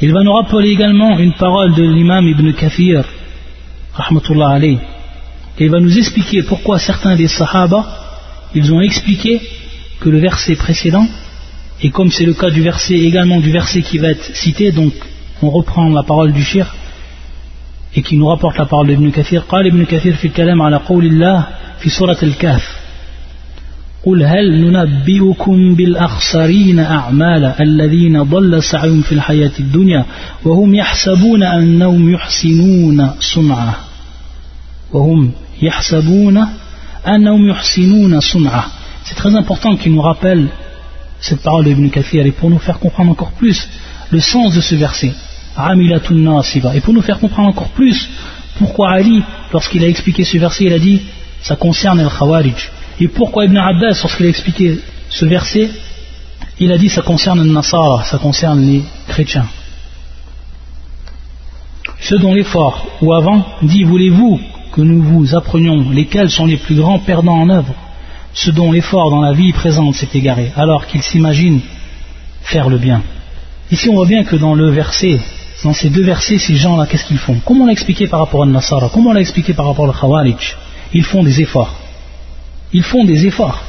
Il 0.00 0.12
va 0.12 0.22
nous 0.22 0.32
rappeler 0.32 0.70
également 0.70 1.18
une 1.18 1.34
parole 1.34 1.74
de 1.74 1.82
l'imam 1.82 2.26
Ibn 2.26 2.52
Kathir, 2.52 3.04
rahmatullah 3.94 4.58
et 4.64 4.78
il 5.58 5.70
va 5.70 5.80
nous 5.80 5.96
expliquer 5.96 6.42
pourquoi 6.42 6.78
certains 6.78 7.14
des 7.14 7.28
Sahaba, 7.28 7.84
ils 8.54 8.72
ont 8.72 8.80
expliqué 8.80 9.40
que 10.00 10.08
le 10.08 10.18
verset 10.18 10.56
précédent, 10.56 11.06
et 11.82 11.90
comme 11.90 12.10
c'est 12.10 12.24
le 12.24 12.34
cas 12.34 12.50
du 12.50 12.62
verset 12.62 12.94
également 12.94 13.40
du 13.40 13.52
verset 13.52 13.82
qui 13.82 13.98
va 13.98 14.10
être 14.10 14.24
cité, 14.34 14.72
donc 14.72 14.92
on 15.42 15.50
reprend 15.50 15.88
la 15.90 16.02
parole 16.02 16.32
du 16.32 16.42
shir, 16.42 16.74
et 17.94 18.02
qui 18.02 18.16
nous 18.16 18.26
rapporte 18.26 18.58
la 18.58 18.66
parole 18.66 18.88
d'Ibn 18.88 19.10
Kathir, 19.10 19.42
قال 19.48 19.66
ابن 19.66 19.84
كثير 19.84 20.14
في 20.14 20.28
الكلام 20.28 20.62
على 20.62 20.76
قول 20.76 21.04
الله 21.06 21.46
في 21.80 21.90
سورة 21.90 22.18
الكهف 22.22 22.75
c'est 39.03 39.15
très 39.15 39.35
important 39.35 39.75
qu'il 39.75 39.93
nous 39.93 40.01
rappelle 40.01 40.47
cette 41.19 41.41
parole 41.41 41.65
d'Ibn 41.65 41.89
Kathir 41.89 42.25
et 42.25 42.31
pour 42.31 42.49
nous 42.49 42.59
faire 42.59 42.79
comprendre 42.79 43.11
encore 43.11 43.31
plus 43.31 43.67
le 44.11 44.21
sens 44.21 44.55
de 44.55 44.61
ce 44.61 44.75
verset. 44.75 45.11
Et 46.75 46.81
pour 46.81 46.93
nous 46.93 47.01
faire 47.01 47.19
comprendre 47.19 47.49
encore 47.49 47.69
plus 47.69 48.09
pourquoi 48.57 48.91
Ali, 48.91 49.21
lorsqu'il 49.51 49.83
a 49.83 49.87
expliqué 49.87 50.23
ce 50.23 50.37
verset, 50.37 50.65
il 50.65 50.73
a 50.73 50.79
dit 50.79 51.01
ça 51.41 51.57
concerne 51.57 52.01
le 52.01 52.09
Khawarij. 52.09 52.71
Et 52.99 53.07
pourquoi 53.07 53.45
Ibn 53.45 53.57
Abbas, 53.57 53.99
lorsqu'il 54.01 54.25
a 54.25 54.29
expliqué 54.29 54.79
ce 55.09 55.25
verset, 55.25 55.69
il 56.59 56.71
a 56.71 56.77
dit 56.77 56.89
ça 56.89 57.01
concerne 57.01 57.43
le 57.43 57.51
Nasara, 57.51 58.03
ça 58.03 58.17
concerne 58.17 58.61
les 58.61 58.83
chrétiens. 59.07 59.47
Ceux 61.99 62.17
dont 62.17 62.33
l'effort, 62.33 62.87
ou 63.01 63.13
avant, 63.13 63.45
dit 63.61 63.83
Voulez-vous 63.83 64.39
que 64.71 64.81
nous 64.81 65.01
vous 65.01 65.35
apprenions 65.35 65.89
lesquels 65.91 66.29
sont 66.29 66.45
les 66.45 66.57
plus 66.57 66.75
grands 66.75 66.99
perdants 66.99 67.39
en 67.39 67.49
œuvre? 67.49 67.73
Ceux 68.33 68.51
dont 68.51 68.71
l'effort 68.71 69.09
dans 69.09 69.21
la 69.21 69.33
vie 69.33 69.51
présente 69.51 69.95
s'est 69.95 70.09
égaré, 70.13 70.51
alors 70.55 70.87
qu'ils 70.87 71.03
s'imaginent 71.03 71.61
faire 72.41 72.69
le 72.69 72.77
bien. 72.77 73.01
Ici, 73.71 73.89
on 73.89 73.95
voit 73.95 74.05
bien 74.05 74.23
que 74.23 74.35
dans 74.35 74.55
le 74.55 74.69
verset, 74.69 75.19
dans 75.63 75.73
ces 75.73 75.89
deux 75.89 76.03
versets, 76.03 76.37
ces 76.37 76.55
gens-là, 76.55 76.85
qu'est-ce 76.87 77.05
qu'ils 77.05 77.17
font? 77.17 77.37
Comment 77.45 77.65
on 77.65 77.67
l'a 77.67 78.07
par 78.09 78.19
rapport 78.19 78.43
à 78.43 78.45
Nasara? 78.45 78.89
Comment 78.93 79.11
on 79.11 79.13
l'a 79.13 79.21
expliqué 79.21 79.53
par 79.53 79.67
rapport 79.67 79.87
au 79.87 79.91
Khawarij? 79.91 80.55
Ils 80.93 81.03
font 81.03 81.23
des 81.23 81.41
efforts 81.41 81.86
ils 82.73 82.83
font 82.83 83.05
des 83.05 83.25
efforts. 83.25 83.63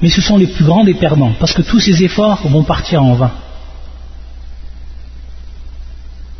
Mais 0.00 0.10
ce 0.10 0.20
sont 0.20 0.36
les 0.36 0.46
plus 0.46 0.64
grands 0.64 0.84
des 0.84 0.94
perdants, 0.94 1.32
parce 1.40 1.52
que 1.52 1.62
tous 1.62 1.80
ces 1.80 2.02
efforts 2.02 2.46
vont 2.48 2.64
partir 2.64 3.02
en 3.02 3.14
vain. 3.14 3.32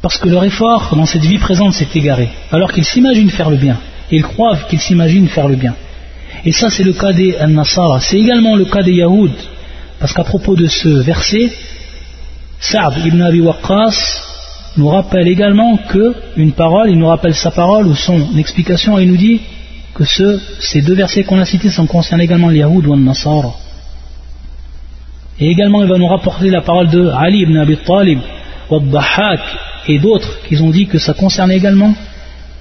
Parce 0.02 0.18
que 0.18 0.28
leur 0.28 0.44
effort 0.44 0.94
dans 0.96 1.06
cette 1.06 1.22
vie 1.22 1.38
présente 1.38 1.72
s'est 1.72 1.88
égaré, 1.94 2.28
alors 2.52 2.72
qu'ils 2.72 2.84
s'imaginent 2.84 3.30
faire 3.30 3.48
le 3.48 3.56
bien, 3.56 3.78
et 4.10 4.16
ils 4.16 4.22
croient 4.22 4.58
qu'ils 4.68 4.80
s'imaginent 4.80 5.28
faire 5.28 5.48
le 5.48 5.56
bien. 5.56 5.74
Et 6.44 6.52
ça, 6.52 6.68
c'est 6.68 6.82
le 6.82 6.92
cas 6.92 7.12
des 7.12 7.38
Nasara. 7.48 8.00
C'est 8.00 8.18
également 8.18 8.54
le 8.54 8.66
cas 8.66 8.82
des 8.82 8.92
Yahoud, 8.92 9.32
parce 9.98 10.12
qu'à 10.12 10.24
propos 10.24 10.56
de 10.56 10.66
ce 10.66 10.88
verset, 10.88 11.50
Sa'd 12.60 12.98
ibn 13.06 13.22
Abi 13.22 13.40
Waqqas 13.40 13.96
nous 14.76 14.88
rappelle 14.88 15.28
également 15.28 15.76
que 15.76 16.14
une 16.36 16.52
parole, 16.52 16.90
il 16.90 16.98
nous 16.98 17.06
rappelle 17.06 17.34
sa 17.34 17.50
parole 17.50 17.86
ou 17.86 17.94
son 17.94 18.36
explication, 18.36 18.98
et 18.98 19.04
il 19.04 19.10
nous 19.10 19.16
dit 19.16 19.40
que 19.94 20.04
ces 20.04 20.82
deux 20.82 20.94
versets 20.94 21.24
qu'on 21.24 21.38
a 21.38 21.44
cités 21.44 21.70
sont 21.70 21.86
concernent 21.86 22.20
également 22.20 22.48
les 22.48 22.58
Yahoud 22.58 22.86
ou 22.86 22.94
les 22.94 23.02
Nasara. 23.02 23.54
Et 25.38 25.50
également, 25.50 25.82
il 25.82 25.88
va 25.88 25.98
nous 25.98 26.06
rapporter 26.06 26.50
la 26.50 26.62
parole 26.62 26.88
de 26.88 27.08
Ali 27.08 27.40
ibn 27.42 27.56
Abi 27.56 27.76
Talib, 27.78 28.20
ou 28.70 28.80
et 29.86 29.98
d'autres 29.98 30.38
qui 30.48 30.56
ont 30.60 30.70
dit 30.70 30.86
que 30.86 30.98
ça 30.98 31.12
concerne 31.12 31.50
également 31.50 31.94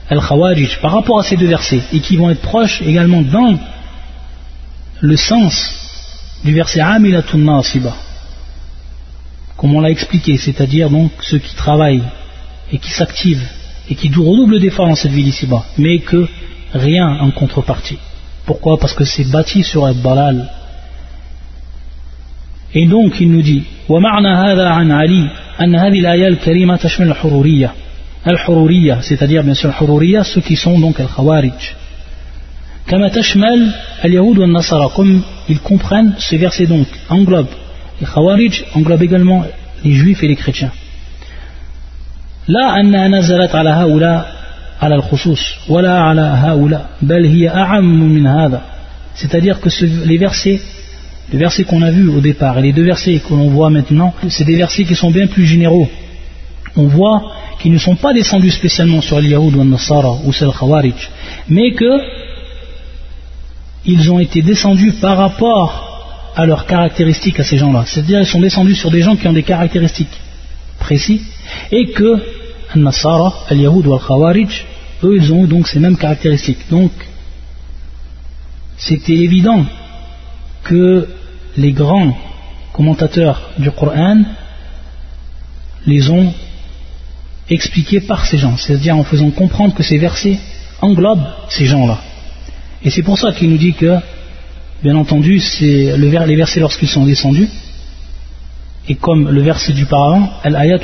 Al-Khawarij 0.09 0.79
par 0.81 0.91
rapport 0.91 1.19
à 1.19 1.23
ces 1.23 1.37
deux 1.37 1.47
versets 1.47 1.81
et 1.93 1.99
qui 1.99 2.17
vont 2.17 2.29
être 2.29 2.41
proches 2.41 2.81
également 2.81 3.21
dans 3.21 3.57
le 4.99 5.15
sens 5.15 5.73
du 6.43 6.53
verset 6.53 6.81
Amilatun 6.81 7.37
Nasiba, 7.37 7.95
comme 9.55 9.75
on 9.75 9.79
l'a 9.79 9.89
expliqué, 9.89 10.37
c'est-à-dire 10.37 10.89
donc 10.89 11.11
ceux 11.21 11.39
qui 11.39 11.55
travaillent 11.55 12.03
et 12.71 12.77
qui 12.79 12.91
s'activent 12.91 13.47
et 13.89 13.95
qui 13.95 14.09
redoublent 14.09 14.59
d'efforts 14.59 14.87
dans 14.87 14.95
cette 14.95 15.11
vie 15.11 15.23
d'ici-bas, 15.23 15.63
mais 15.77 15.99
que 15.99 16.27
rien 16.72 17.08
en 17.20 17.30
contrepartie. 17.30 17.98
Pourquoi 18.46 18.78
Parce 18.78 18.94
que 18.94 19.04
c'est 19.04 19.30
bâti 19.30 19.62
sur 19.62 19.86
un 19.86 19.94
balal. 19.94 20.48
Et 22.74 22.86
donc 22.86 23.20
il 23.20 23.30
nous 23.30 23.42
dit 23.42 23.62
ومعنى 23.88 24.28
هذا 24.28 24.68
عن 24.68 24.92
علي 24.92 25.30
أن 25.60 25.74
هذه 25.74 26.00
الآية 26.00 26.28
الكريمة 26.28 26.76
تشمل 26.76 27.08
الحرورية 27.08 27.72
الحرورية 28.26 29.00
c'est-à-dire 29.00 29.42
bien 29.42 29.54
sûr 29.54 29.66
الحرورية 29.66 30.22
ceux 30.22 30.42
qui 30.42 30.56
sont 30.56 30.78
donc 30.78 31.00
الخوارج 31.00 31.72
كما 32.86 33.08
تشمل 33.08 33.72
اليهود 34.04 34.38
والنصارى 34.38 34.88
comme 34.88 35.22
ils 35.48 35.60
comprennent 35.60 36.14
ce 36.18 36.36
verset 36.36 36.66
donc 36.66 36.86
englobe 37.08 37.48
les 38.00 38.06
khawarij 38.06 38.64
englobe 38.74 39.02
également 39.02 39.44
les 39.84 39.94
juifs 39.94 40.22
et 40.22 40.28
les 40.28 40.36
chrétiens 40.36 40.72
لا 42.48 42.80
أنها 42.80 43.08
نزلت 43.08 43.54
على 43.54 43.70
هؤلاء 43.70 44.31
c'est-à-dire 49.15 49.59
que 49.59 49.69
les 50.05 50.17
versets 50.17 50.59
les 51.31 51.37
versets 51.37 51.63
qu'on 51.63 51.81
a 51.81 51.91
vus 51.91 52.09
au 52.09 52.19
départ 52.19 52.57
et 52.59 52.61
les 52.61 52.73
deux 52.73 52.83
versets 52.83 53.19
que 53.19 53.33
l'on 53.33 53.49
voit 53.49 53.69
maintenant 53.69 54.13
c'est 54.29 54.43
des 54.43 54.55
versets 54.55 54.83
qui 54.83 54.95
sont 54.95 55.11
bien 55.11 55.27
plus 55.27 55.45
généraux. 55.45 55.87
On 56.75 56.87
voit 56.87 57.21
qu'ils 57.59 57.71
ne 57.71 57.77
sont 57.77 57.95
pas 57.95 58.13
descendus 58.13 58.51
spécialement 58.51 59.01
sur 59.01 59.19
les 59.19 59.29
Yahoud 59.29 59.55
ou 59.55 59.63
Nasara 59.63 60.17
ou 60.25 60.33
sur 60.33 60.57
Khawarij 60.57 61.09
mais 61.49 61.71
que 61.73 61.99
ils 63.85 64.11
ont 64.11 64.19
été 64.19 64.41
descendus 64.41 64.93
par 64.93 65.17
rapport 65.17 65.91
à 66.35 66.45
leurs 66.45 66.65
caractéristiques 66.65 67.39
à 67.39 67.43
ces 67.43 67.57
gens-là. 67.57 67.83
C'est-à-dire 67.85 68.19
ils 68.19 68.25
sont 68.25 68.39
descendus 68.41 68.75
sur 68.75 68.89
des 68.91 69.01
gens 69.01 69.15
qui 69.15 69.27
ont 69.27 69.33
des 69.33 69.43
caractéristiques 69.43 70.17
précis 70.79 71.21
et 71.71 71.91
que 71.91 72.21
Nasara, 72.75 73.33
Al-Yahoud 73.49 73.85
ou 73.87 73.93
Al-Khawarij 73.93 74.65
eux 75.03 75.17
ils 75.17 75.31
ont 75.31 75.45
donc 75.45 75.67
ces 75.67 75.79
mêmes 75.79 75.97
caractéristiques. 75.97 76.69
Donc 76.69 76.91
c'était 78.77 79.13
évident 79.13 79.65
que 80.63 81.07
les 81.57 81.71
grands 81.71 82.17
commentateurs 82.73 83.51
du 83.57 83.69
Coran 83.71 84.23
les 85.85 86.09
ont 86.09 86.33
expliqués 87.49 88.01
par 88.01 88.25
ces 88.25 88.37
gens, 88.37 88.57
c'est-à-dire 88.57 88.97
en 88.97 89.03
faisant 89.03 89.29
comprendre 89.31 89.75
que 89.75 89.83
ces 89.83 89.97
versets 89.97 90.39
englobent 90.81 91.27
ces 91.49 91.65
gens-là. 91.65 91.99
Et 92.83 92.89
c'est 92.89 93.03
pour 93.03 93.17
ça 93.17 93.31
qu'il 93.31 93.49
nous 93.49 93.57
dit 93.57 93.73
que, 93.73 93.97
bien 94.81 94.95
entendu, 94.95 95.39
c'est 95.39 95.97
les 95.97 96.35
versets 96.35 96.59
lorsqu'ils 96.59 96.87
sont 96.87 97.05
descendus, 97.05 97.49
et 98.87 98.95
comme 98.95 99.29
le 99.29 99.41
verset 99.41 99.73
du 99.73 99.85
paravent, 99.85 100.29
al-ayat 100.43 100.79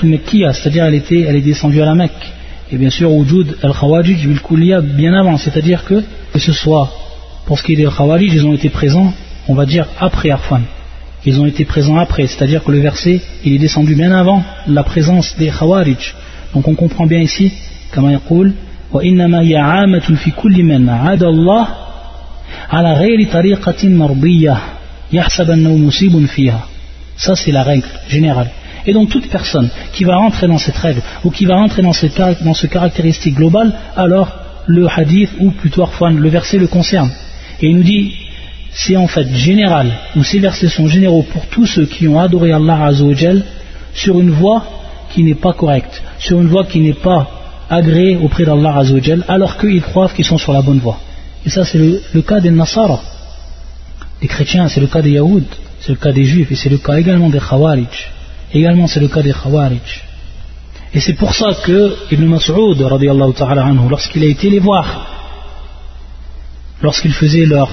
c'est-à-dire 0.54 0.86
elle, 0.86 0.96
était, 0.96 1.22
elle 1.22 1.36
est 1.36 1.42
descendue 1.42 1.82
à 1.82 1.86
la 1.86 1.96
Mecque 1.96 2.34
Et 2.73 2.77
bien 2.77 2.91
sûr, 2.91 3.13
Wujud 3.13 3.57
al-Khawajij 3.63 4.27
bil 4.27 4.41
bien 4.97 5.15
avant, 5.15 5.37
c'est-à-dire 5.37 5.85
que, 5.85 6.03
que 6.33 6.39
ce 6.39 6.53
soit 6.53 6.91
pour 7.47 7.59
ce 7.59 7.63
qui 7.63 7.75
est 7.75 7.77
des 7.77 7.85
Khawarij, 7.85 8.33
ils 8.33 8.47
ont 8.47 8.55
été 8.55 8.71
présents, 8.71 9.13
on 9.49 9.55
va 9.55 9.67
dire, 9.67 9.87
après 10.01 10.31
Arfan. 10.31 10.63
Ils 11.27 11.41
ont 11.41 11.47
été 11.47 11.65
présents 11.65 11.99
après, 11.99 12.27
c'est-à-dire 12.27 12.65
que 12.65 12.73
le 12.73 12.81
verset, 12.81 13.21
il 13.45 13.55
est 13.55 13.59
descendu 13.59 13.95
bien 13.95 14.13
avant 14.13 14.43
la 14.67 14.83
présence 14.83 15.37
des 15.39 15.51
Khawarij. 15.51 16.15
Donc 16.55 16.67
on 16.69 16.75
comprend 16.75 17.07
bien 17.07 17.21
ici, 17.21 17.53
comme 17.93 18.11
il 18.11 18.19
dit, 18.19 18.55
وإنما 18.95 19.41
هي 19.41 19.57
عامة 19.57 19.99
في 19.99 20.31
كل 20.31 20.63
من 20.63 20.89
عاد 20.89 21.23
الله 21.23 21.69
على 22.71 22.93
غير 22.93 23.33
طريقة 23.33 23.89
مرضية 23.89 24.59
يحسب 25.13 25.51
أنه 25.51 25.77
مصيب 25.77 26.27
فيها 26.27 26.67
ça 27.17 27.35
c'est 27.37 27.53
la 27.53 27.63
règle 27.63 27.89
générale 28.09 28.51
et 28.90 28.94
donc 28.94 29.10
toute 29.10 29.30
personne 29.30 29.70
qui 29.94 30.04
va 30.04 30.16
rentrer 30.18 30.48
dans 30.48 30.58
cette 30.58 30.78
règle 30.78 31.02
ou 31.24 31.30
qui 31.30 31.46
va 31.46 31.56
rentrer 31.56 31.84
dans, 31.84 31.94
cette, 31.94 32.20
ce 32.62 32.68
caractéristique 32.68 33.36
global 33.36 33.72
alors 33.96 34.30
le 34.66 34.88
hadith 34.88 35.30
ou 35.40 35.52
plutôt 35.52 35.88
le 36.02 36.30
verset 36.30 36.58
le 36.58 36.68
concerne. 36.68 37.12
Et 37.62 37.68
il 37.68 37.76
nous 37.78 37.84
dit 37.84 38.16
c'est 38.72 38.98
en 38.98 39.08
fait 39.08 39.28
général 39.36 39.88
ou 40.16 40.24
ces 40.24 40.40
versets 40.40 40.70
sont 40.70 40.88
généraux 40.88 41.22
pour 41.22 41.46
tous 41.48 41.68
ceux 41.68 41.86
qui 41.86 42.08
ont 42.08 42.20
adoré 42.20 42.52
Allah 42.52 42.86
Azzawajal 42.86 43.44
sur 43.94 44.20
une 44.20 44.32
voie 44.32 44.62
qui 45.12 45.24
n'est 45.24 45.42
pas 45.48 45.54
correcte 45.54 46.02
sur 46.18 46.42
une 46.42 46.48
voie 46.48 46.66
qui 46.66 46.80
n'est 46.80 47.02
pas 47.10 47.30
agréée 47.70 48.18
auprès 48.18 48.46
d'Allah 48.46 48.76
Azzawajal 48.80 49.24
alors 49.28 49.58
qu'ils 49.60 49.84
croient 49.84 50.10
qu'ils 50.10 50.26
sont 50.26 50.40
sur 50.40 50.54
la 50.54 50.64
bonne 50.64 50.80
voie. 50.80 51.00
Et 51.46 51.52
ça 51.52 51.64
c'est 51.64 51.78
le, 51.78 52.22
cas 52.24 52.40
des 52.40 52.50
Nasara. 52.50 53.00
Des 54.20 54.28
chrétiens 54.28 54.68
c'est 54.68 54.82
le 54.82 54.88
cas 54.88 55.04
des 55.04 55.12
Yahoud 55.12 55.46
c'est 55.82 55.92
le 55.92 56.02
cas 56.04 56.12
des 56.12 56.26
Juifs 56.26 56.52
et 56.52 56.56
c'est 56.56 56.70
le 56.70 56.80
cas 56.80 56.96
également 56.98 57.30
des 57.30 57.40
Khawarij 57.40 58.19
également 58.54 58.88
c'est 58.88 59.00
le 59.00 59.08
cas 59.08 59.22
des 59.22 59.34
Khawarij 59.34 60.04
et 60.94 61.00
c'est 61.00 61.14
pour 61.14 61.34
ça 61.36 61.54
que 61.66 61.96
Ibn 62.12 62.26
Mas'ud 62.26 62.80
lorsqu'il 63.90 64.24
a 64.24 64.28
été 64.28 64.50
les 64.50 64.60
voir 64.60 65.08
lorsqu'il 66.82 67.14
faisait 67.14 67.46
leur 67.46 67.70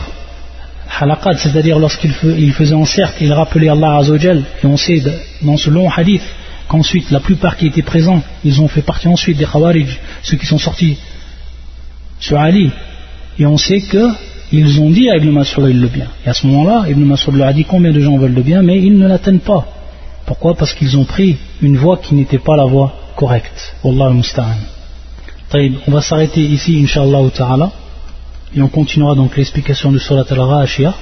halaqad 0.99 1.39
c'est-à-dire 1.39 1.79
lorsqu'il 1.79 2.12
faisait 2.53 2.74
en 2.74 2.85
cercle 2.85 3.24
il 3.24 3.33
rappelait 3.33 3.68
Allah 3.68 3.97
Azzawajal 3.97 4.45
et 4.62 4.66
on 4.66 4.77
sait 4.77 5.03
dans 5.43 5.57
ce 5.57 5.70
long 5.70 5.91
hadith 5.91 6.22
qu'ensuite 6.68 7.11
la 7.11 7.20
plupart 7.20 7.57
qui 7.57 7.66
étaient 7.66 7.83
présents 7.83 8.22
ils 8.45 8.61
ont 8.61 8.68
fait 8.68 8.83
partie 8.83 9.09
ensuite 9.09 9.39
des 9.39 9.47
Khawarij 9.47 9.99
ceux 10.22 10.37
qui 10.37 10.47
sont 10.47 10.59
sortis 10.59 10.99
sur 12.20 12.39
Ali 12.39 12.70
et 13.39 13.47
on 13.47 13.57
sait 13.57 13.81
que 13.81 14.09
ils 14.53 14.81
ont 14.81 14.91
dit 14.91 15.11
à 15.11 15.16
Ibn 15.16 15.31
Mas'ud 15.31 15.64
le 15.64 15.89
bien. 15.89 16.07
Et 16.24 16.29
à 16.29 16.35
ce 16.35 16.47
moment-là, 16.47 16.85
Ibn 16.89 17.01
Mas'ud 17.01 17.35
leur 17.35 17.49
a 17.49 17.53
dit 17.53 17.64
combien 17.64 17.93
de 17.93 18.01
gens 18.01 18.16
veulent 18.16 18.35
le 18.35 18.43
bien, 18.43 18.62
mais 18.62 18.79
ils 18.79 18.97
ne 18.97 19.09
l'atteignent 19.09 19.41
pas. 19.41 19.66
Pourquoi 20.27 20.55
Parce 20.57 20.74
qu'ils 20.74 20.97
ont 20.99 21.05
pris 21.05 21.39
une 21.62 21.77
voie 21.77 21.99
qui 21.99 22.14
n'était 22.14 22.39
pas 22.39 22.57
la 22.57 22.64
voie 22.64 22.93
correcte. 23.16 23.74
Wallah 23.85 24.07
al-musta'an. 24.07 24.59
On 25.87 25.93
va 25.93 26.03
s'arrêter 26.03 26.43
ici, 26.43 26.81
inshallah 26.83 27.31
ta'ala, 27.31 27.70
et 28.55 28.61
on 28.61 28.68
continuera 28.68 29.14
donc 29.14 29.37
l'explication 29.37 29.93
de 29.93 29.99
Surat 29.99 30.24
al-Ra'ashiyah. 30.29 30.95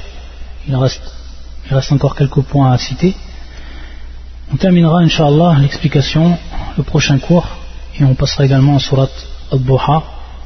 Il 0.68 0.76
reste, 0.76 1.02
il 1.66 1.74
reste 1.74 1.90
encore 1.92 2.14
quelques 2.14 2.42
points 2.42 2.70
à 2.70 2.78
citer. 2.78 3.14
On 4.52 4.56
terminera, 4.56 4.98
inshallah, 5.00 5.56
l'explication, 5.60 6.38
le 6.76 6.82
prochain 6.82 7.18
cours, 7.18 7.48
et 7.98 8.04
on 8.04 8.14
passera 8.14 8.44
également 8.44 8.76
à 8.76 8.78
Surat 8.78 9.08
al-Duha. 9.50 10.02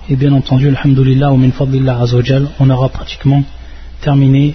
Et 0.08 0.16
bien 0.16 0.32
entendu, 0.32 0.68
alhamdulillah, 0.68 1.30
min 1.32 1.50
fadlillah 1.50 2.00
azawajal, 2.00 2.48
on 2.60 2.70
aura 2.70 2.88
pratiquement 2.88 3.42
terminé 4.00 4.54